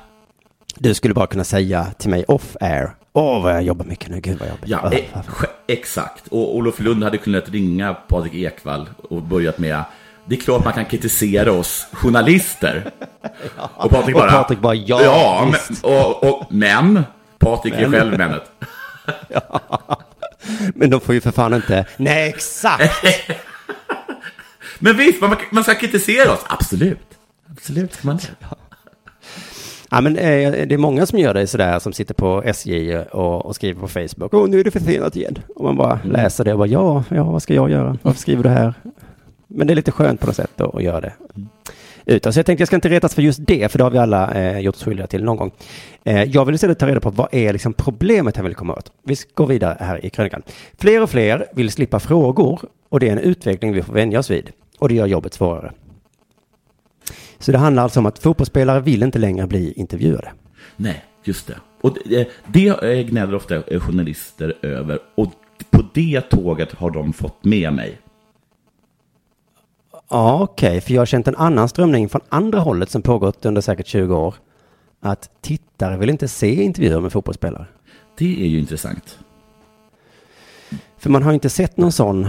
Du 0.75 0.93
skulle 0.93 1.13
bara 1.13 1.27
kunna 1.27 1.43
säga 1.43 1.85
till 1.97 2.09
mig 2.09 2.23
off 2.27 2.55
air. 2.61 2.89
Åh, 3.13 3.43
vad 3.43 3.53
jag 3.53 3.63
jobbar 3.63 3.85
mycket 3.85 4.09
nu. 4.09 4.19
Gud 4.19 4.39
vad 4.39 4.49
jobbar. 4.49 4.65
Ja, 4.65 4.93
e 4.93 5.05
exakt. 5.67 6.27
Och 6.27 6.55
Olof 6.55 6.79
Lund 6.79 7.03
hade 7.03 7.17
kunnat 7.17 7.49
ringa 7.49 7.93
Patrik 7.93 8.33
Ekwall 8.33 8.89
och 9.09 9.21
börjat 9.21 9.57
med 9.57 9.83
det 10.25 10.35
är 10.35 10.39
klart 10.39 10.63
man 10.63 10.73
kan 10.73 10.85
kritisera 10.85 11.51
oss 11.51 11.87
journalister. 11.91 12.91
ja, 13.57 13.69
och 13.75 13.91
Patrik 13.91 14.15
bara, 14.15 14.25
och 14.25 14.31
Patrik 14.31 14.59
bara 14.59 14.75
ja, 14.75 15.01
ja 15.03 15.51
men, 15.51 15.91
och, 15.91 16.23
och, 16.23 16.53
men 16.53 17.03
Patrik 17.39 17.73
är 17.73 17.91
själv 17.91 18.17
männet. 18.17 18.51
ja. 19.27 19.61
Men 20.75 20.89
de 20.89 21.01
får 21.01 21.15
ju 21.15 21.21
för 21.21 21.31
fan 21.31 21.53
inte, 21.53 21.85
nej 21.97 22.29
exakt. 22.29 23.05
men 24.79 24.97
visst, 24.97 25.21
man, 25.21 25.35
man 25.51 25.63
ska 25.63 25.75
kritisera 25.75 26.31
oss, 26.31 26.45
absolut. 26.47 26.99
Absolut 27.51 27.93
ska 27.93 28.07
man 28.07 28.19
ja. 28.39 28.57
Ja, 29.93 30.01
men 30.01 30.17
eh, 30.17 30.51
det 30.51 30.73
är 30.73 30.77
många 30.77 31.05
som 31.05 31.19
gör 31.19 31.33
det 31.33 31.47
sådär, 31.47 31.79
som 31.79 31.93
sitter 31.93 32.13
på 32.13 32.43
SJ 32.45 32.97
och, 32.97 33.45
och 33.45 33.55
skriver 33.55 33.81
på 33.81 33.87
Facebook. 33.87 34.33
Åh, 34.33 34.49
nu 34.49 34.59
är 34.59 34.63
det 34.63 34.71
försenat 34.71 35.15
igen. 35.15 35.37
Och 35.55 35.63
man 35.63 35.77
bara 35.77 35.99
mm. 35.99 36.11
läser 36.11 36.43
det 36.43 36.51
och 36.51 36.57
bara, 36.57 36.67
ja, 36.67 37.03
ja, 37.09 37.23
vad 37.23 37.43
ska 37.43 37.53
jag 37.53 37.71
göra? 37.71 37.97
Varför 38.01 38.19
skriver 38.19 38.43
du 38.43 38.49
här? 38.49 38.73
Men 39.51 39.67
det 39.67 39.73
är 39.73 39.75
lite 39.75 39.91
skönt 39.91 40.19
på 40.19 40.27
något 40.27 40.35
sätt 40.35 40.51
då, 40.55 40.69
att 40.69 40.83
göra 40.83 41.01
det. 41.01 41.13
Utan, 42.05 42.21
så 42.21 42.27
alltså 42.27 42.39
jag 42.39 42.45
tänkte 42.45 42.61
jag 42.61 42.67
ska 42.67 42.75
inte 42.75 42.89
retas 42.89 43.15
för 43.15 43.21
just 43.21 43.39
det, 43.47 43.71
för 43.71 43.77
det 43.77 43.83
har 43.83 43.91
vi 43.91 43.97
alla 43.97 44.33
eh, 44.33 44.59
gjort 44.59 44.75
oss 44.75 44.83
skyldiga 44.83 45.07
till 45.07 45.23
någon 45.23 45.37
gång. 45.37 45.51
Eh, 46.03 46.23
jag 46.23 46.45
vill 46.45 46.55
istället 46.55 46.79
ta 46.79 46.87
reda 46.87 46.99
på 46.99 47.09
vad 47.09 47.27
är 47.31 47.53
liksom 47.53 47.73
problemet 47.73 48.35
han 48.35 48.45
vill 48.45 48.55
komma 48.55 48.75
åt. 48.75 48.91
Vi 49.03 49.15
går 49.33 49.47
vidare 49.47 49.77
här 49.79 50.05
i 50.05 50.09
krönikan. 50.09 50.41
Fler 50.77 51.03
och 51.03 51.09
fler 51.09 51.45
vill 51.53 51.71
slippa 51.71 51.99
frågor 51.99 52.61
och 52.89 52.99
det 52.99 53.07
är 53.07 53.11
en 53.11 53.19
utveckling 53.19 53.73
vi 53.73 53.81
får 53.81 53.93
vänja 53.93 54.19
oss 54.19 54.31
vid. 54.31 54.51
Och 54.79 54.89
det 54.89 54.95
gör 54.95 55.05
jobbet 55.05 55.33
svårare. 55.33 55.71
Så 57.39 57.51
det 57.51 57.57
handlar 57.57 57.83
alltså 57.83 57.99
om 57.99 58.05
att 58.05 58.19
fotbollsspelare 58.19 58.79
vill 58.79 59.03
inte 59.03 59.19
längre 59.19 59.47
bli 59.47 59.73
intervjuade. 59.73 60.31
Nej, 60.75 61.03
just 61.23 61.47
det. 61.47 61.57
Och 61.81 62.11
eh, 62.11 62.27
det, 62.47 62.81
det 62.81 63.03
gnäller 63.03 63.35
ofta 63.35 63.55
eh, 63.55 63.79
journalister 63.79 64.57
över. 64.61 64.99
Och 65.15 65.31
på 65.69 65.83
det 65.93 66.21
tåget 66.21 66.71
har 66.71 66.91
de 66.91 67.13
fått 67.13 67.45
med 67.45 67.73
mig. 67.73 67.97
Ja, 70.11 70.41
okej, 70.41 70.69
okay, 70.69 70.81
för 70.81 70.93
jag 70.93 71.01
har 71.01 71.05
känt 71.05 71.27
en 71.27 71.35
annan 71.35 71.69
strömning 71.69 72.09
från 72.09 72.21
andra 72.29 72.59
hållet 72.59 72.89
som 72.89 73.01
pågått 73.01 73.45
under 73.45 73.61
säkert 73.61 73.87
20 73.87 74.15
år. 74.15 74.35
Att 75.01 75.29
tittare 75.41 75.97
vill 75.97 76.09
inte 76.09 76.27
se 76.27 76.63
intervjuer 76.63 77.01
med 77.01 77.11
fotbollsspelare. 77.11 77.65
Det 78.17 78.43
är 78.43 78.47
ju 78.47 78.59
intressant. 78.59 79.19
För 80.97 81.09
man 81.09 81.23
har 81.23 81.33
inte 81.33 81.49
sett 81.49 81.77
någon 81.77 81.91
sån 81.91 82.25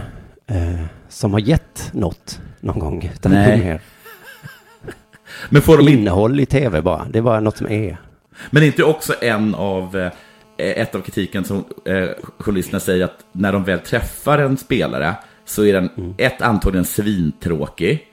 eh, 0.46 0.80
som 1.08 1.32
har 1.32 1.40
gett 1.40 1.90
något 1.92 2.40
någon 2.60 2.78
gång. 2.78 3.10
Utan 3.14 3.32
Nej. 3.32 3.58
Mer 3.58 3.80
Men 5.50 5.62
får 5.62 5.78
de 5.78 5.88
innehåll 5.88 6.40
i 6.40 6.46
tv 6.46 6.82
bara. 6.82 7.06
Det 7.10 7.18
är 7.18 7.22
bara 7.22 7.40
något 7.40 7.56
som 7.56 7.70
är. 7.70 7.96
Men 8.50 8.62
inte 8.62 8.84
också 8.84 9.14
en 9.20 9.54
av 9.54 9.96
eh, 9.96 10.12
ett 10.56 10.94
av 10.94 11.00
kritiken 11.00 11.44
som 11.44 11.64
eh, 11.84 12.08
journalisterna 12.38 12.80
säger 12.80 13.04
att 13.04 13.24
när 13.32 13.52
de 13.52 13.64
väl 13.64 13.78
träffar 13.80 14.38
en 14.38 14.56
spelare 14.56 15.14
så 15.44 15.64
är 15.64 15.72
den 15.72 15.90
mm. 15.96 16.14
ett 16.18 16.42
antagligen 16.42 16.85
svintråkig. 16.85 18.07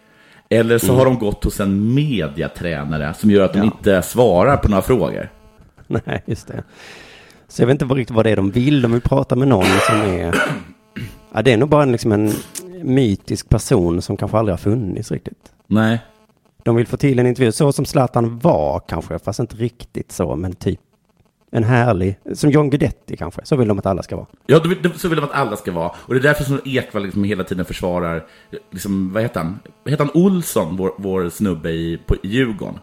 Eller 0.49 0.77
så 0.77 0.85
mm. 0.85 0.97
har 0.97 1.05
de 1.05 1.19
gått 1.19 1.43
hos 1.43 1.59
en 1.59 1.93
mediatränare 1.93 3.13
som 3.13 3.31
gör 3.31 3.45
att 3.45 3.53
de 3.53 3.59
ja. 3.59 3.65
inte 3.65 4.01
svarar 4.01 4.57
på 4.57 4.69
några 4.69 4.81
frågor. 4.81 5.29
Nej, 5.87 6.23
just 6.25 6.47
det. 6.47 6.63
Så 7.47 7.61
jag 7.61 7.67
vet 7.67 7.81
inte 7.81 7.95
riktigt 7.95 8.15
vad 8.15 8.25
det 8.25 8.29
är 8.29 8.35
de 8.35 8.51
vill. 8.51 8.81
De 8.81 8.91
vill 8.91 9.01
prata 9.01 9.35
med 9.35 9.47
någon 9.47 9.65
som 9.65 9.95
är... 9.95 10.35
Ja, 11.33 11.41
det 11.41 11.53
är 11.53 11.57
nog 11.57 11.69
bara 11.69 11.83
en, 11.83 11.91
liksom 11.91 12.11
en 12.11 12.33
mytisk 12.83 13.49
person 13.49 14.01
som 14.01 14.17
kanske 14.17 14.37
aldrig 14.37 14.53
har 14.53 14.57
funnits 14.57 15.11
riktigt. 15.11 15.51
Nej. 15.67 15.99
De 16.63 16.75
vill 16.75 16.87
få 16.87 16.97
till 16.97 17.19
en 17.19 17.27
intervju 17.27 17.51
så 17.51 17.71
som 17.71 17.85
Zlatan 17.85 18.39
var 18.39 18.79
kanske, 18.79 19.19
fast 19.19 19.39
inte 19.39 19.55
riktigt 19.55 20.11
så, 20.11 20.35
men 20.35 20.53
typ 20.53 20.79
en 21.51 21.63
härlig, 21.63 22.19
som 22.33 22.49
John 22.49 22.69
Guidetti 22.69 23.17
kanske, 23.17 23.41
så 23.43 23.55
vill 23.55 23.67
de 23.67 23.79
att 23.79 23.85
alla 23.85 24.03
ska 24.03 24.15
vara. 24.15 24.27
Ja, 24.45 24.63
så 24.95 25.07
vill 25.07 25.17
de 25.17 25.25
att 25.25 25.31
alla 25.31 25.57
ska 25.57 25.71
vara. 25.71 25.91
Och 25.95 26.13
det 26.13 26.19
är 26.19 26.23
därför 26.23 26.43
som 26.43 26.61
Ekvall 26.65 27.03
liksom 27.03 27.23
hela 27.23 27.43
tiden 27.43 27.65
försvarar, 27.65 28.25
liksom, 28.71 29.13
vad 29.13 29.23
heter 29.23 29.39
han? 29.39 29.59
Heter 29.85 30.05
han 30.05 30.23
Olsson, 30.23 30.77
vår, 30.77 30.91
vår 30.97 31.29
snubbe 31.29 31.69
i, 31.69 31.99
på, 32.05 32.15
i 32.15 32.27
Djurgården? 32.27 32.79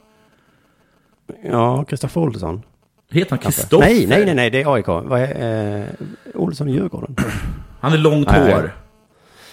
Ja, 1.45 1.85
Kristoffer 1.85 2.21
Olsson. 2.21 2.63
Heter 3.11 3.31
han 3.31 3.39
Kristoffer? 3.39 3.87
Nej, 3.87 4.07
nej, 4.07 4.25
nej, 4.25 4.35
nej, 4.35 4.51
det 4.51 4.63
är 4.63 4.75
AIK. 4.75 4.87
Vad 4.87 5.21
är, 5.21 5.81
eh, 5.81 5.87
Olsson 6.35 6.69
i 6.69 6.73
Djurgården. 6.73 7.17
Han 7.81 7.93
är 7.93 7.99
långt 7.99 8.29
nej. 8.31 8.53
hår. 8.53 8.77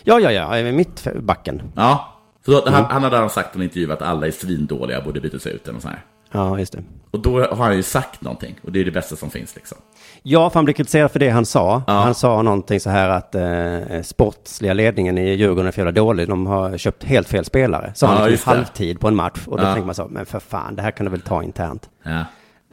Ja, 0.04 0.20
ja, 0.20 0.32
ja, 0.32 0.72
mittbacken. 0.72 1.62
Ja, 1.76 2.14
så 2.46 2.62
mm. 2.62 2.74
han, 2.74 2.86
han 2.86 3.04
hade 3.04 3.30
sagt 3.30 3.56
i 3.56 3.60
en 3.60 3.64
intervju 3.64 3.92
att 3.92 4.02
alla 4.02 4.28
är 4.28 4.32
svindåliga 4.32 4.98
och 4.98 5.04
borde 5.04 5.22
bytas 5.22 5.48
ut 5.48 5.68
eller 5.68 5.80
så 5.80 5.88
här. 5.88 6.04
Ja, 6.34 6.60
just 6.60 6.74
det. 6.74 6.84
Och 7.12 7.20
då 7.20 7.40
har 7.40 7.66
han 7.66 7.76
ju 7.76 7.84
sagt 7.84 8.22
någonting, 8.22 8.56
och 8.64 8.72
det 8.72 8.80
är 8.80 8.86
det 8.86 8.92
bästa 8.92 9.16
som 9.16 9.30
finns 9.30 9.56
liksom. 9.56 9.78
Ja, 10.24 10.50
för 10.50 10.56
han 10.56 10.66
blev 10.66 10.74
kritiserad 10.74 11.12
för 11.12 11.20
det 11.20 11.30
han 11.30 11.46
sa. 11.46 11.84
Ja. 11.88 11.94
Han 11.94 12.16
sa 12.16 12.42
någonting 12.42 12.80
så 12.80 12.90
här 12.90 13.10
att 13.10 13.36
eh, 13.36 14.02
sportsliga 14.02 14.74
ledningen 14.74 15.18
i 15.18 15.34
Djurgården 15.34 15.68
är 15.68 15.72
för 15.72 15.82
jävla 15.82 15.92
dålig. 15.92 16.28
De 16.28 16.48
har 16.48 16.78
köpt 16.78 17.04
helt 17.04 17.28
fel 17.28 17.46
spelare. 17.46 17.92
Så 17.96 18.06
ja, 18.06 18.10
han 18.10 18.30
liksom 18.30 18.54
halvtid 18.54 19.00
på 19.00 19.08
en 19.08 19.16
match. 19.16 19.48
Och 19.48 19.58
då 19.58 19.64
ja. 19.64 19.74
tänker 19.74 19.86
man 19.86 19.96
så, 19.96 20.08
men 20.08 20.26
för 20.26 20.40
fan, 20.40 20.76
det 20.76 20.82
här 20.82 20.92
kan 20.92 21.06
du 21.06 21.12
väl 21.12 21.22
ta 21.22 21.44
internt. 21.44 21.90
Ja. 22.04 22.20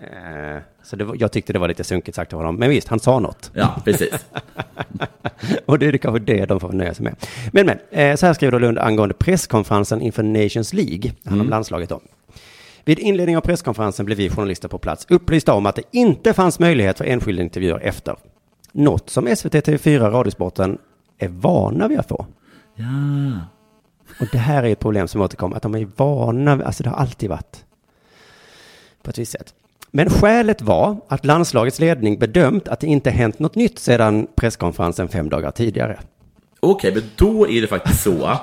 Eh, 0.02 0.62
så 0.82 1.04
var, 1.04 1.16
jag 1.18 1.32
tyckte 1.32 1.52
det 1.52 1.58
var 1.58 1.68
lite 1.68 1.84
sunkigt 1.84 2.16
sagt 2.16 2.32
av 2.32 2.38
honom. 2.38 2.56
Men 2.56 2.70
visst, 2.70 2.88
han 2.88 3.00
sa 3.00 3.18
något. 3.18 3.50
Ja, 3.54 3.76
precis. 3.84 4.26
och 5.66 5.78
det 5.78 5.86
är 5.86 5.98
kanske 5.98 6.18
det 6.18 6.46
de 6.46 6.60
får 6.60 6.72
nöja 6.72 6.94
sig 6.94 7.04
med. 7.04 7.16
Men, 7.52 7.66
men, 7.66 7.78
eh, 7.90 8.16
så 8.16 8.26
här 8.26 8.32
skriver 8.32 8.52
då 8.52 8.58
Lund 8.58 8.78
angående 8.78 9.14
presskonferensen 9.14 10.00
inför 10.00 10.22
Nations 10.22 10.72
League. 10.72 11.12
Han 11.24 11.34
mm. 11.34 11.46
om 11.46 11.50
landslaget 11.50 11.88
då. 11.88 12.00
Vid 12.84 12.98
inledning 12.98 13.36
av 13.36 13.40
presskonferensen 13.40 14.06
blev 14.06 14.18
vi 14.18 14.30
journalister 14.30 14.68
på 14.68 14.78
plats 14.78 15.06
upplysta 15.08 15.54
om 15.54 15.66
att 15.66 15.76
det 15.76 15.82
inte 15.90 16.32
fanns 16.32 16.58
möjlighet 16.58 16.98
för 16.98 17.04
enskilda 17.04 17.42
intervjuer 17.42 17.80
efter. 17.80 18.16
Något 18.72 19.10
som 19.10 19.36
SVT 19.36 19.54
TV4 19.54 20.10
Radiosporten 20.10 20.78
är 21.18 21.28
vana 21.28 21.88
vid 21.88 21.98
att 21.98 22.08
få. 22.08 22.26
Ja. 22.74 22.84
Och 24.20 24.26
det 24.32 24.38
här 24.38 24.62
är 24.62 24.72
ett 24.72 24.78
problem 24.78 25.08
som 25.08 25.20
återkommer, 25.20 25.56
att 25.56 25.62
de 25.62 25.74
är 25.74 25.88
vana, 25.96 26.64
alltså 26.64 26.82
det 26.82 26.88
har 26.88 26.96
alltid 26.96 27.30
varit 27.30 27.64
på 29.02 29.10
ett 29.10 29.18
visst 29.18 29.32
sätt. 29.32 29.54
Men 29.90 30.10
skälet 30.10 30.62
var 30.62 30.96
att 31.08 31.24
landslagets 31.24 31.80
ledning 31.80 32.18
bedömt 32.18 32.68
att 32.68 32.80
det 32.80 32.86
inte 32.86 33.10
hänt 33.10 33.38
något 33.38 33.54
nytt 33.54 33.78
sedan 33.78 34.26
presskonferensen 34.34 35.08
fem 35.08 35.28
dagar 35.28 35.50
tidigare. 35.50 35.98
Okej, 36.60 36.94
men 36.94 37.02
då 37.16 37.48
är 37.48 37.60
det 37.60 37.66
faktiskt 37.66 38.02
så 38.02 38.38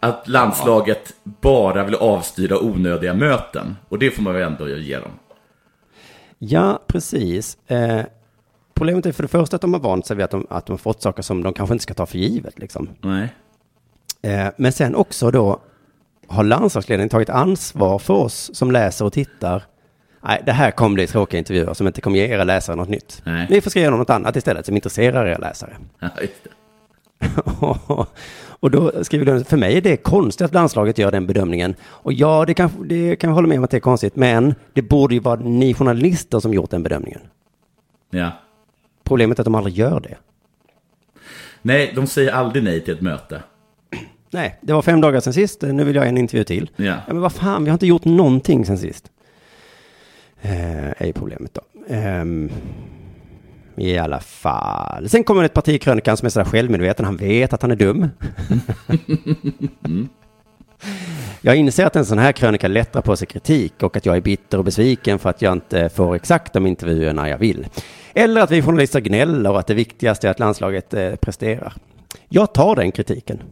att 0.00 0.28
landslaget 0.28 1.14
bara 1.24 1.84
vill 1.84 1.94
avstyra 1.94 2.58
onödiga 2.58 3.14
möten. 3.14 3.76
Och 3.88 3.98
det 3.98 4.10
får 4.10 4.22
man 4.22 4.34
väl 4.34 4.42
ändå 4.42 4.68
ge 4.68 4.98
dem. 4.98 5.10
Ja, 6.38 6.80
precis. 6.86 7.58
Eh, 7.66 8.00
problemet 8.74 9.06
är 9.06 9.12
för 9.12 9.22
det 9.22 9.28
första 9.28 9.56
att 9.56 9.62
de 9.62 9.72
har 9.72 9.80
vant 9.80 10.06
sig 10.06 10.16
vid 10.16 10.24
att 10.24 10.30
de, 10.30 10.46
att 10.50 10.66
de 10.66 10.72
har 10.72 10.78
fått 10.78 11.02
saker 11.02 11.22
som 11.22 11.42
de 11.42 11.52
kanske 11.52 11.74
inte 11.74 11.82
ska 11.82 11.94
ta 11.94 12.06
för 12.06 12.18
givet. 12.18 12.58
Liksom. 12.58 12.88
Nej. 13.00 13.34
Eh, 14.22 14.48
men 14.56 14.72
sen 14.72 14.94
också 14.94 15.30
då 15.30 15.60
har 16.28 16.44
landslagsledningen 16.44 17.08
tagit 17.08 17.30
ansvar 17.30 17.98
för 17.98 18.14
oss 18.14 18.50
som 18.54 18.70
läser 18.70 19.04
och 19.04 19.12
tittar. 19.12 19.62
Nej, 20.24 20.42
det 20.46 20.52
här 20.52 20.70
kommer 20.70 20.94
bli 20.94 21.06
tråkiga 21.06 21.38
intervjuer 21.38 21.74
som 21.74 21.86
inte 21.86 22.00
kommer 22.00 22.18
ge 22.18 22.26
era 22.26 22.44
läsare 22.44 22.76
något 22.76 22.88
nytt. 22.88 23.22
Nej. 23.24 23.46
Ni 23.50 23.60
får 23.60 23.70
skriva 23.70 23.90
något 23.96 24.10
annat 24.10 24.36
istället 24.36 24.66
som 24.66 24.74
intresserar 24.76 25.26
era 25.26 25.38
läsare. 25.38 25.76
Ja, 25.98 26.08
just 26.20 26.44
det. 26.44 26.50
och 28.60 28.70
då 28.70 29.04
skriver 29.04 29.26
de, 29.26 29.44
för 29.44 29.56
mig 29.56 29.76
är 29.76 29.80
det 29.80 29.96
konstigt 29.96 30.44
att 30.44 30.54
landslaget 30.54 30.98
gör 30.98 31.10
den 31.10 31.26
bedömningen. 31.26 31.74
Och 31.82 32.12
ja, 32.12 32.44
det 32.46 32.54
kan, 32.54 32.70
det 32.88 33.16
kan 33.16 33.30
jag 33.30 33.34
hålla 33.34 33.48
med 33.48 33.58
om 33.58 33.64
att 33.64 33.70
det 33.70 33.76
är 33.76 33.80
konstigt, 33.80 34.16
men 34.16 34.54
det 34.72 34.82
borde 34.82 35.14
ju 35.14 35.20
vara 35.20 35.40
ni 35.40 35.74
journalister 35.74 36.40
som 36.40 36.54
gjort 36.54 36.70
den 36.70 36.82
bedömningen. 36.82 37.20
Ja. 38.10 38.30
Problemet 39.04 39.38
är 39.38 39.42
att 39.42 39.44
de 39.44 39.54
aldrig 39.54 39.74
gör 39.74 40.00
det. 40.00 40.16
Nej, 41.62 41.92
de 41.94 42.06
säger 42.06 42.32
aldrig 42.32 42.64
nej 42.64 42.80
till 42.80 42.94
ett 42.94 43.00
möte. 43.00 43.42
Nej, 44.30 44.58
det 44.60 44.72
var 44.72 44.82
fem 44.82 45.00
dagar 45.00 45.20
sedan 45.20 45.32
sist, 45.32 45.62
nu 45.62 45.84
vill 45.84 45.94
jag 45.94 46.02
ha 46.02 46.08
en 46.08 46.18
intervju 46.18 46.44
till. 46.44 46.70
Ja. 46.76 46.84
Ja, 46.84 47.00
men 47.06 47.20
vad 47.20 47.32
fan, 47.32 47.64
vi 47.64 47.70
har 47.70 47.74
inte 47.74 47.86
gjort 47.86 48.04
någonting 48.04 48.66
sen 48.66 48.78
sist. 48.78 49.10
Eh, 50.42 51.02
är 51.02 51.06
ju 51.06 51.12
problemet 51.12 51.54
då. 51.54 51.60
Ehm, 51.94 52.50
I 53.76 53.98
alla 53.98 54.20
fall. 54.20 55.08
Sen 55.08 55.24
kommer 55.24 55.44
ett 55.44 55.54
parti 55.54 55.68
i 55.68 55.78
krönikan 55.78 56.16
som 56.16 56.26
är 56.26 56.30
sådär 56.30 56.46
självmedveten. 56.46 57.04
Han 57.04 57.16
vet 57.16 57.52
att 57.52 57.62
han 57.62 57.70
är 57.70 57.76
dum. 57.76 58.08
Jag 61.40 61.56
inser 61.56 61.86
att 61.86 61.96
en 61.96 62.04
sån 62.04 62.18
här 62.18 62.32
krönika 62.32 62.68
lättar 62.68 63.00
på 63.00 63.16
sig 63.16 63.26
kritik 63.26 63.82
och 63.82 63.96
att 63.96 64.06
jag 64.06 64.16
är 64.16 64.20
bitter 64.20 64.58
och 64.58 64.64
besviken 64.64 65.18
för 65.18 65.30
att 65.30 65.42
jag 65.42 65.52
inte 65.52 65.88
får 65.88 66.14
exakt 66.14 66.52
de 66.52 66.66
intervjuerna 66.66 67.28
jag 67.28 67.38
vill. 67.38 67.66
Eller 68.14 68.40
att 68.40 68.50
vi 68.50 68.62
journalister 68.62 69.00
gnäller 69.00 69.50
och 69.50 69.58
att 69.58 69.66
det 69.66 69.74
viktigaste 69.74 70.26
är 70.26 70.30
att 70.30 70.38
landslaget 70.38 70.94
eh, 70.94 71.14
presterar. 71.14 71.72
Jag 72.28 72.54
tar 72.54 72.76
den 72.76 72.92
kritiken. 72.92 73.42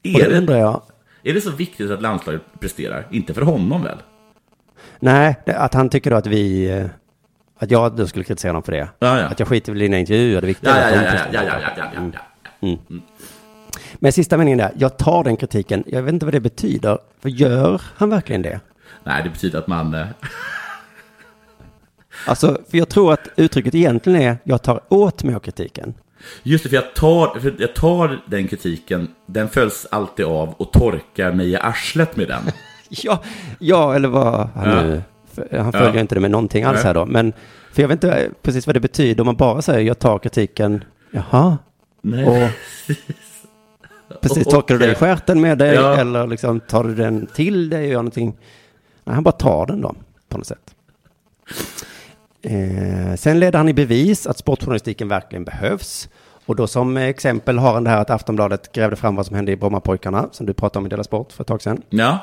Och 0.00 0.06
Är 0.20 0.24
då 0.24 0.30
det, 0.30 0.38
undrar 0.38 0.56
jag, 0.56 0.82
är 1.22 1.34
det 1.34 1.40
så 1.40 1.50
viktigt 1.50 1.90
att 1.90 2.02
landslaget 2.02 2.42
presterar? 2.60 3.06
Inte 3.10 3.34
för 3.34 3.42
honom 3.42 3.82
väl? 3.82 3.98
nej, 4.98 5.36
att 5.46 5.74
han 5.74 5.88
tycker 5.88 6.10
då 6.10 6.16
att 6.16 6.26
vi, 6.26 6.70
eh, 6.70 6.86
att 7.58 7.70
jag 7.70 7.96
då 7.96 8.06
skulle 8.06 8.24
kritisera 8.24 8.50
honom 8.50 8.62
för 8.62 8.72
det. 8.72 8.88
Ja, 8.98 9.18
ja. 9.20 9.26
Att 9.26 9.38
jag 9.38 9.48
skiter 9.48 9.72
väl 9.72 9.82
i 9.82 9.84
dina 9.84 9.98
intervjuer, 9.98 10.40
det 10.40 10.46
viktiga 10.46 10.70
Ja, 10.70 10.76
är 10.76 11.04
ja, 11.04 11.10
att 11.10 11.32
ja, 11.34 11.40
de 11.40 11.46
ja, 11.46 11.52
presterar. 11.52 11.90
ja, 11.94 12.10
ja. 12.60 12.68
Mm. 12.68 13.02
Men 13.94 14.12
sista 14.12 14.36
meningen 14.36 14.58
där, 14.58 14.70
jag 14.78 14.96
tar 14.96 15.24
den 15.24 15.36
kritiken, 15.36 15.84
jag 15.86 16.02
vet 16.02 16.12
inte 16.12 16.26
vad 16.26 16.34
det 16.34 16.40
betyder, 16.40 16.98
för 17.20 17.28
gör 17.28 17.82
han 17.96 18.10
verkligen 18.10 18.42
det? 18.42 18.60
Nej, 19.04 19.22
det 19.22 19.30
betyder 19.30 19.58
att 19.58 19.66
man... 19.66 19.94
eh, 19.94 20.06
Alltså, 22.26 22.58
för 22.70 22.78
jag 22.78 22.88
tror 22.88 23.12
att 23.12 23.28
uttrycket 23.36 23.74
egentligen 23.74 24.20
är, 24.22 24.36
jag 24.44 24.62
tar 24.62 24.80
åt 24.88 25.22
mig 25.24 25.34
av 25.34 25.40
kritiken. 25.40 25.94
Just 26.42 26.64
det, 26.64 26.68
för 26.70 26.76
jag 26.76 26.94
tar, 26.94 27.40
för 27.40 27.54
jag 27.58 27.74
tar 27.74 28.20
den 28.26 28.48
kritiken, 28.48 29.08
den 29.26 29.48
följs 29.48 29.86
alltid 29.90 30.26
av 30.26 30.48
och 30.56 30.72
torkar 30.72 31.32
mig 31.32 31.50
i 31.50 31.56
arslet 31.56 32.16
med 32.16 32.28
den. 32.28 32.42
Ja, 32.88 33.22
ja 33.58 33.94
eller 33.94 34.08
vad 34.08 34.48
han 34.54 34.68
nu, 34.88 35.02
han 35.52 35.72
följer 35.72 35.94
Ja. 35.94 36.00
inte 36.00 36.14
det 36.14 36.20
med 36.20 36.30
någonting 36.30 36.64
alls 36.64 36.74
Nej. 36.76 36.84
här 36.84 36.94
då, 36.94 37.06
men 37.06 37.32
för 37.72 37.82
jag 37.82 37.88
vet 37.88 37.94
inte 38.04 38.30
precis 38.42 38.66
vad 38.66 38.76
det 38.76 38.80
betyder 38.80 39.20
om 39.20 39.26
man 39.26 39.36
bara 39.36 39.62
säger, 39.62 39.86
jag 39.86 39.98
tar 39.98 40.18
kritiken, 40.18 40.84
jaha, 41.10 41.58
Nej. 42.02 42.24
och 42.26 42.50
precis, 44.20 44.44
torkar 44.46 44.74
du 44.74 44.78
dig 44.78 44.92
i 44.92 44.94
stjärten 44.94 45.40
med 45.40 45.58
dig, 45.58 45.74
Ja. 45.74 45.96
eller 45.96 46.26
liksom 46.26 46.60
tar 46.60 46.84
du 46.84 46.94
den 46.94 47.26
till 47.26 47.70
dig 47.70 47.80
och 47.84 47.88
gör 47.88 47.96
någonting? 47.98 48.36
Nej, 49.04 49.14
han 49.14 49.24
bara 49.24 49.32
tar 49.32 49.66
den 49.66 49.80
då, 49.80 49.94
på 50.28 50.38
något 50.38 50.46
sätt. 50.46 50.74
Eh, 52.42 53.14
sen 53.16 53.40
ledde 53.40 53.58
han 53.58 53.68
i 53.68 53.72
bevis 53.74 54.26
att 54.26 54.38
sportjournalistiken 54.38 55.08
verkligen 55.08 55.44
behövs. 55.44 56.08
Och 56.46 56.56
då 56.56 56.66
som 56.66 56.96
exempel 56.96 57.58
har 57.58 57.72
han 57.74 57.84
det 57.84 57.90
här 57.90 58.00
att 58.00 58.10
Aftonbladet 58.10 58.72
grävde 58.72 58.96
fram 58.96 59.16
vad 59.16 59.26
som 59.26 59.36
hände 59.36 59.52
i 59.52 59.56
Brommapojkarna, 59.56 60.28
som 60.32 60.46
du 60.46 60.52
pratade 60.52 60.78
om 60.78 60.86
i 60.86 60.88
Dela 60.88 61.04
Sport 61.04 61.32
för 61.32 61.44
ett 61.44 61.48
tag 61.48 61.62
sedan. 61.62 61.82
Ja. 61.90 62.18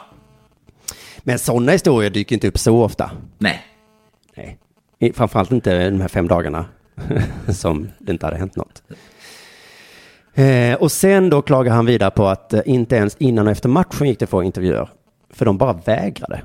Men 1.20 1.40
sådana 1.40 1.72
historier 1.72 2.10
dyker 2.10 2.36
inte 2.36 2.48
upp 2.48 2.58
så 2.58 2.84
ofta. 2.84 3.12
Nej. 3.38 3.62
Nej. 4.36 4.58
Framförallt 5.14 5.52
inte 5.52 5.90
de 5.90 6.02
här 6.02 6.08
fem 6.08 6.28
dagarna 6.28 6.66
som 7.50 7.90
det 8.00 8.12
inte 8.12 8.26
hade 8.26 8.38
hänt 8.38 8.56
något. 8.56 8.84
Eh, 10.34 10.74
och 10.74 10.92
sen 10.92 11.30
då 11.30 11.42
klagar 11.42 11.74
han 11.74 11.86
vidare 11.86 12.12
på 12.12 12.28
att 12.28 12.54
eh, 12.54 12.62
inte 12.66 12.96
ens 12.96 13.16
innan 13.20 13.48
och 13.48 13.52
efter 13.52 13.70
matchen 13.70 14.08
gick 14.08 14.20
det 14.20 14.28
få 14.28 14.44
intervjuer. 14.44 14.90
För 15.30 15.46
de 15.46 15.58
bara 15.58 15.74
vägrade. 15.74 16.42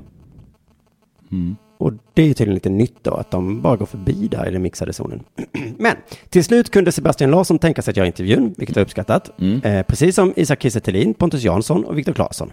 Mm. 1.32 1.56
Och 1.78 1.92
det 2.14 2.22
är 2.22 2.26
tydligen 2.26 2.54
lite 2.54 2.68
nytt 2.68 2.98
då, 3.02 3.14
att 3.14 3.30
de 3.30 3.62
bara 3.62 3.76
går 3.76 3.86
förbi 3.86 4.28
där 4.28 4.48
i 4.48 4.50
den 4.50 4.62
mixade 4.62 4.92
zonen. 4.92 5.24
Men 5.78 5.96
till 6.28 6.44
slut 6.44 6.70
kunde 6.70 6.92
Sebastian 6.92 7.30
Larsson 7.30 7.58
tänka 7.58 7.82
sig 7.82 7.92
att 7.92 7.96
göra 7.96 8.06
intervjun, 8.06 8.54
vilket 8.58 8.76
var 8.76 8.82
uppskattat. 8.82 9.30
Eh, 9.62 9.82
precis 9.82 10.14
som 10.14 10.32
Isak 10.36 10.62
Kiese 10.62 11.14
Pontus 11.18 11.42
Jansson 11.42 11.84
och 11.84 11.98
Viktor 11.98 12.12
Claesson. 12.12 12.52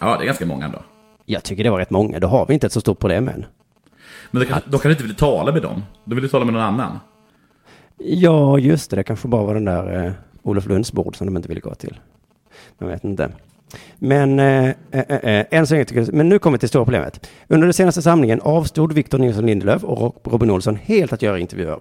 Ja, 0.00 0.16
det 0.16 0.24
är 0.24 0.26
ganska 0.26 0.46
många 0.46 0.68
då. 0.68 0.82
Jag 1.24 1.42
tycker 1.42 1.64
det 1.64 1.70
var 1.70 1.78
rätt 1.78 1.90
många, 1.90 2.20
då 2.20 2.26
har 2.28 2.46
vi 2.46 2.54
inte 2.54 2.66
ett 2.66 2.72
så 2.72 2.80
stort 2.80 2.98
problem 2.98 3.28
än. 3.28 3.44
Men 4.30 4.46
kan, 4.46 4.60
de 4.66 4.80
kan 4.80 4.90
inte 4.90 5.02
vilja 5.02 5.16
tala 5.18 5.52
med 5.52 5.62
dem. 5.62 5.82
De 6.04 6.14
vill 6.14 6.24
ju 6.24 6.28
tala 6.30 6.44
med 6.44 6.54
någon 6.54 6.62
annan. 6.62 6.98
Ja, 7.98 8.58
just 8.58 8.90
det. 8.90 8.96
Det 8.96 9.02
kanske 9.02 9.28
bara 9.28 9.42
var 9.44 9.54
den 9.54 9.64
där 9.64 10.06
eh, 10.06 10.12
Olof 10.42 10.66
Lunds 10.66 10.92
bord 10.92 11.16
som 11.16 11.26
de 11.26 11.36
inte 11.36 11.48
ville 11.48 11.60
gå 11.60 11.74
till. 11.74 12.00
Jag 12.78 12.86
vet 12.86 13.04
inte. 13.04 13.30
Men, 13.98 14.38
eh, 14.38 14.68
eh, 14.90 15.00
eh, 15.16 15.46
än 15.50 15.66
så 15.66 15.74
länge 15.74 15.84
tycker 15.84 16.12
men 16.12 16.28
nu 16.28 16.38
kommer 16.38 16.56
vi 16.56 16.60
till 16.60 16.68
stora 16.68 16.84
problemet. 16.84 17.30
Under 17.48 17.66
den 17.66 17.74
senaste 17.74 18.02
samlingen 18.02 18.40
avstod 18.40 18.92
Victor 18.92 19.18
Nilsson 19.18 19.46
Lindelöf 19.46 19.84
och 19.84 19.98
Ro- 20.00 20.20
Robin 20.24 20.50
Olsson 20.50 20.76
helt 20.76 21.12
att 21.12 21.22
göra 21.22 21.38
intervjuer. 21.38 21.80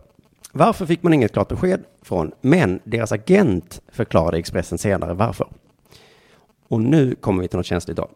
Varför 0.52 0.86
fick 0.86 1.04
man 1.04 1.14
inget 1.14 1.34
klart 1.34 1.48
besked 1.48 1.84
från, 2.02 2.32
men 2.42 2.80
deras 2.84 3.12
agent 3.12 3.82
förklarade 3.92 4.38
Expressen 4.38 4.78
senare 4.78 5.14
varför. 5.14 5.48
Och 6.68 6.82
nu 6.82 7.16
kommer 7.16 7.42
vi 7.42 7.48
till 7.48 7.58
något 7.58 7.66
känsligt 7.66 7.98
då. 7.98 8.08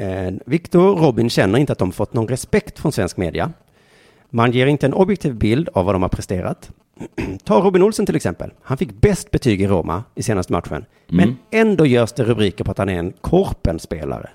Eh, 0.00 0.32
Victor 0.46 0.86
och 0.92 1.00
Robin 1.00 1.30
känner 1.30 1.58
inte 1.58 1.72
att 1.72 1.78
de 1.78 1.92
fått 1.92 2.14
någon 2.14 2.28
respekt 2.28 2.78
från 2.78 2.92
svensk 2.92 3.16
media. 3.16 3.52
Man 4.30 4.52
ger 4.52 4.66
inte 4.66 4.86
en 4.86 4.94
objektiv 4.94 5.34
bild 5.34 5.68
av 5.74 5.84
vad 5.84 5.94
de 5.94 6.02
har 6.02 6.08
presterat. 6.08 6.70
Ta 7.44 7.60
Robin 7.60 7.82
Olsen 7.82 8.06
till 8.06 8.16
exempel. 8.16 8.50
Han 8.62 8.78
fick 8.78 8.92
bäst 9.00 9.30
betyg 9.30 9.62
i 9.62 9.66
Roma 9.66 10.04
i 10.14 10.22
senaste 10.22 10.52
matchen. 10.52 10.84
Men 11.08 11.24
Mm. 11.24 11.36
ändå 11.50 11.86
görs 11.86 12.12
det 12.12 12.24
rubriker 12.24 12.64
på 12.64 12.70
att 12.70 12.78
han 12.78 12.88
är 12.88 12.98
en 12.98 13.12
korpenspelare. 13.20 14.30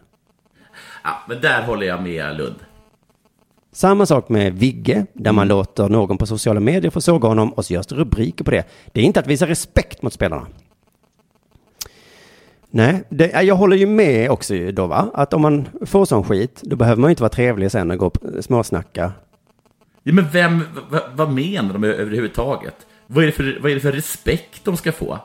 Ja, 1.03 1.11
men 1.27 1.41
där 1.41 1.61
håller 1.63 1.87
jag 1.87 2.03
med 2.03 2.37
Lund. 2.37 2.55
Samma 3.71 4.05
sak 4.05 4.29
med 4.29 4.53
Vigge, 4.53 5.05
där 5.13 5.31
man 5.31 5.47
låter 5.47 5.89
någon 5.89 6.17
på 6.17 6.25
sociala 6.25 6.59
medier 6.59 6.91
få 6.91 7.01
såga 7.01 7.27
honom 7.27 7.53
och 7.53 7.65
så 7.65 7.73
görs 7.73 7.87
det 7.87 7.95
rubriker 7.95 8.43
på 8.43 8.51
det. 8.51 8.63
Det 8.91 9.01
är 9.01 9.05
inte 9.05 9.19
att 9.19 9.27
visa 9.27 9.47
respekt 9.47 10.01
mot 10.01 10.13
spelarna. 10.13 10.47
Nej, 12.75 13.03
det, 13.09 13.41
jag 13.43 13.55
håller 13.55 13.77
ju 13.77 13.85
med 13.85 14.29
också 14.31 14.53
då 14.71 14.87
va, 14.87 15.11
att 15.13 15.33
om 15.33 15.41
man 15.41 15.67
får 15.85 16.05
sån 16.05 16.23
skit, 16.23 16.61
då 16.63 16.75
behöver 16.75 17.01
man 17.01 17.07
ju 17.09 17.11
inte 17.11 17.23
vara 17.23 17.29
trevlig 17.29 17.71
sen 17.71 17.91
och 17.91 17.97
gå 17.97 18.05
och 18.05 18.43
småsnacka. 18.43 19.11
Ja, 20.03 20.13
men 20.13 20.25
vem, 20.31 20.63
vad, 20.89 21.01
vad 21.15 21.31
menar 21.33 21.73
de 21.73 21.83
överhuvudtaget? 21.83 22.75
Vad 23.07 23.23
är, 23.23 23.25
det 23.25 23.31
för, 23.33 23.57
vad 23.61 23.71
är 23.71 23.75
det 23.75 23.81
för 23.81 23.91
respekt 23.91 24.65
de 24.65 24.77
ska 24.77 24.91
få? 24.91 25.19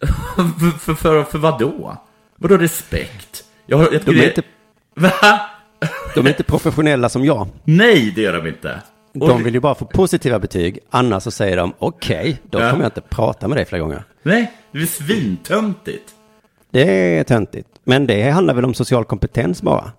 för, 0.36 0.78
för, 0.78 0.94
för, 0.94 1.22
för 1.24 1.38
vad 1.38 1.58
då? 1.58 1.96
Vadå 2.36 2.56
respekt? 2.56 3.44
Jag, 3.66 3.80
jag 3.80 4.02
De 4.04 4.10
är 4.10 4.14
det- 4.14 4.26
inte- 4.28 4.42
Va? 4.94 5.40
De 6.14 6.26
är 6.26 6.28
inte 6.30 6.44
professionella 6.44 7.08
som 7.08 7.24
jag. 7.24 7.48
Nej, 7.64 8.12
det 8.16 8.22
gör 8.22 8.32
de 8.42 8.48
inte. 8.48 8.82
De 9.26 9.42
vill 9.44 9.54
ju 9.54 9.60
bara 9.60 9.74
få 9.74 9.84
positiva 9.84 10.38
betyg, 10.38 10.78
annars 10.90 11.22
så 11.22 11.30
säger 11.30 11.56
de 11.56 11.72
okej, 11.78 12.40
då 12.50 12.60
Ja. 12.60 12.70
kommer 12.70 12.82
jag 12.84 12.88
inte 12.88 13.00
prata 13.00 13.48
med 13.48 13.56
dig 13.58 13.64
flera 13.64 13.82
gånger. 13.82 14.02
Nej, 14.22 14.52
det 14.72 14.78
är 14.78 14.86
svintöntigt. 14.86 16.14
Det 16.70 17.18
är 17.18 17.24
töntigt. 17.24 17.68
Men 17.84 18.06
det 18.06 18.30
handlar 18.30 18.54
väl 18.54 18.64
om 18.64 18.74
social 18.74 19.04
kompetens 19.04 19.62
bara. 19.62 19.92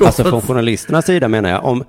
Alltså 0.00 0.24
från 0.24 0.40
journalisternas 0.42 1.06
sida 1.06 1.28
menar 1.28 1.50
jag. 1.50 1.64
Om, 1.64 1.84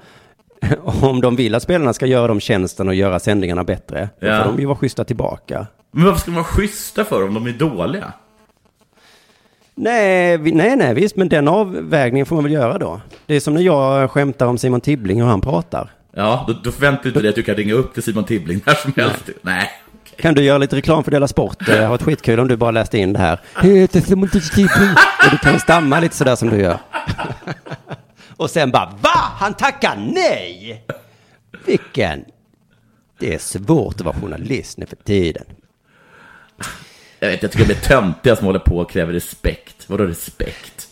om 1.01 1.21
de 1.21 1.35
vill 1.35 1.55
att 1.55 1.63
spelarna 1.63 1.93
ska 1.93 2.05
göra 2.05 2.27
de 2.27 2.39
tjänsten 2.39 2.87
och 2.87 2.95
göra 2.95 3.19
sändningarna 3.19 3.63
bättre, 3.63 4.09
då 4.19 4.27
Ja. 4.27 4.43
får 4.43 4.51
de 4.51 4.59
ju 4.59 4.65
vara 4.65 4.77
schyssta 4.77 5.03
tillbaka. 5.03 5.67
Men 5.91 6.05
varför 6.05 6.19
ska 6.19 6.31
de 6.31 6.35
vara 6.35 6.43
schyssta 6.45 7.03
för 7.05 7.23
om 7.27 7.33
de 7.33 7.47
är 7.47 7.51
dåliga? 7.53 8.13
Nej, 9.75 10.37
vi, 10.37 10.51
nej, 10.51 10.75
nej, 10.75 10.93
visst, 10.93 11.15
men 11.15 11.29
den 11.29 11.47
avvägningen 11.47 12.25
får 12.25 12.35
man 12.35 12.43
väl 12.43 12.53
göra 12.53 12.77
då. 12.77 13.01
Det 13.25 13.35
är 13.35 13.39
som 13.39 13.53
när 13.53 13.61
jag 13.61 14.11
skämtar 14.11 14.45
om 14.47 14.57
Simon 14.57 14.81
Tibbling 14.81 15.23
och 15.23 15.29
han 15.29 15.41
pratar. 15.41 15.89
Ja, 16.17 16.43
då, 16.47 16.53
då 16.63 16.71
förväntar 16.71 17.03
du 17.03 17.09
inte 17.09 17.21
dig 17.21 17.29
att 17.29 17.35
du 17.35 17.43
kan 17.43 17.55
ringa 17.55 17.73
upp 17.73 17.93
till 17.93 18.03
Simon 18.03 18.23
Tibbling 18.23 18.61
när 18.65 18.73
som 18.73 18.93
helst. 18.95 19.29
Nej, 19.41 19.71
Kan 20.17 20.35
du 20.35 20.43
göra 20.43 20.57
lite 20.57 20.75
reklam 20.75 21.03
för 21.03 21.11
Dela 21.11 21.27
Sport? 21.27 21.65
Det 21.65 21.77
har 21.81 21.89
varit 21.89 22.01
skitkul 22.01 22.39
om 22.39 22.47
du 22.47 22.55
bara 22.57 22.71
läste 22.71 22.97
in 22.97 23.13
det 23.13 23.19
här. 23.19 23.39
Heter 23.61 24.13
Och 25.25 25.31
du 25.31 25.37
kan 25.37 25.59
stamma 25.59 25.99
lite 25.99 26.15
sådär 26.15 26.35
som 26.35 26.49
du 26.49 26.57
gör. 26.57 26.77
Och 28.37 28.49
sen 28.49 28.71
bara, 28.71 28.85
va? 28.85 29.19
Han 29.39 29.53
tackar 29.53 29.95
nej! 30.13 30.85
Vilken? 31.65 32.25
Det 33.19 33.33
är 33.33 33.39
svårt 33.39 33.95
att 33.95 34.01
vara 34.01 34.15
journalist 34.15 34.77
nu 34.77 34.85
för 34.85 34.95
tiden. 34.95 35.45
Jag 37.19 37.29
vet, 37.29 37.41
jag 37.43 37.51
tycker 37.51 37.67
det 37.67 37.73
är 37.73 37.87
töntiga 37.87 38.35
som 38.35 38.45
håller 38.45 38.59
på 38.59 38.77
och 38.77 38.91
kräver 38.91 39.13
respekt. 39.13 39.89
Vadå 39.89 40.03
respekt? 40.03 40.89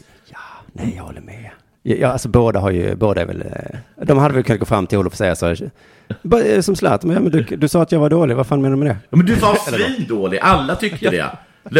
Nej, 0.73 0.93
jag 0.95 1.03
håller 1.03 1.21
med. 1.21 1.51
Ja, 1.85 2.07
alltså 2.07 2.27
båda 2.29 2.59
har 2.59 2.71
ju, 2.71 2.95
båda 2.95 3.21
är 3.21 3.25
väl, 3.25 3.41
eh, 3.41 4.05
de 4.05 4.17
hade 4.17 4.33
väl 4.33 4.43
kunnat 4.43 4.59
gå 4.59 4.65
fram 4.65 4.87
till 4.87 4.97
Olof 4.97 5.13
och 5.13 5.17
säga 5.17 5.35
så, 5.35 5.47
eh, 5.49 6.61
som 6.61 6.75
Zlatan, 6.75 7.07
men, 7.07 7.15
ja, 7.15 7.21
men 7.21 7.31
du, 7.31 7.55
du 7.57 7.67
sa 7.67 7.81
att 7.81 7.91
jag 7.91 7.99
var 7.99 8.09
dålig, 8.09 8.35
vad 8.35 8.47
fan 8.47 8.61
menar 8.61 8.75
du 8.77 8.83
med 8.83 8.87
det? 8.91 8.97
Ja, 9.09 9.17
men 9.17 9.25
du 9.25 9.35
då? 9.41 9.55
svindålig, 9.55 10.39
alla 10.41 10.75
tycker 10.75 11.11
det. 11.11 11.37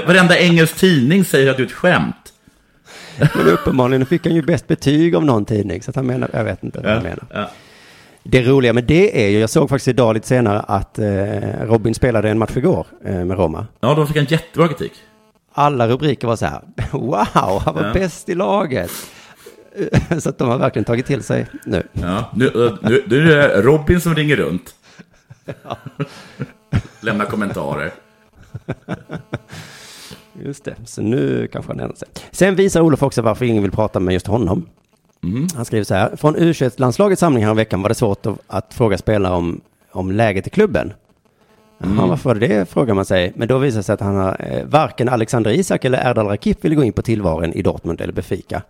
Varenda 0.07 0.37
engelsk 0.39 0.75
tidning 0.75 1.25
säger 1.25 1.51
att 1.51 1.57
du 1.57 1.63
är 1.63 1.67
ett 1.67 1.73
skämt. 1.73 2.33
Men 3.19 3.47
uppenbarligen 3.47 4.05
fick 4.05 4.25
han 4.25 4.35
ju 4.35 4.41
bäst 4.41 4.67
betyg 4.67 5.15
av 5.15 5.25
någon 5.25 5.45
tidning, 5.45 5.81
så 5.81 5.89
att 5.89 5.95
han 5.95 6.05
menar, 6.05 6.29
jag 6.33 6.43
vet 6.43 6.63
inte 6.63 6.79
vad 6.79 6.91
han 6.91 7.03
menar. 7.03 7.23
Ja. 7.33 7.49
Det 8.23 8.41
roliga 8.43 8.73
med 8.73 8.83
det 8.83 9.25
är 9.25 9.29
ju, 9.29 9.39
jag 9.39 9.49
såg 9.49 9.69
faktiskt 9.69 9.87
idag 9.87 10.13
lite 10.13 10.27
senare 10.27 10.59
att 10.59 10.99
eh, 10.99 11.05
Robin 11.61 11.93
spelade 11.95 12.29
en 12.29 12.37
match 12.39 12.57
igår 12.57 12.87
med 13.03 13.31
Roma. 13.37 13.67
ja, 13.79 13.93
de 13.95 14.07
fick 14.07 14.15
en 14.15 14.25
jättebra 14.25 14.67
kritik. 14.67 14.91
Alla 15.53 15.87
rubriker 15.87 16.27
var 16.27 16.35
så 16.35 16.45
här, 16.45 16.61
wow, 16.91 17.61
han 17.65 17.75
var 17.75 17.83
Ja. 17.83 17.93
bäst 17.93 18.29
i 18.29 18.35
laget. 18.35 18.91
Så 20.19 20.29
att 20.29 20.37
de 20.37 20.49
har 20.49 20.57
verkligen 20.57 20.85
tagit 20.85 21.05
till 21.05 21.23
sig 21.23 21.47
nu. 21.65 21.83
Ja, 21.93 22.31
nu, 22.35 22.51
nu, 22.81 23.03
nu 23.07 23.33
är 23.33 23.47
det 23.47 23.61
Robin 23.61 24.01
som 24.01 24.15
ringer 24.15 24.35
runt. 24.35 24.75
Lämna 26.99 27.25
kommentarer. 27.25 27.93
Just 30.43 30.63
det, 30.63 30.75
så 30.85 31.01
nu 31.01 31.47
kanske 31.51 31.71
han 31.71 31.79
ändrar 31.79 31.95
sig. 31.95 32.07
Sen 32.31 32.55
visar 32.55 32.81
Olof 32.81 33.03
också 33.03 33.21
varför 33.21 33.45
ingen 33.45 33.63
vill 33.63 33.71
prata 33.71 33.99
med 33.99 34.13
just 34.13 34.27
honom. 34.27 34.65
Han 35.55 35.65
skriver 35.65 35.83
så 35.83 35.93
här, 35.93 36.15
från 36.15 36.35
u 36.35 36.53
landslagets 36.77 37.19
samling 37.19 37.45
här 37.45 37.53
veckan 37.53 37.81
var 37.81 37.89
det 37.89 37.95
svårt 37.95 38.25
att, 38.25 38.39
att 38.47 38.73
fråga 38.73 38.97
spelare 38.97 39.33
om, 39.33 39.61
om 39.91 40.11
läget 40.11 40.47
i 40.47 40.49
klubben. 40.49 40.93
Mm. 41.83 41.97
Ja, 41.97 42.05
varför 42.05 42.29
var 42.29 42.35
det 42.35 42.47
det, 42.47 42.69
frågar 42.69 42.93
man 42.93 43.05
sig. 43.05 43.33
Men 43.35 43.47
då 43.47 43.57
visar 43.57 43.77
det 43.77 43.83
sig 43.83 43.93
att 43.93 44.01
han 44.01 44.15
har, 44.15 44.37
eh, 44.39 44.65
varken 44.65 45.09
Alexander 45.09 45.51
Isak 45.51 45.85
eller 45.85 46.09
Erdal 46.09 46.27
Rakip 46.27 46.65
ville 46.65 46.75
gå 46.75 46.83
in 46.83 46.93
på 46.93 47.01
tillvaron 47.01 47.53
i 47.53 47.61
Dortmund 47.61 48.01
eller 48.01 48.13
Benfica. 48.13 48.61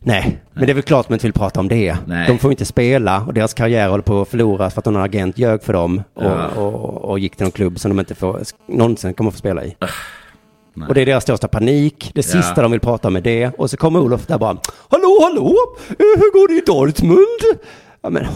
Nej, 0.00 0.38
men 0.52 0.66
det 0.66 0.72
är 0.72 0.74
väl 0.74 0.82
klart 0.82 1.08
man 1.08 1.14
inte 1.16 1.26
vill 1.26 1.32
prata 1.32 1.60
om 1.60 1.68
det. 1.68 1.96
Nej. 2.06 2.28
De 2.28 2.38
får 2.38 2.50
inte 2.50 2.64
spela 2.64 3.20
och 3.26 3.34
deras 3.34 3.54
karriär 3.54 3.88
håller 3.88 4.02
på 4.02 4.20
att 4.22 4.28
förloras 4.28 4.74
för 4.74 4.78
att 4.80 4.84
någon 4.84 4.96
agent 5.02 5.38
ljög 5.38 5.62
för 5.62 5.72
dem 5.72 6.02
och, 6.14 6.24
Ja. 6.24 6.46
och, 6.48 7.04
och 7.10 7.18
gick 7.18 7.36
till 7.36 7.44
någon 7.44 7.52
klubb 7.52 7.78
som 7.80 7.88
de 7.90 8.00
inte 8.00 8.14
får, 8.14 8.40
någonsin 8.68 9.14
kommer 9.14 9.30
få 9.30 9.36
spela 9.38 9.64
i. 9.64 9.76
nej. 10.74 10.88
Och 10.88 10.94
det 10.94 11.00
är 11.00 11.06
deras 11.06 11.22
största 11.22 11.48
panik. 11.48 12.10
Det 12.14 12.26
Ja. 12.34 12.42
sista 12.42 12.62
de 12.62 12.70
vill 12.70 12.80
prata 12.80 13.08
om 13.08 13.16
är 13.16 13.20
det. 13.20 13.50
Och 13.58 13.70
så 13.70 13.76
kommer 13.76 14.00
Olof 14.00 14.26
där 14.26 14.38
bara, 14.38 14.56
hallå, 14.90 15.18
hallå, 15.22 15.56
Eh, 15.88 15.94
hur 15.98 16.32
går 16.32 16.48
det 16.48 16.54
i 16.54 16.60
Dortmund? 16.66 17.60
Ja, 18.02 18.10
men, 18.10 18.26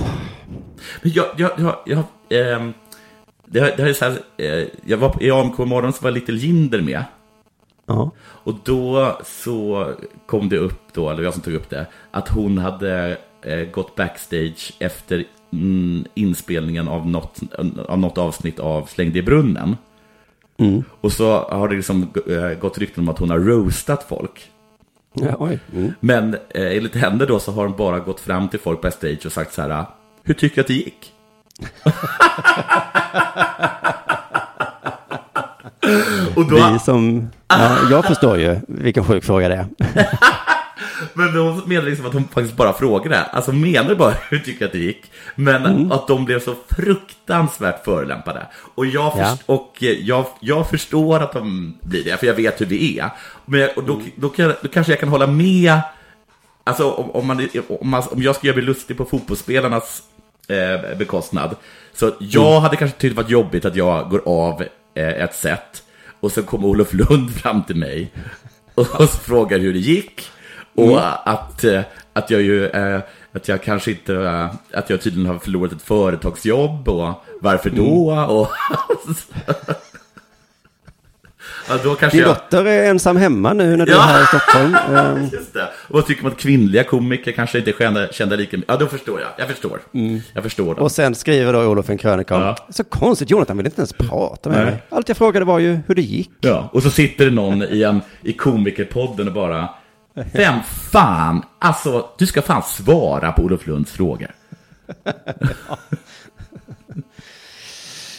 Men 1.02 1.12
jag, 1.14 1.26
jag, 1.36 1.50
jag, 1.58 1.74
jag, 1.86 2.52
ehm, 2.52 2.72
det, 3.46 3.60
har- 3.60 3.72
det 3.76 3.82
har 3.82 3.88
är 3.88 3.92
så 3.92 4.04
här, 4.04 4.18
eh, 4.38 4.64
jag 4.84 4.96
var 4.98 5.08
på, 5.08 5.22
i 5.22 5.30
AMK 5.30 5.58
morgon 5.58 5.92
så 5.92 6.04
var 6.04 6.10
Little 6.10 6.36
Jinder 6.38 6.80
med. 6.80 7.04
Ja. 7.90 8.10
Och 8.20 8.54
då 8.64 9.18
så 9.24 9.88
kom 10.26 10.48
det 10.48 10.58
upp 10.58 10.82
då, 10.92 11.10
eller 11.10 11.22
jag 11.22 11.32
som 11.32 11.42
tog 11.42 11.54
upp 11.54 11.70
det, 11.70 11.86
att 12.10 12.28
hon 12.28 12.58
hade 12.58 13.18
eh, 13.42 13.60
gått 13.60 13.94
backstage 13.94 14.72
efter 14.78 15.24
mm, 15.52 16.04
inspelningen 16.14 16.88
av 16.88 17.06
något, 17.06 17.40
av 17.88 17.98
något 17.98 18.18
avsnitt 18.18 18.58
av 18.58 18.86
Släng 18.86 19.12
det 19.12 19.18
i 19.18 19.22
brunnen. 19.22 19.76
Mm. 20.56 20.84
Och 21.00 21.12
så 21.12 21.38
har 21.38 21.68
det 21.68 21.76
liksom 21.76 22.10
eh, 22.26 22.58
gått 22.60 22.78
rykten 22.78 23.04
om 23.04 23.08
att 23.08 23.18
hon 23.18 23.30
har 23.30 23.38
roastat 23.38 24.06
folk. 24.08 24.50
ja. 25.12 25.50
Mm. 25.72 25.92
Men 26.00 26.34
eh, 26.34 26.76
enligt 26.76 26.94
henne 26.94 27.26
då 27.26 27.38
så 27.38 27.52
har 27.52 27.66
hon 27.66 27.76
bara 27.76 27.98
gått 27.98 28.20
fram 28.20 28.48
till 28.48 28.60
folk 28.60 28.80
backstage 28.80 29.26
och 29.26 29.32
sagt 29.32 29.54
så 29.54 29.62
här, 29.62 29.84
hur 30.22 30.34
tycker 30.34 30.56
du 30.56 30.60
att 30.60 30.66
det 30.66 30.74
gick? 30.74 31.12
då, 36.42 36.70
Vi 36.72 36.78
som, 36.78 37.28
ja, 37.48 37.76
jag 37.90 38.04
förstår 38.04 38.38
ju 38.38 38.56
vilken 38.68 39.04
sjuk 39.04 39.24
fråga 39.24 39.48
det 39.48 39.54
är. 39.54 39.66
Men 41.14 41.36
hon 41.36 41.62
menar 41.66 41.82
liksom 41.82 42.06
att 42.06 42.12
hon 42.12 42.24
faktiskt 42.28 42.56
bara 42.56 42.72
frågade. 42.72 43.22
Alltså 43.24 43.52
menar 43.52 43.94
bara 43.94 44.14
hur 44.30 44.38
tycker 44.38 44.64
att 44.66 44.72
det 44.72 44.78
gick. 44.78 45.12
Men 45.34 45.66
Mm. 45.66 45.92
att 45.92 46.08
de 46.08 46.24
blev 46.24 46.40
så 46.40 46.54
fruktansvärt 46.70 47.84
förolämpade. 47.84 48.46
Och, 48.74 48.86
jag, 48.86 49.12
Ja. 49.16 49.24
först, 49.30 49.42
och 49.46 49.78
eh, 49.82 49.88
jag, 49.90 50.26
jag 50.40 50.70
förstår 50.70 51.20
att 51.20 51.32
de 51.32 51.74
blir 51.82 52.04
det, 52.04 52.16
för 52.20 52.26
jag 52.26 52.34
vet 52.34 52.60
hur 52.60 52.66
det 52.66 52.98
är. 52.98 53.10
Men 53.46 53.60
jag, 53.60 53.78
och 53.78 53.84
då, 53.84 54.00
då, 54.16 54.28
kan, 54.28 54.52
då 54.62 54.68
kanske 54.68 54.92
jag 54.92 55.00
kan 55.00 55.08
hålla 55.08 55.26
med. 55.26 55.80
Alltså 56.64 56.90
om, 56.90 57.10
om, 57.10 57.26
man, 57.26 57.48
om, 57.68 57.90
man, 57.90 58.02
om 58.10 58.22
jag 58.22 58.36
ska 58.36 58.46
göra 58.46 58.56
mig 58.56 58.64
lustig 58.64 58.96
på 58.96 59.04
fotbollsspelarnas 59.04 60.02
eh, 60.48 60.98
bekostnad. 60.98 61.56
Så 61.94 62.10
jag 62.18 62.50
Mm. 62.50 62.62
hade 62.62 62.76
kanske 62.76 62.98
tyckt 63.00 63.16
det 63.16 63.22
varit 63.22 63.30
jobbigt 63.30 63.64
att 63.64 63.76
jag 63.76 64.10
går 64.10 64.22
av 64.26 64.62
eh, 64.94 65.08
ett 65.08 65.34
sätt. 65.34 65.82
Och 66.20 66.32
så 66.32 66.42
kommer 66.42 66.68
Olof 66.68 66.92
Lund 66.94 67.30
fram 67.42 67.62
till 67.62 67.76
mig. 67.76 68.12
Och 68.74 68.86
så 68.98 69.06
frågar 69.06 69.58
hur 69.58 69.72
det 69.72 69.78
gick. 69.78 70.28
Och 70.74 70.84
Mm. 70.90 71.04
att, 71.24 71.64
eh, 71.64 71.80
att 72.12 72.30
jag 72.30 72.42
ju, 72.42 72.66
eh, 72.66 73.00
att 73.32 73.48
jag 73.48 73.62
kanske 73.62 73.90
inte, 73.90 74.14
eh, 74.14 74.50
att 74.78 74.90
jag 74.90 75.00
tydligen 75.02 75.30
har 75.30 75.38
förlorat 75.38 75.72
ett 75.72 75.82
företagsjobb 75.82 76.88
och 76.88 77.24
varför 77.40 77.70
då? 77.70 78.10
Mm. 78.10 78.24
Och, 78.24 78.48
ja, 81.70 82.08
Din 82.10 82.20
jag, 82.20 82.28
dotter 82.28 82.64
är 82.64 82.90
ensam 82.90 83.16
hemma 83.16 83.52
nu 83.52 83.76
när 83.76 83.86
du 83.86 83.92
Ja. 83.92 83.98
är 83.98 84.02
här 84.02 84.22
i 84.22 84.26
Stockholm. 84.26 84.74
Ehm, 84.96 85.28
just 85.32 85.54
det. 85.54 85.62
Och 85.88 85.94
vad 85.94 86.06
tycker 86.06 86.22
man 86.22 86.32
att 86.32 86.38
kvinnliga 86.38 86.84
komiker 86.84 87.32
kanske 87.32 87.58
inte 87.58 87.72
kände, 87.78 88.08
kände 88.12 88.36
lika 88.36 88.56
mycket? 88.56 88.72
Ja, 88.72 88.76
då 88.78 88.86
förstår 88.86 89.20
jag. 89.20 89.28
Jag 89.38 89.48
förstår. 89.48 89.80
Jag 90.34 90.42
förstår 90.42 90.64
dem. 90.64 90.72
Mm. 90.74 90.84
Och 90.84 90.92
sen 90.92 91.14
skriver 91.14 91.52
då 91.52 91.62
Olof 91.64 91.90
en 91.90 91.98
krönika 91.98 92.36
om, 92.36 92.42
Ja. 92.42 92.56
så 92.70 92.84
konstigt, 92.84 93.30
Jonathan 93.30 93.56
ville 93.56 93.68
inte 93.68 93.80
ens 93.80 93.92
prata 93.92 94.50
med 94.50 94.58
Nej. 94.58 94.66
mig. 94.70 94.82
Allt 94.88 95.08
jag 95.08 95.16
frågade 95.16 95.44
var 95.44 95.58
ju 95.58 95.78
hur 95.86 95.94
det 95.94 96.02
gick. 96.02 96.30
Ja, 96.40 96.70
och 96.72 96.82
så 96.82 96.90
sitter 96.90 97.24
det 97.24 97.30
någon 97.30 97.62
i, 97.62 97.82
en, 97.82 98.00
i 98.22 98.32
komikerpodden 98.32 99.28
och 99.28 99.34
bara 99.34 99.68
Vem 100.32 100.54
fan, 100.92 101.42
alltså 101.58 102.06
du 102.18 102.26
ska 102.26 102.42
fan 102.42 102.62
svara 102.62 103.32
på 103.32 103.42
Olof 103.42 103.66
Lunds 103.66 103.92
frågor. 103.92 104.30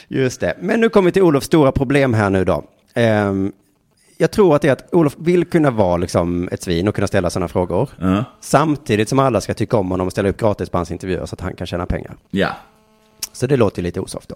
Just 0.08 0.40
det. 0.42 0.56
Men 0.60 0.80
nu 0.80 0.90
kommer 0.90 1.06
vi 1.06 1.12
till 1.12 1.22
Olofs 1.22 1.46
stora 1.46 1.72
problem 1.72 2.14
här 2.14 2.30
nu 2.30 2.46
då. 2.46 2.64
Ehm, 2.94 3.52
jag 4.18 4.32
tror 4.32 4.56
att 4.56 4.62
det 4.62 4.68
är 4.68 4.72
att 4.72 4.94
Olof 4.94 5.16
vill 5.18 5.46
kunna 5.46 5.72
vara 5.72 5.98
liksom 5.98 6.50
ett 6.52 6.64
svin 6.64 6.88
och 6.88 6.96
kunna 6.96 7.08
ställa 7.08 7.30
sådana 7.30 7.48
frågor. 7.48 7.90
Ja. 8.00 8.24
Samtidigt 8.40 9.10
som 9.10 9.20
alla 9.20 9.42
ska 9.42 9.54
tycka 9.54 9.78
om 9.78 9.92
honom 9.92 10.08
och 10.08 10.12
ställa 10.12 10.30
upp 10.30 10.38
gratis 10.38 10.70
på 10.70 10.78
hans 10.78 10.92
intervjuer 10.92 11.26
så 11.26 11.36
att 11.36 11.42
han 11.42 11.56
kan 11.56 11.68
tjäna 11.68 11.86
pengar. 11.86 12.16
Ja. 12.30 12.50
Så 13.34 13.48
det 13.48 13.58
låter 13.58 13.82
lite 13.82 14.00
osoft 14.00 14.30
då. 14.30 14.36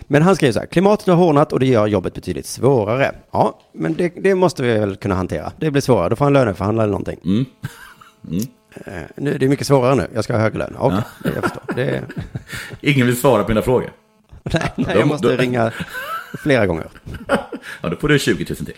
Men 0.00 0.22
han 0.22 0.36
skriver 0.36 0.52
så 0.52 0.58
här, 0.58 0.66
klimatet 0.66 1.06
har 1.06 1.14
hårdnat 1.14 1.52
och 1.52 1.60
det 1.60 1.66
gör 1.66 1.86
jobbet 1.86 2.14
betydligt 2.14 2.46
svårare. 2.46 3.14
Ja, 3.30 3.58
men 3.72 3.94
det, 3.94 4.12
det 4.16 4.34
måste 4.34 4.62
vi 4.62 4.78
väl 4.78 4.96
kunna 4.96 5.14
hantera. 5.14 5.52
Det 5.58 5.70
blir 5.70 5.82
svårare, 5.82 6.08
då 6.08 6.16
får 6.16 6.24
han 6.24 6.32
löneförhandla 6.32 6.82
eller 6.82 6.90
någonting. 6.90 7.20
Mm. 7.24 7.44
Eh, 8.86 9.02
nu, 9.16 9.38
det 9.38 9.46
är 9.46 9.48
mycket 9.48 9.66
svårare 9.66 9.94
nu, 9.94 10.06
jag 10.14 10.24
ska 10.24 10.32
ha 10.32 10.40
högre 10.40 10.58
lön. 10.58 10.76
Okej, 10.78 11.00
det 11.22 11.30
jag 11.34 11.42
förstår. 11.42 11.74
Det, 11.76 12.02
Ingen 12.80 13.06
vill 13.06 13.16
svara 13.16 13.42
på 13.42 13.48
mina 13.48 13.62
frågor. 13.62 13.90
nej, 14.42 14.72
nej, 14.76 14.96
jag 14.98 15.08
måste 15.08 15.36
ringa 15.36 15.72
flera 16.38 16.66
gånger. 16.66 16.86
Ja, 17.82 17.88
då 17.88 17.96
får 17.96 18.08
du 18.08 18.18
20 18.18 18.46
000 18.48 18.56
till. 18.56 18.74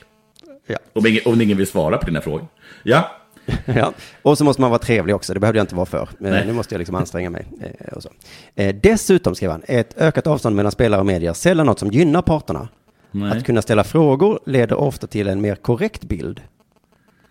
Ja. 0.67 0.77
Om 0.93 1.07
ingen, 1.07 1.21
om 1.27 1.41
ingen 1.41 1.57
vill 1.57 1.67
svara 1.67 1.99
på 1.99 2.07
dina 2.07 2.21
frågor. 2.21 2.47
Ja. 2.83 3.11
Ja. 3.65 3.93
Och 4.23 4.39
så 4.39 4.45
måste 4.45 4.61
man 4.61 4.71
vara 4.71 4.79
trevlig 4.79 5.15
också, 5.15 5.35
det 5.35 5.41
behövde 5.41 5.59
jag 5.59 5.65
inte 5.65 5.75
vara 5.75 5.87
för. 5.87 6.09
Men 6.19 6.33
Nej. 6.33 6.47
nu 6.47 6.53
måste 6.53 6.75
jag 6.75 6.79
liksom 6.79 6.95
anstränga 6.95 7.31
mig. 7.31 7.47
Eh, 7.61 7.93
och 7.93 8.03
så. 8.03 8.11
Eh, 8.55 8.75
dessutom, 8.83 9.35
skriver 9.35 9.53
han, 9.53 9.63
ett 9.67 9.99
ökat 9.99 10.27
avstånd 10.27 10.57
mellan 10.57 10.73
spelare 10.73 11.01
och 11.01 11.07
medier 11.07 11.33
sällan 11.33 11.67
något 11.67 11.79
som 11.79 11.91
gynnar 11.91 12.23
parterna. 12.23 12.69
Nej. 13.11 13.31
Att 13.39 13.45
kunna 13.47 13.63
ställa 13.63 13.85
frågor 13.85 14.41
leder 14.47 14.77
ofta 14.77 15.07
till 15.07 15.29
en 15.29 15.41
mer 15.41 15.55
korrekt 15.55 16.05
bild 16.05 16.41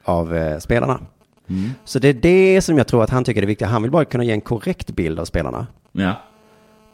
av 0.04 0.36
eh, 0.36 0.60
spelarna. 0.60 1.00
Mm. 1.50 1.70
Så 1.86 2.00
det 2.00 2.08
är 2.08 2.14
det 2.14 2.62
som 2.62 2.78
jag 2.78 2.88
tror 2.88 3.04
att 3.04 3.10
han 3.10 3.24
tycker 3.24 3.42
är 3.42 3.48
viktigt. 3.48 3.68
Han 3.68 3.82
vill 3.82 3.92
bara 3.92 4.06
kunna 4.06 4.24
ge 4.24 4.32
en 4.32 4.42
korrekt 4.42 4.92
bild 4.92 5.20
av 5.20 5.26
spelarna. 5.26 5.68
Ja. 5.92 6.22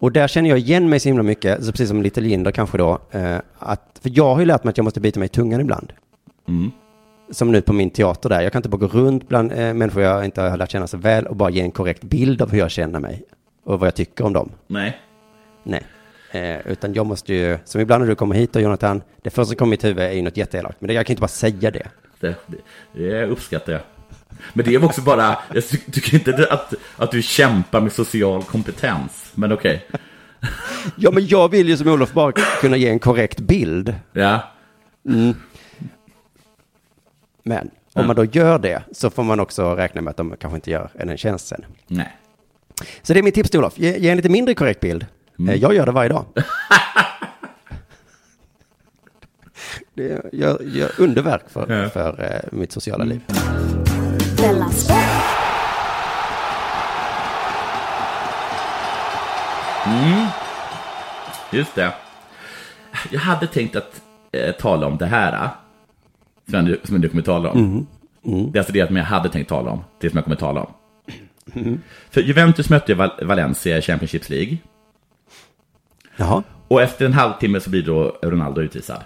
Och 0.02 0.12
där 0.12 0.28
känner 0.28 0.50
jag 0.50 0.60
igen 0.60 0.90
mig 0.90 1.00
så 1.00 1.10
himla 1.10 1.24
mycket, 1.24 1.66
så 1.66 1.72
precis 1.72 1.88
som 1.88 2.02
Little 2.02 2.28
Jinder 2.28 2.52
kanske 2.52 2.78
då, 2.78 3.00
eh, 3.12 3.38
att, 3.60 4.00
för 4.02 4.12
jag 4.14 4.34
har 4.34 4.40
ju 4.40 4.46
lärt 4.46 4.64
mig 4.64 4.70
att 4.70 4.78
jag 4.78 4.84
måste 4.84 5.00
bita 5.00 5.20
mig 5.20 5.26
i 5.26 5.30
tungan 5.30 5.62
ibland. 5.62 5.94
Mm. 6.48 6.72
Som 7.32 7.52
nu 7.52 7.62
på 7.62 7.74
min 7.74 7.90
teater 7.90 8.30
där, 8.30 8.42
jag 8.42 8.52
kan 8.52 8.60
inte 8.60 8.70
bara 8.70 8.78
gå 8.78 8.88
runt 8.88 9.28
bland 9.28 9.52
eh, 9.52 9.74
människor 9.74 10.04
jag 10.04 10.26
inte 10.26 10.42
har 10.42 10.58
lärt 10.58 10.72
känna 10.72 10.88
så 10.88 10.98
väl 10.98 11.28
och 11.28 11.36
bara 11.36 11.50
ge 11.50 11.62
en 11.62 11.72
korrekt 11.72 12.04
bild 12.04 12.42
av 12.42 12.52
hur 12.52 12.60
jag 12.60 12.72
känner 12.72 13.00
mig 13.00 13.24
och 13.64 13.80
vad 13.80 13.88
jag 13.88 13.96
tycker 13.96 14.26
om 14.26 14.34
dem. 14.34 14.52
Nej. 14.68 15.00
Nej. 15.64 15.84
Eh, 16.32 16.68
utan 16.68 16.94
jag 16.94 17.06
måste 17.06 17.34
ju, 17.34 17.58
som 17.66 17.82
ibland 17.82 18.02
när 18.02 18.10
du 18.10 18.16
kommer 18.16 18.36
hit 18.36 18.56
och 18.56 18.62
Jonathan, 18.62 19.02
det 19.22 19.30
första 19.30 19.46
som 19.46 19.56
kommer 19.56 19.70
i 19.70 19.74
mitt 19.74 19.84
huvud 19.84 20.04
är 20.04 20.12
ju 20.12 20.22
något 20.22 20.38
jätteelakt, 20.38 20.82
men 20.82 20.88
det, 20.88 20.94
jag 20.94 21.06
kan 21.06 21.14
inte 21.14 21.22
bara 21.22 21.28
säga 21.28 21.72
det. 21.72 21.88
Det, 22.20 22.36
det, 22.48 22.58
det 22.94 23.26
uppskattar 23.26 23.74
jag. 23.74 23.82
Men 24.54 24.66
det 24.66 24.74
är 24.76 24.86
också 24.86 25.02
bara, 25.02 25.38
jag 25.54 25.70
ty- 25.70 25.78
tycker 25.92 26.14
inte 26.16 26.48
att, 26.52 26.74
att 26.98 27.12
du 27.12 27.22
kämpar 27.22 27.82
med 27.82 27.92
social 27.94 28.44
kompetens. 28.44 29.32
Men 29.36 29.52
okej. 29.52 29.88
Ja, 30.96 31.12
men 31.12 31.28
jag 31.28 31.50
vill 31.52 31.70
ju 31.70 31.78
som 31.78 31.88
Olof 31.88 32.14
bara 32.14 32.32
kunna 32.62 32.78
ge 32.78 32.90
en 32.90 33.00
korrekt 33.00 33.40
bild. 33.40 33.96
Ja. 34.14 34.52
Mm. 35.08 35.34
Men 37.44 37.70
om 37.94 38.08
man 38.08 38.16
då 38.16 38.26
gör 38.26 38.60
det 38.60 38.84
så 38.92 39.10
får 39.10 39.24
man 39.24 39.40
också 39.40 39.76
räkna 39.76 40.02
med 40.02 40.12
att 40.12 40.18
de 40.18 40.36
kanske 40.40 40.56
inte 40.56 40.72
gör 40.72 40.90
en 40.94 41.10
en 41.10 41.18
tjänst 41.18 41.48
sen. 41.48 41.66
Nej. 41.88 42.18
Så 43.02 43.14
det 43.14 43.20
är 43.20 43.24
mitt 43.24 43.36
tips 43.36 43.50
till 43.50 43.60
Olof. 43.60 43.80
Ge, 43.80 43.98
ge 43.98 44.10
en 44.10 44.18
lite 44.18 44.30
mindre 44.30 44.54
korrekt 44.56 44.80
bild. 44.80 45.06
Mm. 45.40 45.50
Eh, 45.50 45.56
Jag 45.62 45.74
gör 45.76 45.86
det 45.86 45.92
varje 45.92 46.10
dag. 46.10 46.26
det 49.94 50.22
gör, 50.34 50.62
gör 50.64 50.92
underverk 50.98 51.50
för, 51.50 51.82
Ja. 51.84 51.90
för 51.90 52.24
eh, 52.52 52.58
mitt 52.60 52.72
sociala 52.72 53.04
liv. 53.04 53.22
Mm. 59.86 60.28
Just 61.52 61.76
det. 61.76 61.94
Jag 63.12 63.20
hade 63.20 63.48
tänkt 63.48 63.76
att 63.76 64.02
eh, 64.32 64.52
tala 64.56 64.88
om 64.88 64.98
det 64.98 65.06
här. 65.06 65.34
eh, 65.44 65.50
Som 66.52 66.68
jag, 66.68 66.78
som 66.88 66.98
nu 66.98 67.10
kommer 67.10 67.24
tala 67.24 67.52
om. 67.52 67.58
Mm. 67.60 67.88
Mm. 68.26 68.52
Det 68.52 68.58
är 68.58 68.60
alltså 68.60 68.74
det 68.74 68.88
som 68.88 68.98
jag 68.98 69.04
hade 69.04 69.30
tänkt 69.30 69.48
tala 69.50 69.72
om. 69.72 69.84
Det 70.00 70.10
som 70.10 70.18
jag 70.18 70.24
kommer 70.24 70.36
tala 70.38 70.62
om. 70.64 70.74
Mm. 71.54 71.82
För 72.10 72.22
Juventus 72.22 72.70
mötte 72.70 72.94
Val- 72.94 73.20
Valencia 73.26 73.78
i 73.78 73.82
Championships 73.82 74.30
League. 74.30 74.58
Jaha. 76.18 76.44
Och 76.68 76.82
efter 76.82 77.06
en 77.06 77.14
halvtimme 77.14 77.60
så 77.60 77.70
blir 77.70 77.84
då 77.84 78.18
Ronaldo 78.22 78.62
utvisad. 78.62 79.04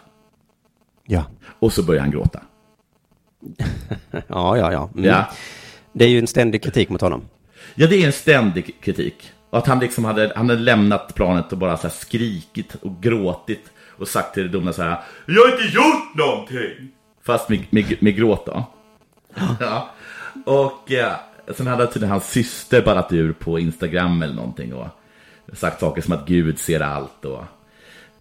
Ja. 1.05 1.23
Och 1.59 1.73
så 1.73 1.83
börjar 1.83 2.01
han 2.01 2.11
gråta. 2.11 2.41
Ja, 4.27 4.57
ja, 4.57 4.71
ja. 4.71 4.89
Mm. 4.93 5.05
Ja. 5.05 5.25
Det 5.93 6.05
är 6.05 6.09
ju 6.09 6.19
en 6.19 6.27
ständig 6.27 6.63
kritik 6.63 6.89
mot 6.89 7.01
honom. 7.01 7.21
Ja, 7.75 7.87
det 7.87 7.95
är 7.95 8.05
en 8.05 8.13
ständig 8.13 8.75
kritik. 8.81 9.31
Och 9.55 9.59
att 9.59 9.67
han 9.67 9.79
liksom 9.79 10.05
hade, 10.05 10.31
han 10.35 10.49
hade 10.49 10.61
lämnat 10.61 11.15
planet 11.15 11.51
och 11.51 11.57
bara 11.57 11.77
så 11.77 11.87
här 11.87 11.95
skrikit 11.95 12.75
och 12.75 13.01
gråtit 13.01 13.71
och 13.97 14.07
sagt 14.07 14.33
till 14.33 14.51
domarna 14.51 14.73
så 14.73 14.81
här 14.81 14.99
Jag 15.25 15.41
har 15.41 15.51
inte 15.51 15.75
gjort 15.75 16.15
någonting! 16.15 16.91
Fast 17.23 17.49
med, 17.49 17.59
med, 17.69 17.95
med 17.99 18.15
gråt 18.15 18.45
då. 18.45 18.65
Ja. 19.59 19.89
Och 20.45 20.91
eh, 20.91 21.13
sen 21.55 21.67
hade 21.67 21.87
tydligen 21.87 22.11
hans 22.11 22.29
syster 22.29 22.81
ballat 22.81 23.13
ur 23.13 23.33
på 23.33 23.59
Instagram 23.59 24.21
eller 24.21 24.33
någonting 24.33 24.73
och 24.73 24.87
sagt 25.53 25.79
saker 25.79 26.01
som 26.01 26.13
att 26.13 26.27
Gud 26.27 26.59
ser 26.59 26.79
allt 26.79 27.25
och 27.25 27.43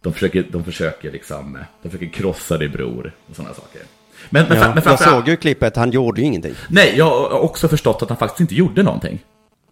de 0.00 0.12
försöker, 0.12 0.44
de 0.50 0.64
försöker 0.64 1.12
liksom, 1.12 1.58
de 1.82 1.88
försöker 1.88 2.12
krossa 2.12 2.58
din 2.58 2.72
bror 2.72 3.12
och 3.30 3.36
sådana 3.36 3.54
saker. 3.54 3.82
Men, 4.30 4.48
men, 4.48 4.58
Ja, 4.58 4.74
men 4.74 4.82
jag 4.86 5.00
såg 5.00 5.28
ju 5.28 5.36
klippet, 5.36 5.76
han 5.76 5.90
gjorde 5.90 6.20
ju 6.20 6.26
ingenting. 6.26 6.54
Nej, 6.68 6.94
jag 6.96 7.04
har 7.04 7.38
också 7.38 7.68
förstått 7.68 8.02
att 8.02 8.08
han 8.08 8.18
faktiskt 8.18 8.40
inte 8.40 8.54
gjorde 8.54 8.82
någonting. 8.82 9.24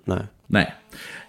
Nej. 0.04 0.22
Nej. 0.46 0.74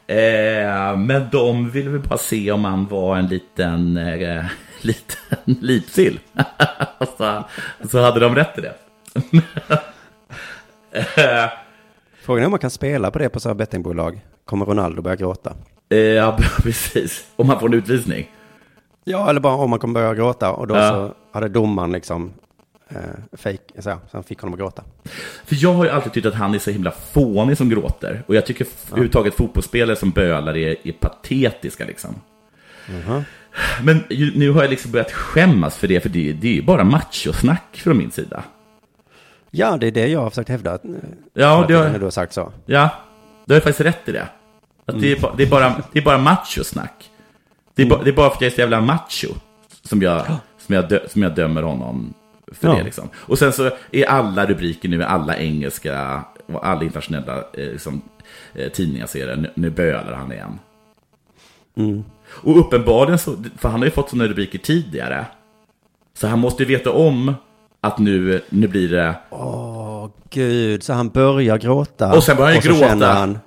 Eh, 0.08 0.98
men 0.98 1.28
de 1.32 1.70
ville 1.70 1.90
väl 1.90 2.00
bara 2.02 2.18
se 2.18 2.52
om 2.52 2.66
han 2.66 2.88
var 2.88 3.18
en 3.18 3.28
liten, 3.28 3.98
eh, 3.98 4.46
liten 4.82 5.18
lipsill. 5.46 6.20
så, 7.18 7.44
så 7.90 8.02
hade 8.02 8.20
de 8.20 8.36
rätt 8.36 8.58
i 8.58 8.62
det. 8.62 8.74
eh, 10.92 11.50
Frågan 12.22 12.42
är 12.44 12.46
om 12.46 12.52
man 12.52 12.60
kan 12.60 12.70
spela 12.72 13.12
på 13.12 13.20
det 13.20 13.30
på 13.30 13.40
så 13.40 13.50
här 13.50 13.54
bettingbolag. 13.56 14.20
Kommer 14.46 14.66
Ronaldo 14.66 15.02
börja 15.02 15.16
gråta? 15.16 15.54
eh, 15.90 15.98
ja, 16.00 16.38
precis. 16.64 17.26
Om 17.36 17.50
han 17.50 17.60
får 17.60 17.68
en 17.68 17.74
utvisning. 17.74 18.32
Ja, 19.04 19.30
eller 19.30 19.40
bara 19.40 19.54
om 19.56 19.70
man 19.70 19.80
kommer 19.80 19.94
börja 19.94 20.14
gråta 20.14 20.52
och 20.52 20.68
då 20.68 20.76
Ja. 20.76 20.90
så 20.90 21.14
hade 21.34 21.50
domaren 21.50 21.92
liksom 21.92 22.34
eh, 22.96 23.38
fake, 23.38 23.58
så, 23.76 23.82
så 23.82 23.98
han 24.12 24.24
fick 24.24 24.40
honom 24.40 24.54
att 24.54 24.60
gråta. 24.60 24.84
För 25.46 25.56
jag 25.60 25.74
har 25.74 25.84
ju 25.86 25.90
alltid 25.90 26.14
tyckt 26.14 26.26
att 26.28 26.34
han 26.36 26.54
är 26.56 26.60
så 26.60 26.72
himla 26.72 26.92
fånig 26.92 27.58
som 27.58 27.70
gråter. 27.70 28.24
Och 28.28 28.36
jag 28.36 28.46
tycker 28.46 28.68
överhuvudtaget 28.88 29.34
fotbollsspelare 29.34 29.96
som 29.96 30.10
bölar 30.12 30.58
är, 30.58 30.88
är 30.88 30.92
patetiska 30.92 31.86
liksom. 31.86 32.16
Mhm. 32.90 33.22
Men 33.84 34.04
nu 34.36 34.52
har 34.52 34.62
jag 34.62 34.70
liksom 34.70 34.92
börjat 34.92 35.12
skämmas 35.12 35.78
för 35.78 35.88
det, 35.88 36.00
för 36.00 36.10
det, 36.10 36.34
det 36.34 36.48
är 36.48 36.54
ju 36.54 36.62
bara 36.64 36.84
machosnack 36.84 37.76
från 37.78 37.98
min 37.98 38.12
sida. 38.12 38.44
Ja, 39.52 39.78
det 39.78 39.88
är 39.88 39.92
det 39.92 40.08
jag 40.08 40.20
har 40.20 40.30
försökt 40.30 40.50
hävda. 40.50 40.74
eh, 40.74 40.80
Ja, 41.34 41.66
det 41.68 41.74
har- 41.74 41.90
när 41.90 42.00
du 42.00 42.04
har 42.06 42.12
sagt 42.12 42.34
så. 42.34 42.52
Ja, 42.66 42.90
du 43.46 43.54
har 43.54 43.62
faktiskt 43.62 43.82
rätt 43.82 44.10
i 44.10 44.12
det. 44.12 44.28
Att 44.86 45.02
det, 45.02 45.12
är, 45.12 45.20
ba- 45.22 45.34
det, 45.38 45.44
är 45.44 45.48
bara, 45.50 45.82
det 45.92 46.00
är 46.00 46.04
bara 46.04 46.18
machosnack. 46.18 47.10
Det 47.76 47.82
är, 47.82 47.90
ba, 47.90 48.04
det 48.04 48.10
är 48.10 48.14
bara 48.14 48.30
för 48.30 48.36
att 48.36 48.42
jag 48.42 48.52
är 48.52 48.56
så 48.56 48.62
jävla 48.62 48.82
macho 48.82 49.28
som 49.84 50.02
jag, 50.02 50.26
som 50.58 50.76
jag, 50.76 50.90
dö, 50.90 51.00
som 51.10 51.24
jag 51.24 51.36
dömer 51.36 51.62
honom 51.62 52.14
för 52.54 52.68
Ja. 52.68 52.76
det. 52.76 52.84
Liksom. 52.84 53.10
Och 53.16 53.38
sen 53.40 53.54
så 53.54 53.72
är 53.92 54.06
alla 54.06 54.46
rubriker 54.46 54.90
nu, 54.90 55.04
alla 55.04 55.38
engelska 55.38 56.24
och 56.48 56.68
alla 56.68 56.84
internationella 56.84 57.38
eh, 57.38 57.72
liksom, 57.72 58.02
eh, 58.54 58.70
tidningar 58.72 59.06
ser 59.08 59.28
det, 59.28 59.36
nu, 59.36 59.52
nu 59.56 59.70
bölar 59.70 60.14
han 60.14 60.32
igen. 60.32 60.60
Mm. 61.78 62.04
Och 62.30 62.60
uppenbarligen 62.60 63.20
så, 63.20 63.36
för 63.58 63.70
han 63.70 63.80
har 63.80 63.86
ju 63.86 63.92
fått 63.92 64.10
sådana 64.10 64.30
rubriker 64.30 64.58
tidigare. 64.60 65.26
Så 66.18 66.28
han 66.28 66.40
måste 66.40 66.64
ju 66.64 66.70
veta 66.70 66.92
om 66.92 67.36
att 67.82 67.98
nu, 68.00 68.42
nu 68.50 68.68
blir 68.68 68.90
det... 68.90 69.16
Åh, 69.30 70.10
gud, 70.30 70.84
så 70.84 70.94
han 70.94 71.10
börjar 71.10 71.58
gråta. 71.58 72.14
Och 72.16 72.24
sen 72.24 72.38
börjar 72.38 72.54
han 72.54 72.62
så 72.62 72.70
gråta. 72.70 73.14
Han, 73.14 73.40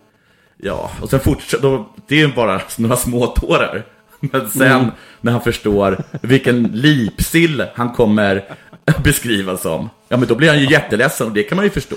Ja, 0.58 0.90
och 1.02 1.10
sen 1.10 1.20
fortsätter, 1.20 1.84
det 2.06 2.14
är 2.14 2.18
ju 2.26 2.32
bara 2.34 2.60
några 2.78 2.96
små 2.96 3.26
tårar. 3.26 3.82
Men 4.20 4.50
sen 4.50 4.72
Mm. 4.72 4.90
när 5.20 5.32
han 5.32 5.40
förstår 5.40 5.98
vilken 6.22 6.62
lipsill 6.62 7.64
han 7.74 7.92
kommer 7.92 8.44
beskrivas 9.04 9.62
som, 9.62 9.90
ja 10.08 10.16
men 10.16 10.28
då 10.28 10.34
blir 10.34 10.48
han 10.48 10.58
ju 10.58 10.70
jätteledsen 10.70 11.26
och 11.26 11.32
det 11.32 11.42
kan 11.42 11.56
man 11.56 11.64
ju 11.64 11.70
förstå. 11.70 11.96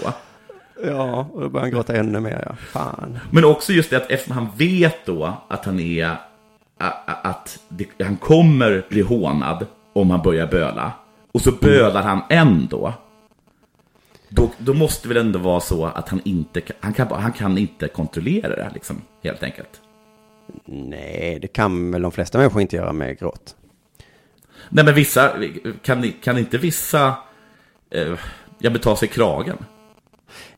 ja, 0.83 1.29
och 1.33 1.41
då 1.41 1.49
börjar 1.49 1.63
han 1.63 1.71
gråta 1.71 1.95
ännu 1.95 2.19
mer. 2.19 2.43
Ja. 2.45 2.55
Fan. 2.55 3.19
Men 3.31 3.45
också 3.45 3.73
just 3.73 3.89
det 3.89 3.97
att 3.97 4.11
eftersom 4.11 4.35
han 4.35 4.49
vet 4.57 5.05
då 5.05 5.33
att 5.47 5.65
han 5.65 5.79
är, 5.79 6.15
att 7.05 7.59
det, 7.69 7.87
han 8.03 8.17
kommer 8.17 8.85
bli 8.89 9.01
hånad 9.01 9.65
om 9.93 10.09
han 10.09 10.21
börjar 10.21 10.47
böla. 10.47 10.91
Och 11.31 11.41
så 11.41 11.51
bölar 11.51 12.03
han 12.03 12.21
ändå. 12.29 12.93
Då, 14.29 14.49
då 14.57 14.73
måste 14.73 15.07
väl 15.07 15.17
ändå 15.17 15.39
vara 15.39 15.59
så 15.59 15.85
att 15.85 16.09
han 16.09 16.21
inte 16.25 16.61
han 16.79 16.93
kan, 16.93 17.07
han 17.07 17.31
kan 17.31 17.57
inte 17.57 17.87
kontrollera 17.87 18.55
det 18.55 18.71
liksom, 18.73 19.01
helt 19.23 19.43
enkelt. 19.43 19.81
Nej, 20.65 21.39
det 21.41 21.47
kan 21.47 21.91
väl 21.91 22.01
de 22.01 22.11
flesta 22.11 22.37
människor 22.37 22.61
inte 22.61 22.75
göra 22.75 22.93
med 22.93 23.19
gråt. 23.19 23.55
Nej 24.69 24.85
men 24.85 24.93
vissa, 24.93 25.31
kan, 25.83 26.13
kan 26.23 26.37
inte 26.37 26.57
vissa, 26.57 27.13
eh, 27.91 28.13
jag 28.59 28.81
ta 28.81 28.95
sig 28.95 29.07
kragen? 29.07 29.57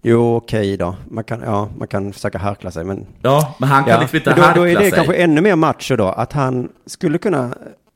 Jo, 0.02 0.36
okej 0.36 0.78
då. 0.78 0.96
Man 1.10 1.24
kan, 1.24 1.42
ja, 1.42 1.70
man 1.78 1.88
kan 1.88 2.14
försöka 2.14 2.38
harkla 2.38 2.72
sig, 2.72 2.84
men... 2.84 3.06
Ja, 3.22 3.56
men 3.60 3.70
han 3.70 3.84
kan 3.84 4.00
liksom 4.00 4.18
inte 4.18 4.30
Men 4.30 4.40
då, 4.40 4.62
då 4.62 4.68
är 4.68 4.68
harkla 4.68 4.80
det 4.80 4.90
sig. 4.90 4.92
kanske 4.96 5.16
ännu 5.16 5.42
mer 5.42 5.56
macho 5.56 5.96
då, 5.96 6.08
att 6.08 6.34
han 6.34 6.70
skulle 6.86 7.18
kunna... 7.18 7.54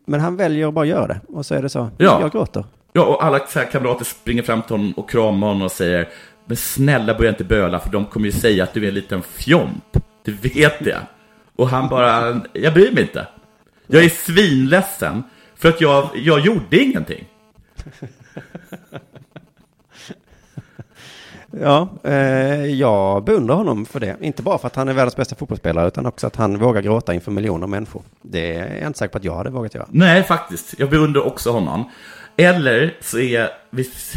Men 0.07 0.19
han 0.19 0.35
väljer 0.35 0.67
att 0.67 0.73
bara 0.73 0.85
göra 0.85 1.07
det. 1.07 1.19
Och 1.27 1.45
så 1.45 1.55
är 1.55 1.61
det 1.61 1.69
så. 1.69 1.89
Ja. 1.97 2.21
Jag 2.21 2.31
gråter. 2.31 2.65
Ja, 2.93 3.03
och 3.05 3.23
alla 3.23 3.39
kamrater 3.39 4.05
springer 4.05 4.43
fram 4.43 4.61
till 4.61 4.71
honom 4.71 4.91
och 4.91 5.09
kramar 5.09 5.47
honom 5.47 5.61
och 5.61 5.71
säger 5.71 6.07
Men 6.45 6.57
snälla 6.57 7.13
börja 7.13 7.29
inte 7.29 7.43
böla 7.43 7.79
för 7.79 7.89
de 7.89 8.05
kommer 8.05 8.25
ju 8.25 8.31
säga 8.31 8.63
att 8.63 8.73
du 8.73 8.83
är 8.83 8.87
en 8.87 8.93
liten 8.93 9.21
fjomp. 9.21 9.97
Du 10.23 10.31
vet 10.31 10.83
det. 10.83 10.97
Och 11.55 11.69
han 11.69 11.89
bara, 11.89 12.41
jag 12.53 12.73
bryr 12.73 12.91
mig 12.91 13.03
inte. 13.03 13.27
Jag 13.87 14.03
är 14.03 14.09
svinledsen 14.09 15.23
för 15.55 15.69
att 15.69 15.81
jag, 15.81 16.09
jag 16.13 16.39
gjorde 16.39 16.77
ingenting. 16.77 17.25
Ja, 21.61 21.89
eh, 22.03 22.65
jag 22.65 23.23
beundrar 23.23 23.55
honom 23.55 23.85
för 23.85 23.99
det. 23.99 24.17
Inte 24.21 24.43
bara 24.43 24.57
för 24.57 24.67
att 24.67 24.75
han 24.75 24.89
är 24.89 24.93
världens 24.93 25.15
bästa 25.15 25.35
fotbollsspelare, 25.35 25.87
utan 25.87 26.05
också 26.05 26.27
att 26.27 26.35
han 26.35 26.57
vågar 26.57 26.81
gråta 26.81 27.13
inför 27.13 27.31
miljoner 27.31 27.67
människor. 27.67 28.01
Det 28.21 28.55
är 28.55 28.77
jag 28.77 28.87
inte 28.87 28.99
säker 28.99 29.11
på 29.11 29.17
att 29.17 29.23
jag 29.23 29.35
hade 29.35 29.49
vågat 29.49 29.75
göra. 29.75 29.87
Nej, 29.89 30.23
faktiskt. 30.23 30.75
Jag 30.77 30.89
beundrar 30.89 31.21
också 31.21 31.51
honom. 31.51 31.89
Eller 32.37 32.97
så 33.01 33.19
är 33.19 33.49
visst, 33.69 34.15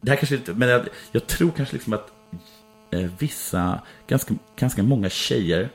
det 0.00 0.10
här 0.10 0.16
kanske 0.16 0.34
inte, 0.34 0.52
men 0.52 0.68
jag, 0.68 0.88
jag 1.12 1.26
tror 1.26 1.50
kanske 1.56 1.74
liksom 1.74 1.92
att 1.92 2.08
eh, 2.90 3.10
vissa, 3.18 3.80
ganska, 4.06 4.34
ganska 4.58 4.82
många 4.82 5.08
tjejer, 5.08 5.68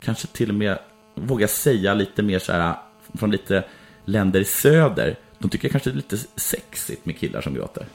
kanske 0.00 0.26
till 0.26 0.48
och 0.48 0.54
med 0.54 0.78
vågar 1.14 1.46
säga 1.46 1.94
lite 1.94 2.22
mer 2.22 2.38
så 2.38 2.52
här, 2.52 2.74
från 3.14 3.30
lite 3.30 3.64
länder 4.08 4.40
i 4.40 4.44
söder, 4.44 5.16
de 5.38 5.48
tycker 5.50 5.68
kanske 5.68 5.90
det 5.90 5.94
är 5.94 5.96
lite 5.96 6.16
sexigt 6.36 7.06
med 7.06 7.18
killar 7.18 7.40
som 7.40 7.54
gråter. 7.54 7.86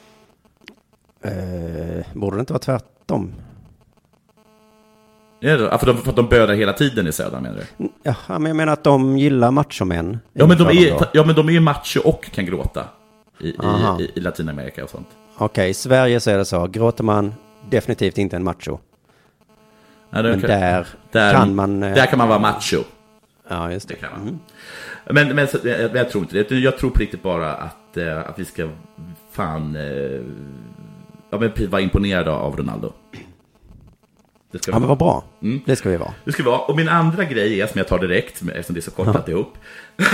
Eh, 1.22 2.06
borde 2.14 2.38
det 2.38 2.40
inte 2.40 2.54
vara 2.54 2.60
tvärtom? 2.62 3.34
Ja, 5.40 5.78
för, 5.78 5.86
de, 5.86 5.98
för 5.98 6.10
att 6.10 6.16
de 6.16 6.28
bölar 6.30 6.54
hela 6.54 6.74
tiden 6.74 7.08
i 7.08 7.12
söder 7.12 7.40
menar 7.40 7.58
du? 7.78 7.90
Ja, 8.04 8.16
men 8.28 8.46
jag 8.46 8.56
menar 8.56 8.74
att 8.74 8.84
de 8.84 9.18
gillar 9.18 9.52
machomän. 9.52 10.20
Ja 10.34 10.48
men, 10.48 10.58
de 10.58 10.68
är, 10.68 10.92
då. 10.92 11.06
ja, 11.14 11.26
men 11.26 11.36
de 11.36 11.48
är 11.50 11.54
ju 11.54 11.60
macho 11.60 12.00
och 12.04 12.24
kan 12.32 12.46
gråta 12.46 12.86
i, 13.40 13.48
i, 13.50 14.12
i, 14.16 14.20
Latinamerika 14.20 14.84
och 14.84 14.90
sånt. 14.90 15.08
Okej, 15.38 15.70
i 15.70 15.74
Sverige 15.74 16.20
så 16.20 16.30
är 16.32 16.38
det 16.38 16.46
så. 16.46 16.68
Gråter 16.68 17.04
man, 17.04 17.34
definitivt 17.70 18.18
inte 18.18 18.36
en 18.36 18.44
macho. 18.44 18.78
Ja, 20.10 20.22
Men 20.24 20.40
där, 20.42 20.88
där- 21.12 21.34
kan 21.34 21.56
man... 21.56 21.84
eh, 21.84 21.94
Där 21.96 22.06
kan 22.06 22.18
man 22.18 22.28
vara 22.28 22.40
macho. 22.40 22.84
Ja, 23.50 23.72
just 23.72 23.88
det. 23.88 23.94
Det 23.94 24.00
kan 24.00 24.12
man. 24.12 24.22
Mm. 24.22 24.40
Men, 25.06 25.36
men 25.36 25.48
jag, 25.64 25.96
jag 25.96 26.10
tror 26.10 26.24
inte 26.24 26.44
det. 26.44 26.60
Jag 26.60 26.78
tror 26.78 26.90
på 26.90 27.00
riktigt 27.00 27.24
bara 27.24 27.54
att, 27.54 27.98
eh, 27.98 28.20
att 28.20 28.40
vi 28.40 28.46
ska 28.46 28.70
fan 29.32 29.76
eh, 29.76 30.22
ja, 31.30 31.40
men 31.40 31.70
vara 31.70 31.82
imponerade 31.82 32.32
av 32.32 32.58
Ronaldo. 32.58 32.94
Det 34.52 34.64
ska 34.64 34.72
Ja, 34.72 34.80
men 34.80 34.90
vad 34.90 34.98
bra. 34.98 35.24
Mm. 35.42 35.62
Det 35.66 35.76
ska 35.76 35.90
vi 35.90 35.98
vara. 35.98 36.14
Det 36.26 36.32
ska 36.32 36.44
vara. 36.44 36.60
Och 36.60 36.76
min 36.76 36.90
andra 36.90 37.24
grej 37.24 37.62
är, 37.62 37.68
som 37.68 37.78
jag 37.78 37.88
tar 37.88 38.00
direkt, 38.00 38.42
eftersom 38.42 38.74
det 38.74 38.80
är 38.80 38.82
så 38.82 38.92
kortat 38.92 39.30
ihop. 39.30 39.58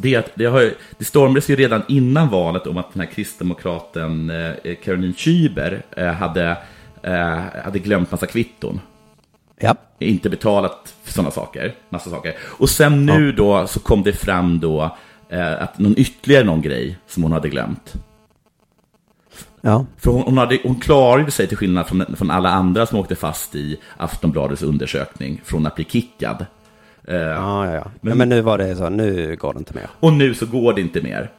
Det, 0.00 0.14
är 0.14 0.18
att 0.18 0.30
det, 0.34 0.44
har, 0.44 0.72
det 0.98 1.04
stormades 1.04 1.50
ju 1.50 1.56
redan 1.56 1.82
innan 1.88 2.28
valet 2.28 2.66
om 2.66 2.76
att 2.76 2.92
den 2.92 3.00
här 3.00 3.10
kristdemokraten 3.10 4.30
eh, 4.30 4.74
Caroline 4.84 5.12
Schüber 5.12 5.82
eh, 5.96 6.12
hade, 6.12 6.56
eh, 7.02 7.38
hade 7.64 7.78
glömt 7.78 8.10
massa 8.10 8.26
kvitton. 8.26 8.80
Ja. 9.60 9.74
Inte 9.98 10.30
betalat 10.30 10.94
för 11.02 11.12
sådana 11.12 11.30
saker, 11.30 11.74
massa 11.88 12.10
saker. 12.10 12.34
Och 12.40 12.70
sen 12.70 13.06
nu 13.06 13.32
då 13.32 13.66
så 13.66 13.80
kom 13.80 14.02
det 14.02 14.12
fram 14.12 14.60
då 14.60 14.96
eh, 15.28 15.62
att 15.62 15.78
någon 15.78 15.94
ytterligare 15.98 16.44
någon 16.44 16.62
grej 16.62 16.98
som 17.06 17.22
hon 17.22 17.32
hade 17.32 17.48
glömt. 17.48 17.94
Ja. 19.60 19.86
För 19.96 20.10
hon, 20.10 20.22
hon, 20.22 20.38
hade, 20.38 20.58
hon 20.64 20.80
klarade 20.80 21.30
sig 21.30 21.46
till 21.46 21.56
skillnad 21.56 21.86
från, 21.86 22.16
från 22.16 22.30
alla 22.30 22.50
andra 22.50 22.86
som 22.86 22.98
åkte 22.98 23.16
fast 23.16 23.54
i 23.54 23.80
Aftonbladets 23.96 24.62
undersökning 24.62 25.40
från 25.44 25.66
att 25.66 25.74
bli 25.74 25.84
kickad. 25.84 26.46
Eh, 27.08 27.16
Ja, 27.16 27.66
ja, 27.66 27.74
ja. 27.74 27.90
Men, 28.00 28.18
men 28.18 28.28
nu 28.28 28.40
var 28.40 28.58
det 28.58 28.76
så, 28.76 28.88
nu 28.88 29.36
går 29.36 29.52
det 29.52 29.58
inte 29.58 29.74
mer. 29.74 29.86
Och 30.00 30.12
nu 30.12 30.34
så 30.34 30.46
går 30.46 30.72
det 30.72 30.80
inte 30.80 31.00
mer. 31.00 31.30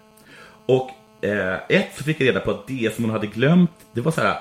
Och 0.66 0.90
eh, 1.26 1.56
ett 1.70 1.90
så 1.98 2.04
fick 2.04 2.22
jag 2.22 2.28
reda 2.28 2.40
på 2.40 2.52
att 2.52 2.68
det 2.68 2.96
som 2.96 3.04
hon 3.04 3.14
hade 3.14 3.28
glömt, 3.28 3.72
det 3.94 4.02
var 4.02 4.12
så 4.12 4.22
här, 4.22 4.36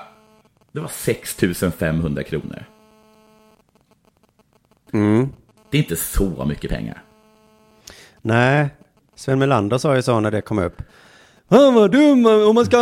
det 0.71 0.79
var 0.79 0.87
6 0.87 1.37
500 1.79 2.23
kronor. 2.23 2.63
Mm. 4.93 5.29
Det 5.69 5.77
är 5.77 5.81
inte 5.81 5.95
så 5.95 6.45
mycket 6.47 6.71
pengar. 6.71 7.03
Nej, 8.21 8.69
Sven 9.15 9.39
Melander 9.39 9.77
sa 9.77 9.95
ju 9.95 10.01
så 10.01 10.19
när 10.19 10.31
det 10.31 10.41
kom 10.41 10.59
upp. 10.59 10.81
Han 11.49 11.73
var 11.73 11.89
dum, 11.89 12.25
om 12.25 12.55
man 12.55 12.65
ska, 12.65 12.77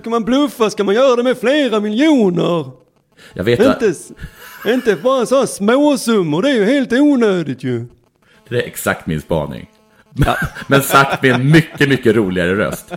ska 0.00 0.10
man 0.10 0.24
bluffa 0.24 0.70
ska 0.70 0.84
man 0.84 0.94
göra 0.94 1.16
det 1.16 1.22
med 1.22 1.38
flera 1.38 1.80
miljoner. 1.80 2.70
Jag 3.32 3.44
vet 3.44 3.60
Inte, 3.60 3.88
att 3.88 4.10
inte 4.66 4.96
bara 4.96 5.26
så 5.26 5.38
här 5.38 5.46
småsummor, 5.46 6.42
det 6.42 6.50
är 6.50 6.54
ju 6.54 6.64
helt 6.64 6.92
onödigt 6.92 7.62
ju. 7.64 7.86
det 8.48 8.62
är 8.62 8.66
exakt 8.66 9.06
min 9.06 9.20
spaning. 9.20 9.70
Men 10.66 10.82
sagt 10.82 11.22
med 11.22 11.32
en 11.32 11.50
mycket, 11.50 11.88
mycket 11.88 12.16
roligare 12.16 12.54
röst. 12.54 12.92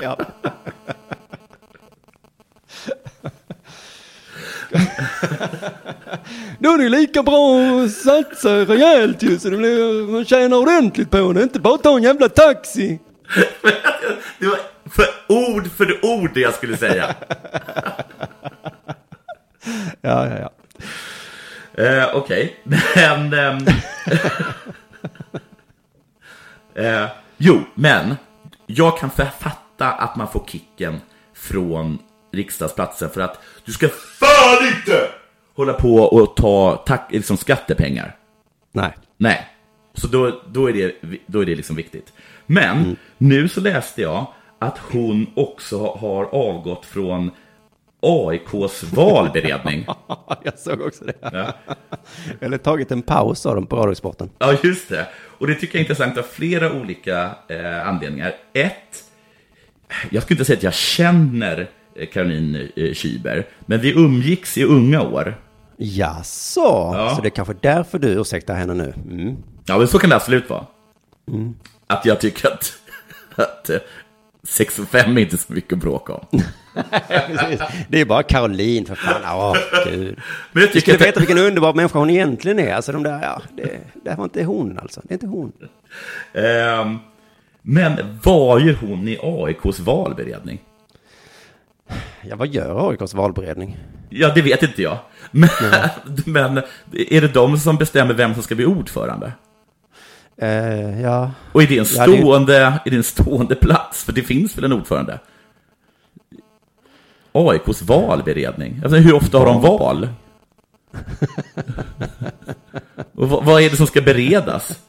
Ja. 0.00 0.18
Då 6.58 6.70
är 6.74 6.78
det 6.78 6.88
lika 6.88 7.22
bra 7.22 7.58
att 7.84 7.92
satsa 7.92 8.56
rejält 8.64 9.22
ju, 9.22 9.38
så 9.38 9.50
det 9.50 9.56
blir, 9.56 10.12
man 10.12 10.24
tjänar 10.24 10.56
ordentligt 10.56 11.10
på 11.10 11.32
det, 11.32 11.42
inte 11.42 11.60
bara 11.60 11.78
ta 11.78 11.96
en 11.96 12.02
jävla 12.02 12.28
taxi. 12.28 12.98
Det 14.38 14.46
var 14.46 14.58
för 14.90 15.06
ord 15.28 15.70
för 15.76 16.04
ord 16.04 16.30
det 16.34 16.40
jag 16.40 16.54
skulle 16.54 16.76
säga. 16.76 17.14
Ja, 20.00 20.28
ja, 20.28 20.38
ja. 20.38 20.50
Eh, 21.84 22.16
Okej, 22.16 22.56
men... 22.64 23.32
ehm, 23.32 23.66
eh, 26.84 27.06
jo, 27.36 27.62
men 27.74 28.16
jag 28.66 28.98
kan 28.98 29.10
fatta 29.10 29.92
att 29.92 30.16
man 30.16 30.28
får 30.32 30.44
kicken 30.46 31.00
från 31.34 31.98
riksdagsplatsen 32.32 33.10
för 33.10 33.20
att 33.20 33.42
du 33.64 33.72
ska 33.72 33.88
fan 33.88 34.66
inte 34.66 35.10
hålla 35.54 35.72
på 35.72 35.96
och 35.96 36.36
ta 36.36 36.82
tack, 36.86 37.08
liksom 37.12 37.36
skattepengar. 37.36 38.16
Nej. 38.72 38.92
Nej, 39.16 39.46
så 39.94 40.06
då, 40.06 40.40
då 40.48 40.68
är 40.68 40.72
det, 40.72 40.94
då 41.26 41.40
är 41.40 41.46
det 41.46 41.54
liksom 41.54 41.76
viktigt. 41.76 42.12
Men 42.46 42.96
nu 43.18 43.48
så 43.48 43.60
läste 43.60 44.02
jag 44.02 44.26
att 44.58 44.78
hon 44.78 45.26
också 45.34 45.86
har 45.86 46.24
avgått 46.24 46.86
från 46.86 47.30
AIKs 48.00 48.82
valberedning. 48.92 49.86
Jag 50.42 50.58
såg 50.58 50.80
också 50.80 51.04
det. 51.04 51.14
Ja. 51.20 51.52
Eller 52.40 52.58
tagit 52.58 52.90
en 52.90 53.02
paus 53.02 53.46
av 53.46 53.54
dem 53.54 53.66
på 53.66 53.76
Radiosporten. 53.76 54.30
Ja, 54.38 54.56
just 54.62 54.88
det. 54.88 55.06
Och 55.38 55.46
det 55.46 55.54
tycker 55.54 55.74
jag 55.74 55.80
är 55.80 55.84
intressant 55.84 56.18
av 56.18 56.22
flera 56.22 56.72
olika 56.72 57.30
eh, 57.48 57.88
anledningar. 57.88 58.34
Ett, 58.52 59.04
jag 60.10 60.22
skulle 60.22 60.34
inte 60.34 60.44
säga 60.44 60.56
att 60.56 60.62
jag 60.62 60.74
känner 60.74 61.68
eh, 61.96 62.08
Caroline 62.08 62.56
eh, 62.76 62.82
Schüber, 62.82 63.44
men 63.66 63.80
vi 63.80 63.92
umgicks 63.92 64.58
i 64.58 64.64
unga 64.64 65.02
år. 65.02 65.34
Jaså, 65.76 66.60
Ja. 66.94 67.12
så 67.16 67.22
det 67.22 67.28
är 67.28 67.30
kanske 67.30 67.54
därför 67.60 67.98
du 67.98 68.08
ursäktar 68.08 68.54
henne 68.54 68.74
nu? 68.74 68.94
Mm. 69.10 69.36
Ja, 69.66 69.78
men 69.78 69.88
så 69.88 69.98
kan 69.98 70.10
det 70.10 70.16
absolut 70.16 70.50
vara. 70.50 70.66
Mm. 71.28 71.54
Att 71.86 72.04
jag 72.04 72.20
tycker 72.20 72.48
att, 72.52 72.72
att 73.36 73.70
eh, 73.70 73.76
6 74.42 74.78
och 74.78 74.88
5 74.88 75.16
är 75.18 75.22
inte 75.22 75.38
så 75.38 75.52
mycket 75.52 75.72
att 75.72 75.78
bråka 75.78 76.12
om. 76.12 76.26
Det 77.88 78.00
är 78.00 78.04
bara 78.04 78.22
Caroline 78.22 78.86
för 78.86 78.94
fan. 78.94 79.22
Åh, 79.38 79.56
gud. 79.84 80.18
Men 80.52 80.62
jag 80.62 80.62
Du 80.62 80.66
tycker 80.66 80.80
skulle 80.80 80.96
att- 80.96 81.00
veta 81.02 81.20
vilken 81.20 81.38
underbar 81.38 81.74
människa 81.74 81.98
hon 81.98 82.10
egentligen 82.10 82.58
är. 82.58 82.74
Alltså 82.74 82.92
de 82.92 83.02
där, 83.02 83.22
ja, 83.22 83.42
det, 83.56 83.78
det 84.04 84.14
var 84.14 84.24
inte 84.24 84.44
hon 84.44 84.78
alltså. 84.78 85.00
Det 85.04 85.10
är 85.12 85.14
inte 85.14 85.26
hon. 85.26 85.52
Ehm, 86.34 86.98
men 87.62 88.18
vad 88.24 88.60
gör 88.62 88.74
hon 88.80 89.08
i 89.08 89.18
AIKs 89.22 89.80
valberedning? 89.80 90.60
Ja, 92.22 92.36
vad 92.36 92.48
gör 92.48 92.90
AIKs 92.90 93.14
valberedning? 93.14 93.78
Ja, 94.08 94.32
det 94.34 94.42
vet 94.42 94.62
inte 94.62 94.82
jag. 94.82 94.98
Men, 95.30 95.50
men 96.26 96.62
är 96.92 97.20
det 97.20 97.28
de 97.28 97.58
som 97.58 97.76
bestämmer 97.76 98.14
vem 98.14 98.34
som 98.34 98.42
ska 98.42 98.54
bli 98.54 98.66
ordförande? 98.66 99.32
Eh, 100.36 101.00
ja. 101.00 101.30
Och 101.52 101.62
är 101.62 101.66
det, 101.66 101.78
en 101.78 101.86
Ja, 101.96 102.06
det 102.06 102.18
stående, 102.18 102.56
är 102.84 102.90
det 102.90 102.96
en 102.96 103.04
stående 103.04 103.54
plats? 103.54 104.04
För 104.04 104.12
det 104.12 104.22
finns 104.22 104.56
väl 104.56 104.64
en 104.64 104.72
ordförande? 104.72 105.18
AIKs 107.32 107.82
valberedning? 107.82 108.80
Alltså, 108.82 108.98
hur 108.98 109.14
ofta 109.14 109.38
har 109.38 109.46
de 109.46 109.60
val? 109.60 110.08
Och 113.14 113.28
vad, 113.28 113.44
vad 113.44 113.62
är 113.62 113.70
det 113.70 113.76
som 113.76 113.86
ska 113.86 114.00
beredas? 114.00 114.80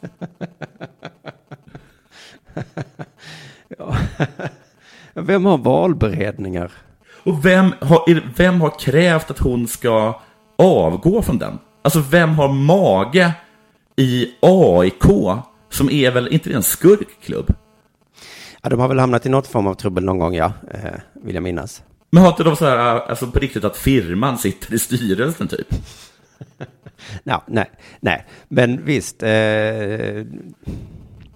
Vem 5.14 5.46
har 5.46 5.58
valberedningar? 5.58 6.72
Och 7.26 7.46
vem 7.46 7.74
har, 7.82 8.22
vem 8.38 8.62
har 8.62 8.80
krävt 8.80 9.32
att 9.32 9.40
hon 9.40 9.68
ska 9.68 10.22
avgå 10.58 11.22
från 11.22 11.38
den? 11.38 11.60
Alltså, 11.82 12.00
vem 12.00 12.30
har 12.30 12.48
mage 12.48 13.32
i 13.96 14.28
AIK, 14.42 15.04
som 15.70 15.90
är 15.90 16.12
väl 16.12 16.28
inte 16.28 16.54
en 16.54 16.64
skurkklubb? 16.64 17.54
Ja, 18.62 18.70
de 18.70 18.80
har 18.80 18.88
väl 18.88 19.00
hamnat 19.00 19.26
i 19.26 19.30
något 19.30 19.48
form 19.48 19.68
av 19.68 19.74
trubbel 19.74 20.04
någon 20.04 20.20
gång, 20.20 20.36
ja. 20.36 20.54
Eh, 20.74 20.80
vill 21.24 21.36
jag 21.36 21.44
minnas. 21.44 21.84
Men 22.12 22.24
har 22.24 22.30
inte 22.30 22.44
de 22.44 22.56
så 22.56 22.66
här, 22.66 22.78
alltså 22.78 23.28
på 23.28 23.40
riktigt 23.40 23.64
att 23.64 23.78
firman 23.78 24.38
sitter 24.38 24.74
i 24.74 24.80
styrelsen 24.80 25.48
typ? 25.48 25.68
Ja, 27.24 27.44
nej, 27.48 27.70
nej. 28.00 28.26
Men 28.48 28.86
visst. 28.86 29.24
Eh, 29.24 29.30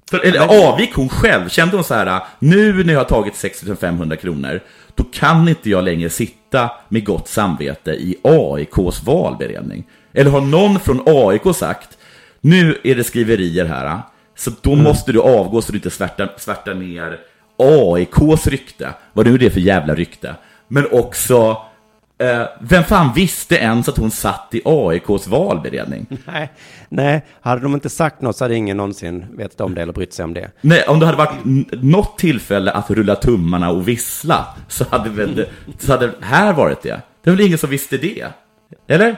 För, 0.09 0.25
eller 0.25 0.67
avgick 0.69 0.95
hon 0.95 1.09
själv? 1.09 1.49
Kände 1.49 1.75
hon 1.75 1.83
så 1.83 1.93
här, 1.93 2.21
nu 2.39 2.83
när 2.83 2.93
jag 2.93 2.99
har 2.99 3.05
tagit 3.05 3.35
6 3.35 3.63
500 3.79 4.15
kronor, 4.15 4.61
då 4.99 5.05
kan 5.11 5.47
inte 5.47 5.69
jag 5.69 5.83
längre 5.83 6.09
sitta 6.09 6.71
med 6.89 7.05
gott 7.05 7.27
samvete 7.27 7.91
i 7.91 8.15
AIKs 8.23 9.03
valberedning? 9.03 9.83
Eller 10.13 10.31
har 10.31 10.41
någon 10.41 10.79
från 10.79 11.01
AIK 11.05 11.55
sagt, 11.55 11.97
nu 12.41 12.77
är 12.83 12.95
det 12.95 13.03
skriverier 13.03 13.65
här, 13.65 13.99
så 14.37 14.51
då 14.61 14.75
måste 14.75 15.11
du 15.11 15.21
avgå 15.21 15.61
så 15.61 15.71
du 15.71 15.77
inte 15.77 15.89
svärtar, 15.89 16.33
svärtar 16.37 16.73
ner 16.73 17.19
AIKs 17.57 18.47
rykte, 18.47 18.93
vad 19.13 19.25
nu 19.25 19.33
är 19.33 19.37
det 19.37 19.49
för 19.49 19.59
jävla 19.59 19.95
rykte, 19.95 20.35
men 20.67 20.87
också 20.91 21.57
Eh, 22.21 22.47
vem 22.61 22.83
fan 22.83 23.13
visste 23.13 23.55
ens 23.55 23.89
att 23.89 23.97
hon 23.97 24.11
satt 24.11 24.47
i 24.51 24.61
AIKs 24.65 25.27
valberedning? 25.27 26.05
nej, 26.25 26.51
nej, 26.89 27.25
hade 27.41 27.61
de 27.61 27.73
inte 27.73 27.89
sagt 27.89 28.21
något 28.21 28.37
så 28.37 28.43
hade 28.43 28.55
ingen 28.55 28.77
någonsin 28.77 29.25
vetat 29.37 29.61
om 29.61 29.75
det 29.75 29.81
eller 29.81 29.93
brytt 29.93 30.13
sig 30.13 30.25
om 30.25 30.33
det. 30.33 30.51
Nej, 30.61 30.83
om 30.87 30.99
det 30.99 31.05
hade 31.05 31.17
varit 31.17 31.31
något 31.83 32.17
tillfälle 32.17 32.71
att 32.71 32.89
rulla 32.89 33.15
tummarna 33.15 33.69
och 33.69 33.87
vissla 33.87 34.45
så 34.67 34.85
hade 34.89 35.09
väl 35.09 35.35
det, 35.35 35.49
så 35.79 35.91
hade 35.91 36.11
här 36.21 36.53
varit 36.53 36.81
det. 36.81 37.01
Det 37.23 37.29
är 37.29 37.35
väl 37.35 37.45
ingen 37.45 37.57
som 37.57 37.69
visste 37.69 37.97
det? 37.97 38.27
Eller? 38.87 39.15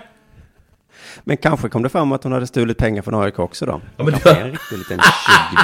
Men 1.24 1.38
kanske 1.38 1.70
kom 1.70 1.84
det 1.84 1.90
fram 1.90 2.12
att 2.12 2.24
hon 2.24 2.32
hade 2.34 2.48
stulit 2.48 2.78
pengar 2.78 3.02
från 3.02 3.24
AIK 3.24 3.40
också 3.40 3.66
då. 3.66 3.82
Ja, 3.98 4.04
men 4.04 4.14
det- 4.24 4.30
är 4.30 4.42
en 4.46 4.52
riktig 4.52 4.78
liten 4.78 5.00
tjuv. 5.00 5.60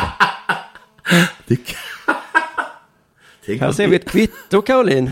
Här 3.60 3.72
ser 3.72 3.88
vi 3.88 3.96
ett 3.96 4.10
kvitto, 4.12 4.62
Caroline. 4.62 5.12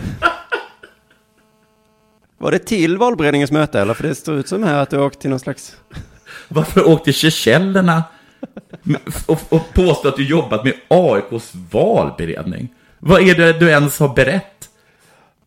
Var 2.38 2.50
det 2.50 2.58
till 2.58 2.98
valberedningens 2.98 3.50
möte 3.50 3.80
eller? 3.80 3.94
För 3.94 4.08
det 4.08 4.14
står 4.14 4.34
ut 4.34 4.48
som 4.48 4.62
här 4.62 4.82
att 4.82 4.90
du 4.90 4.98
åkt 4.98 5.20
till 5.20 5.30
någon 5.30 5.40
slags... 5.40 5.76
Varför 6.48 6.88
åkte 6.88 7.12
Seychellerna 7.12 8.04
och, 9.26 9.40
och 9.48 9.74
påstå 9.74 10.08
att 10.08 10.16
du 10.16 10.28
jobbat 10.28 10.64
med 10.64 10.74
AIKs 10.88 11.52
valberedning? 11.70 12.68
Vad 12.98 13.28
är 13.28 13.34
det 13.34 13.52
du 13.52 13.68
ens 13.68 13.98
har 13.98 14.14
berett? 14.14 14.68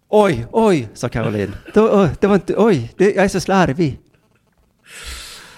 Oj, 0.09 0.45
oj, 0.51 0.89
sa 0.93 1.09
Caroline. 1.09 1.55
Det 1.73 1.79
var, 1.81 2.03
oj, 2.03 2.09
det 2.19 2.27
var 2.27 2.35
inte, 2.35 2.55
oj, 2.57 2.93
det, 2.97 3.15
jag 3.15 3.25
är 3.25 3.27
så 3.27 3.39
slarvig. 3.39 3.99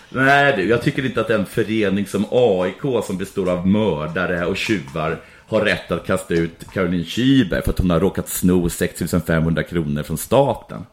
Nej 0.09 0.53
du, 0.57 0.69
jag 0.69 0.82
tycker 0.82 1.05
inte 1.05 1.21
att 1.21 1.29
en 1.29 1.45
förening 1.45 2.07
som 2.07 2.25
AIK 2.32 3.05
som 3.05 3.17
består 3.17 3.49
av 3.49 3.67
mördare 3.67 4.45
och 4.45 4.57
tjuvar 4.57 5.21
har 5.47 5.61
rätt 5.61 5.91
att 5.91 6.05
kasta 6.05 6.34
ut 6.34 6.65
Caroline 6.73 7.03
Schüber 7.03 7.61
för 7.61 7.71
att 7.71 7.79
hon 7.79 7.89
har 7.89 7.99
råkat 7.99 8.29
sno 8.29 8.69
6500 8.69 9.63
kronor 9.63 10.03
från 10.03 10.17
staten. 10.17 10.86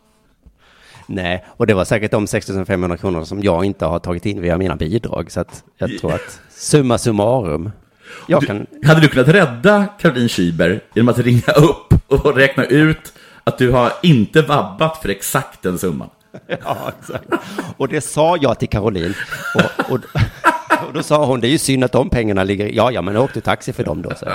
Nej, 1.09 1.45
och 1.49 1.67
det 1.67 1.75
var 1.75 1.85
säkert 1.85 2.11
de 2.11 2.27
6 2.27 2.51
500 2.67 2.97
kronor 2.97 3.25
som 3.25 3.43
jag 3.43 3.65
inte 3.65 3.85
har 3.85 3.99
tagit 3.99 4.27
in 4.27 4.43
via 4.43 4.59
mina 4.59 4.77
bidrag. 4.77 5.31
Så 5.31 5.41
att 5.41 5.65
jag 5.79 5.99
tror 5.99 6.13
att 6.15 6.41
summa 6.51 6.99
summarum. 6.99 7.71
Jag 8.27 8.43
kan... 8.43 8.67
Hade 8.85 9.01
du 9.01 9.09
kunnat 9.09 9.29
rädda 9.29 9.87
Caroline 10.01 10.29
Schüber 10.29 10.81
genom 10.95 11.09
att 11.09 11.19
ringa 11.19 11.53
upp 11.53 11.95
och 12.07 12.37
räkna 12.37 12.65
ut 12.65 13.13
att 13.45 13.59
du 13.59 13.71
har 13.71 13.93
inte 14.03 14.43
vabbat 14.43 15.03
för 15.03 15.09
exakt 15.09 15.63
den 15.63 15.79
summan? 15.79 16.11
Ja, 16.65 16.93
exakt. 17.01 17.25
Och 17.77 17.89
det 17.89 18.01
sa 18.01 18.37
jag 18.41 18.59
till 18.59 18.69
Caroline. 18.69 19.15
Och, 19.55 19.91
och, 19.93 20.01
och 20.87 20.93
då 20.95 21.03
sa 21.03 21.25
hon, 21.25 21.41
det 21.41 21.49
är 21.49 21.51
ju 21.51 21.59
synd 21.59 21.85
att 21.85 21.93
de 21.93 22.11
pengarna 22.11 22.45
ligger... 22.45 22.67
Ja, 22.67 22.91
ja, 22.91 23.03
men 23.03 23.15
jag 23.15 23.25
åkte 23.25 23.41
taxi 23.41 23.73
för 23.73 23.85
dem 23.85 24.03
då. 24.03 24.15
Så. 24.15 24.27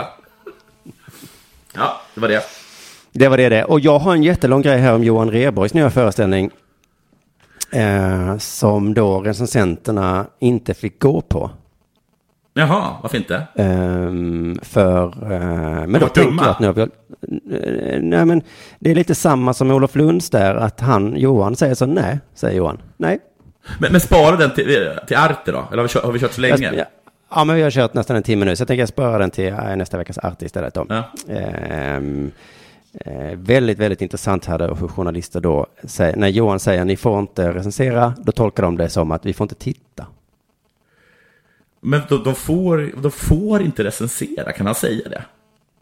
Ja, 1.74 2.02
det 2.16 2.22
var 2.22 2.28
det. 2.28 2.44
Det 3.12 3.28
var 3.28 3.38
det 3.38 3.50
det. 3.50 3.64
Och 3.64 3.80
jag 3.80 4.00
har 4.00 4.14
en 4.14 4.24
jättelång 4.24 4.62
grej 4.62 4.78
här 4.80 4.94
om 4.94 5.04
Johan 5.04 5.32
Rheborgs 5.32 5.74
nya 5.74 5.90
föreställning. 5.90 6.52
Eh, 7.74 8.38
som 8.38 8.94
då 8.94 9.22
recensenterna 9.22 10.26
inte 10.40 10.74
fick 10.74 11.02
gå 11.02 11.22
på. 11.22 11.52
Jaha, 12.54 12.98
varför 13.02 13.18
inte? 13.18 13.44
Ehm, 13.56 14.60
för, 14.62 15.04
eh, 15.34 15.88
men 15.88 16.02
då 16.02 16.08
tänker 16.08 16.44
jag 16.44 16.50
att 16.50 16.60
nu 16.60 16.68
har 16.68 16.74
vi, 16.74 16.82
eh, 16.82 18.02
nej 18.02 18.26
men 18.26 18.42
det 18.80 18.92
är 18.92 18.96
lite 18.96 19.16
samma 19.16 19.54
som 19.54 19.72
Olof 19.72 19.96
Lunds 19.96 20.30
där, 20.30 20.56
att 20.56 20.80
han, 20.80 21.16
Johan 21.18 21.56
säger 21.56 21.76
så, 21.76 21.86
nej, 21.86 22.20
säger 22.34 22.58
Johan, 22.58 22.82
nej. 22.98 23.20
Men, 23.80 23.92
men 23.92 24.02
spara 24.02 24.36
den 24.36 24.54
till, 24.54 24.90
till 25.08 25.18
Arte 25.18 25.52
då? 25.52 25.58
Eller 25.72 25.78
har 25.78 25.84
vi 25.84 25.90
kört, 25.90 26.04
har 26.04 26.12
vi 26.12 26.20
kört 26.20 26.32
så 26.34 26.42
länge? 26.42 26.64
Jag- 26.66 26.76
ja, 26.76 26.86
Ja, 27.36 27.44
men 27.44 27.56
vi 27.56 27.62
har 27.62 27.72
kört 27.72 27.94
nästan 27.94 28.16
en 28.16 28.24
timme 28.24 28.46
nu, 28.46 28.56
så 28.56 28.62
jag 28.62 28.68
tänker 28.68 28.86
spara 28.86 29.18
den 29.18 29.32
till 29.32 29.48
eh, 29.54 29.76
nästa 29.76 29.98
veckas 29.98 30.18
art 30.18 30.42
istället. 30.42 30.74
Då. 30.74 30.86
Ja. 30.90 31.04
Ehm, 31.34 32.32
eh, 33.00 33.38
väldigt, 33.38 33.80
väldigt 33.80 34.02
intressant 34.02 34.46
här 34.46 34.60
då 34.60 34.74
hur 34.76 34.88
journalister 34.88 35.41
då 35.41 35.68
säger, 35.84 36.16
när 36.16 36.28
Johan 36.28 36.60
säger 36.60 36.86
ni 36.86 36.98
får 36.98 37.20
inte 37.20 37.54
recensera, 37.54 38.14
då 38.18 38.32
tolkar 38.32 38.64
de 38.64 38.78
det 38.78 38.89
som 38.89 39.12
att 39.12 39.26
vi 39.26 39.34
får 39.34 39.46
inte 39.46 39.56
titta. 39.56 40.06
Men 41.82 42.02
de, 42.10 42.24
de, 42.24 42.36
får, 42.36 42.91
de 43.02 43.12
får 43.12 43.62
inte 43.62 43.84
recensera, 43.84 44.52
kan 44.52 44.66
han 44.66 44.76
säga 44.76 45.10
det? 45.10 45.24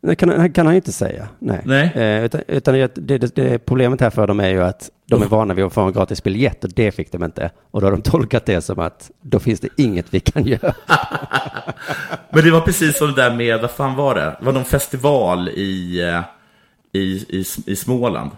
Det 0.01 0.15
kan, 0.15 0.53
kan 0.53 0.65
han 0.65 0.75
inte 0.75 0.91
säga. 0.91 1.27
Nej. 1.39 1.61
Nej. 1.65 1.91
Eh, 1.95 2.25
utan 2.25 2.41
utan 2.47 2.73
det, 2.73 2.95
det, 2.95 3.35
det 3.35 3.65
problemet 3.65 4.01
här 4.01 4.09
för 4.09 4.27
dem 4.27 4.39
är 4.39 4.49
ju 4.49 4.63
att 4.63 4.89
de 5.05 5.21
är 5.21 5.27
vana 5.27 5.53
vid 5.53 5.65
att 5.65 5.73
få 5.73 5.81
en 5.81 5.93
gratis 5.93 6.23
biljett 6.23 6.63
och 6.63 6.69
det 6.75 6.91
fick 6.91 7.11
de 7.11 7.23
inte. 7.23 7.51
Och 7.71 7.81
då 7.81 7.87
har 7.87 7.91
de 7.91 8.01
tolkat 8.01 8.45
det 8.45 8.61
som 8.61 8.79
att 8.79 9.11
då 9.21 9.39
finns 9.39 9.59
det 9.59 9.67
inget 9.77 10.13
vi 10.13 10.19
kan 10.19 10.43
göra. 10.43 10.73
Men 12.29 12.43
det 12.43 12.51
var 12.51 12.61
precis 12.61 12.97
som 12.97 13.07
det 13.07 13.13
där 13.13 13.35
med, 13.35 13.61
vad 13.61 13.71
fan 13.71 13.95
var 13.95 14.15
det? 14.15 14.35
Det 14.39 14.45
var 14.45 14.53
någon 14.53 14.65
festival 14.65 15.49
i, 15.49 16.01
eh, 16.01 16.21
i, 16.93 16.99
i, 16.99 17.45
i 17.65 17.75
Småland. 17.75 18.31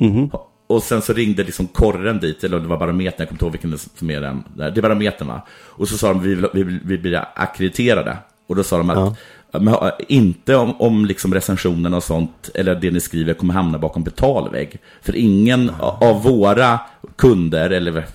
Mhm. 0.00 0.30
Och 0.66 0.82
sen 0.82 1.02
så 1.02 1.12
ringde 1.12 1.44
liksom 1.44 1.66
korren 1.66 2.20
dit, 2.20 2.44
eller 2.44 2.60
det 2.60 2.68
var 2.68 2.78
barometern, 2.78 3.14
jag 3.18 3.28
kommer 3.28 3.34
inte 3.34 3.44
ihåg 3.44 3.52
vilken 3.52 3.78
som 3.78 4.10
är 4.10 4.20
den. 4.20 4.44
där. 4.56 4.70
Det 4.70 4.80
är 4.80 4.82
barometern 4.82 5.28
va? 5.28 5.46
Och 5.50 5.88
så 5.88 5.98
sa 5.98 6.08
de, 6.08 6.22
vi, 6.22 6.34
vill, 6.34 6.46
vi, 6.54 6.62
vill, 6.62 6.80
vi 6.84 6.98
blir 6.98 7.24
akkrediterade. 7.34 8.16
Och 8.46 8.56
då 8.56 8.62
sa 8.62 8.78
de 8.78 8.90
att, 8.90 9.18
äh, 9.52 9.90
inte 10.08 10.56
om, 10.56 10.80
om 10.80 11.06
liksom 11.06 11.34
recensionen 11.34 11.94
och 11.94 12.02
sånt, 12.02 12.50
eller 12.54 12.74
det 12.74 12.90
ni 12.90 13.00
skriver, 13.00 13.34
kommer 13.34 13.54
hamna 13.54 13.78
bakom 13.78 14.04
betalvägg. 14.04 14.78
För 15.02 15.16
ingen 15.16 15.70
av 15.80 16.22
våra 16.22 16.80
kunder, 17.16 17.70
eller 17.70 18.06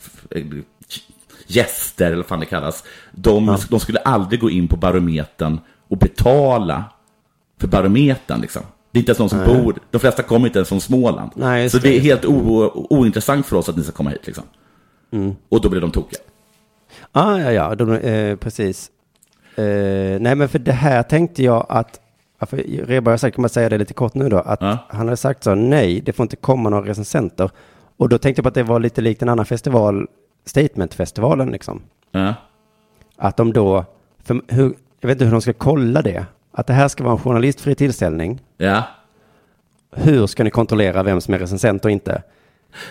gäster, 1.47 2.05
eller 2.05 2.15
vad 2.15 2.25
fan 2.25 2.39
det 2.39 2.45
kallas, 2.45 2.83
de, 3.11 3.57
de 3.69 3.79
skulle 3.79 3.99
aldrig 3.99 4.39
gå 4.39 4.49
in 4.49 4.67
på 4.67 4.77
barometern 4.77 5.59
och 5.87 5.97
betala 5.97 6.83
för 7.59 7.67
barometern 7.67 8.41
liksom. 8.41 8.63
Det 8.93 8.99
är 8.99 9.01
inte 9.01 9.09
ens 9.09 9.19
någon 9.19 9.29
som 9.29 9.39
Nej. 9.39 9.63
bor, 9.63 9.79
de 9.91 9.99
flesta 9.99 10.23
kommer 10.23 10.47
inte 10.47 10.59
ens 10.59 10.69
från 10.69 10.81
Småland. 10.81 11.31
Nej, 11.35 11.69
så 11.69 11.77
det 11.77 11.97
är 11.97 11.99
helt 11.99 12.25
ointressant 12.25 13.45
för 13.45 13.55
oss 13.55 13.69
att 13.69 13.77
ni 13.77 13.83
ska 13.83 13.91
komma 13.91 14.09
hit 14.09 14.27
liksom. 14.27 14.43
Mm. 15.11 15.35
Och 15.49 15.61
då 15.61 15.69
blir 15.69 15.81
de 15.81 15.91
tokiga. 15.91 16.19
Ah, 17.11 17.37
ja, 17.37 17.51
ja, 17.51 17.75
de, 17.75 17.91
eh, 17.91 18.35
precis. 18.35 18.91
Eh, 19.55 20.19
nej, 20.19 20.35
men 20.35 20.49
för 20.49 20.59
det 20.59 20.71
här 20.71 21.03
tänkte 21.03 21.43
jag 21.43 21.65
att, 21.69 21.99
för 22.39 23.09
har 23.09 23.17
sagt, 23.17 23.35
kan 23.35 23.41
man 23.41 23.49
säga 23.49 23.69
det 23.69 23.77
lite 23.77 23.93
kort 23.93 24.13
nu 24.13 24.29
då, 24.29 24.37
att 24.37 24.61
han 24.61 24.79
hade 25.07 25.17
sagt 25.17 25.43
så, 25.43 25.55
nej, 25.55 26.01
det 26.01 26.13
får 26.13 26.23
inte 26.23 26.35
komma 26.35 26.69
några 26.69 26.89
recensenter. 26.89 27.49
Och 27.97 28.09
då 28.09 28.17
tänkte 28.17 28.39
jag 28.39 28.43
på 28.43 28.47
att 28.47 28.53
det 28.53 28.63
var 28.63 28.79
lite 28.79 29.01
likt 29.01 29.21
en 29.21 29.29
annan 29.29 29.45
festival, 29.45 30.07
Statementfestivalen 30.45 31.51
liksom. 31.51 31.81
Ja. 32.11 32.33
Att 33.17 33.37
de 33.37 33.53
då, 33.53 33.85
för 34.23 34.41
hur, 34.47 34.75
jag 34.99 35.07
vet 35.07 35.15
inte 35.15 35.25
hur 35.25 35.31
de 35.31 35.41
ska 35.41 35.53
kolla 35.53 36.01
det, 36.01 36.25
att 36.53 36.67
det 36.67 36.73
här 36.73 36.87
ska 36.87 37.03
vara 37.03 37.13
en 37.13 37.19
journalistfri 37.19 37.75
tillställning. 37.75 38.41
Ja. 38.57 38.83
Hur 39.95 40.27
ska 40.27 40.43
ni 40.43 40.49
kontrollera 40.49 41.03
vem 41.03 41.21
som 41.21 41.33
är 41.33 41.39
recensent 41.39 41.85
och 41.85 41.91
inte? 41.91 42.21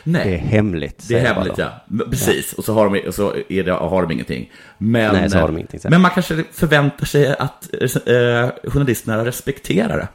Nej. 0.04 0.24
Det 0.24 0.34
är 0.34 0.38
hemligt. 0.38 1.08
Det 1.08 1.18
är 1.18 1.34
hemligt 1.34 1.58
ja. 1.58 1.70
Precis, 2.10 2.52
och 2.52 2.64
så 2.64 2.74
har 2.74 2.88
de, 2.90 3.12
så 3.12 3.34
är 3.48 3.64
det, 3.64 3.72
har 3.72 4.02
de 4.02 4.10
ingenting. 4.12 4.50
Men, 4.78 5.14
Nej, 5.14 5.30
så 5.30 5.38
har 5.38 5.46
de 5.46 5.56
ingenting, 5.56 5.80
så. 5.80 5.90
men 5.90 6.00
man 6.00 6.10
kanske 6.10 6.44
förväntar 6.52 7.06
sig 7.06 7.36
att 7.38 7.68
eh, 8.06 8.70
journalisterna 8.70 9.24
respekterar 9.24 9.96
det. 9.96 10.08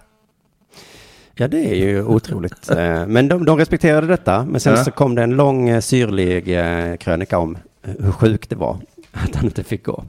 Ja, 1.36 1.48
det 1.48 1.66
är 1.72 1.76
ju 1.76 2.04
otroligt. 2.04 2.70
Eh, 2.78 3.06
Men 3.08 3.28
de, 3.28 3.46
de 3.46 3.58
respekterade 3.58 4.08
detta, 4.08 4.46
men 4.46 4.60
sen 4.62 4.74
Ja. 4.76 4.84
så 4.84 4.92
kom 4.92 5.16
det 5.16 5.24
en 5.24 5.36
lång 5.36 5.70
eh, 5.70 5.80
syrlig 5.80 6.60
eh, 6.60 6.96
krönika 6.98 7.38
om 7.38 7.58
hur 8.00 8.12
sjukt 8.12 8.50
det 8.50 8.56
var 8.56 8.78
att 9.24 9.36
han 9.36 9.46
inte 9.46 9.64
fick 9.64 9.86
gå. 9.86 10.04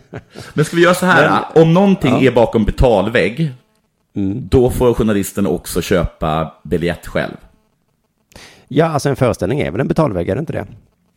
Men 0.54 0.64
ska 0.64 0.76
vi 0.76 0.82
göra 0.82 0.94
så 0.94 1.06
här, 1.06 1.30
Men- 1.54 1.62
om 1.62 1.74
någonting 1.74 2.10
Ja. 2.10 2.16
Mm. 2.16 2.26
är 2.28 2.34
bakom 2.34 2.64
betalvägg, 2.64 3.52
då 4.34 4.70
får 4.70 4.94
journalisten 4.94 5.46
också 5.46 5.82
köpa 5.82 6.52
biljett 6.64 7.06
själv. 7.06 7.36
Ja, 8.68 8.86
alltså 8.86 9.08
en 9.08 9.16
föreställning 9.16 9.60
är 9.60 9.70
väl 9.70 9.80
en 9.80 9.88
betalvägg, 9.88 10.28
är 10.28 10.34
det 10.34 10.40
inte 10.40 10.52
det? 10.52 10.66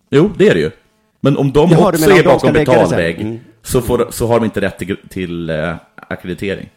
Jo, 0.09 0.29
det 0.37 0.49
är 0.49 0.53
det 0.53 0.59
ju. 0.59 0.71
Men 1.19 1.37
om 1.37 1.51
de 1.51 1.71
Jaha, 1.71 1.87
också 1.89 2.11
är 2.11 2.23
bakom 2.23 2.53
betalvägg, 2.53 3.21
Mm. 3.21 3.39
så, 3.63 3.81
får, 3.81 4.07
så 4.09 4.27
har 4.27 4.39
de 4.39 4.45
inte 4.45 4.61
rätt 4.61 4.77
till, 4.77 4.97
till 5.09 5.49
eh, 5.49 5.75
akkreditering. 5.95 6.69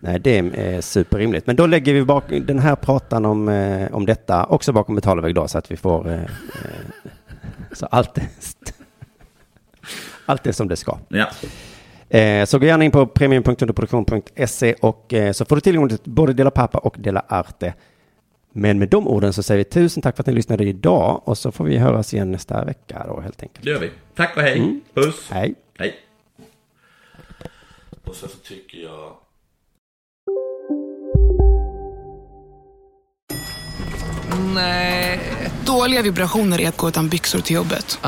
Nej, 0.00 0.18
det 0.20 0.38
är 0.38 0.80
superrimligt. 0.80 1.46
Men 1.46 1.56
då 1.56 1.66
lägger 1.66 1.94
vi 1.94 2.04
bak 2.04 2.24
den 2.28 2.58
här 2.58 2.76
pratan 2.76 3.24
om, 3.24 3.48
eh, 3.48 3.94
om 3.94 4.06
detta 4.06 4.44
också 4.46 4.72
bakom 4.72 4.94
betalvägg 4.94 5.34
då, 5.34 5.48
så 5.48 5.58
att 5.58 5.70
vi 5.70 5.76
får... 5.76 6.08
Eh, 6.08 6.20
eh, 6.22 6.28
så 7.72 7.86
allt 7.86 8.18
allt 10.26 10.46
är 10.46 10.52
som 10.52 10.68
det 10.68 10.76
ska. 10.76 10.98
Ja. 11.08 11.26
Eh, 12.18 12.44
så 12.44 12.58
gå 12.58 12.66
gärna 12.66 12.84
in 12.84 12.90
på 12.90 13.06
premium.underproduktion.se 13.06 14.74
och 14.74 15.14
eh, 15.14 15.32
så 15.32 15.44
får 15.44 15.56
du 15.56 15.60
tillgång 15.60 15.88
till 15.88 15.98
både 16.04 16.32
Dela 16.32 16.50
Pappa 16.50 16.78
och 16.78 16.96
Dela 16.98 17.24
Arte. 17.28 17.74
Men 18.52 18.78
med 18.78 18.88
de 18.88 19.08
orden 19.08 19.32
så 19.32 19.42
säger 19.42 19.58
vi 19.58 19.64
tusen 19.64 20.02
tack 20.02 20.16
för 20.16 20.22
att 20.22 20.26
ni 20.26 20.32
lyssnade 20.32 20.64
idag 20.64 21.20
och 21.24 21.38
så 21.38 21.52
får 21.52 21.64
vi 21.64 21.78
höras 21.78 22.14
igen 22.14 22.32
nästa 22.32 22.64
vecka 22.64 23.04
då 23.08 23.20
helt 23.20 23.42
enkelt. 23.42 23.64
Det 23.64 23.70
gör 23.70 23.80
vi. 23.80 23.90
Tack 24.14 24.36
och 24.36 24.42
hej. 24.42 24.58
Mm. 24.58 24.80
Puss. 24.94 25.30
Hej. 25.30 25.54
Hej. 25.78 25.94
Och 28.04 28.14
sen 28.14 28.28
så 28.28 28.36
tycker 28.36 28.78
jag... 28.78 29.12
Nej. 34.54 35.20
Dåliga 35.66 36.02
vibrationer 36.02 36.60
är 36.60 36.68
att 36.68 36.76
gå 36.76 36.88
utan 36.88 37.08
byxor 37.08 37.40
till 37.40 37.56
jobbet. 37.56 37.98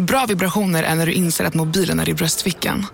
Bra 0.00 0.26
vibrationer 0.28 0.82
är 0.82 0.94
när 0.94 1.06
du 1.06 1.12
inser 1.12 1.44
att 1.44 1.54
mobilen 1.54 2.00
är 2.00 2.08
i 2.08 2.14
bröstfickan. 2.14 2.86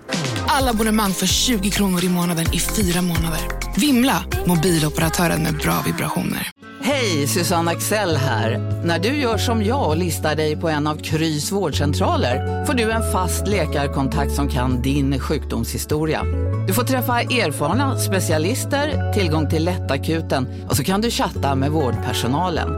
Alla 0.47 0.71
abonnemang 0.71 1.13
för 1.13 1.27
20 1.27 1.71
kronor 1.71 2.05
i 2.05 2.09
månaden 2.09 2.47
i 2.53 2.61
fyra 2.61 3.03
månader. 3.03 3.41
Vimla! 3.77 4.25
Mobiloperatören 4.47 5.43
med 5.43 5.57
bra 5.57 5.83
vibrationer. 5.87 6.51
Hej, 6.83 7.27
Susanne 7.27 7.71
Axel 7.71 8.17
här. 8.17 8.59
När 8.85 8.99
du 8.99 9.09
gör 9.09 9.39
som 9.39 9.65
jag 9.65 9.89
och 9.89 9.97
listar 9.97 10.37
dig 10.37 10.57
på 10.57 10.69
en 10.69 10.87
av 10.87 10.97
Krys 10.97 11.53
vårdcentraler 11.53 12.65
får 12.65 12.75
du 12.75 12.91
en 12.91 13.13
fast 13.13 13.49
läkarkontakt 13.49 14.33
som 14.33 14.49
kan 14.49 14.83
din 14.83 15.21
sjukdomshistoria. 15.21 16.23
Du 16.67 16.73
får 16.73 16.83
träffa 16.83 17.21
erfarna 17.21 17.99
specialister, 17.99 19.13
tillgång 19.13 19.51
till 19.51 19.65
lättakuten 19.65 20.49
och 20.69 20.77
så 20.77 20.85
kan 20.85 21.01
du 21.01 21.11
chatta 21.11 21.55
med 21.55 21.71
vårdpersonalen. 21.71 22.69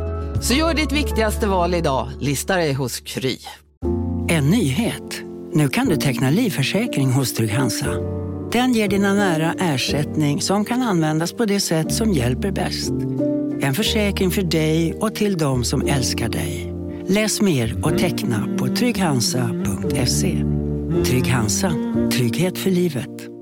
Så 0.43 0.55
gör 0.55 0.75
ditt 0.75 0.93
viktigaste 0.93 1.47
val 1.47 1.75
idag, 1.75 2.09
lista 2.21 2.57
dig 2.57 2.73
hos 2.73 3.01
Kry. 3.01 3.39
En 4.31 4.51
nyhet. 4.51 5.23
Nu 5.53 5.69
kan 5.69 5.89
du 5.89 5.97
teckna 5.97 6.31
livförsäkring 6.31 7.11
hos 7.11 7.35
Trygg-Hansa. 7.35 7.87
Den 8.53 8.73
ger 8.73 8.89
dina 8.89 9.15
nära 9.15 9.55
ersättning 9.59 10.41
som 10.41 10.65
kan 10.65 10.83
användas 10.83 11.33
på 11.33 11.45
det 11.45 11.61
sätt 11.61 11.93
som 11.93 12.13
hjälper 12.13 12.53
bäst. 12.53 12.93
En 13.61 13.75
försäkring 13.75 14.31
för 14.31 14.43
dig 14.43 14.95
och 15.01 15.15
till 15.15 15.37
de 15.37 15.65
som 15.65 15.87
älskar 15.87 16.29
dig. 16.29 16.75
Läs 17.07 17.41
mer 17.41 17.87
och 17.87 17.99
teckna 17.99 18.57
på 18.59 18.67
trygghansa.se. 18.67 20.45
Trygg 21.05 21.27
Hansa. 21.27 21.73
Trygghet 22.13 22.59
för 22.59 22.71
livet. 22.71 23.38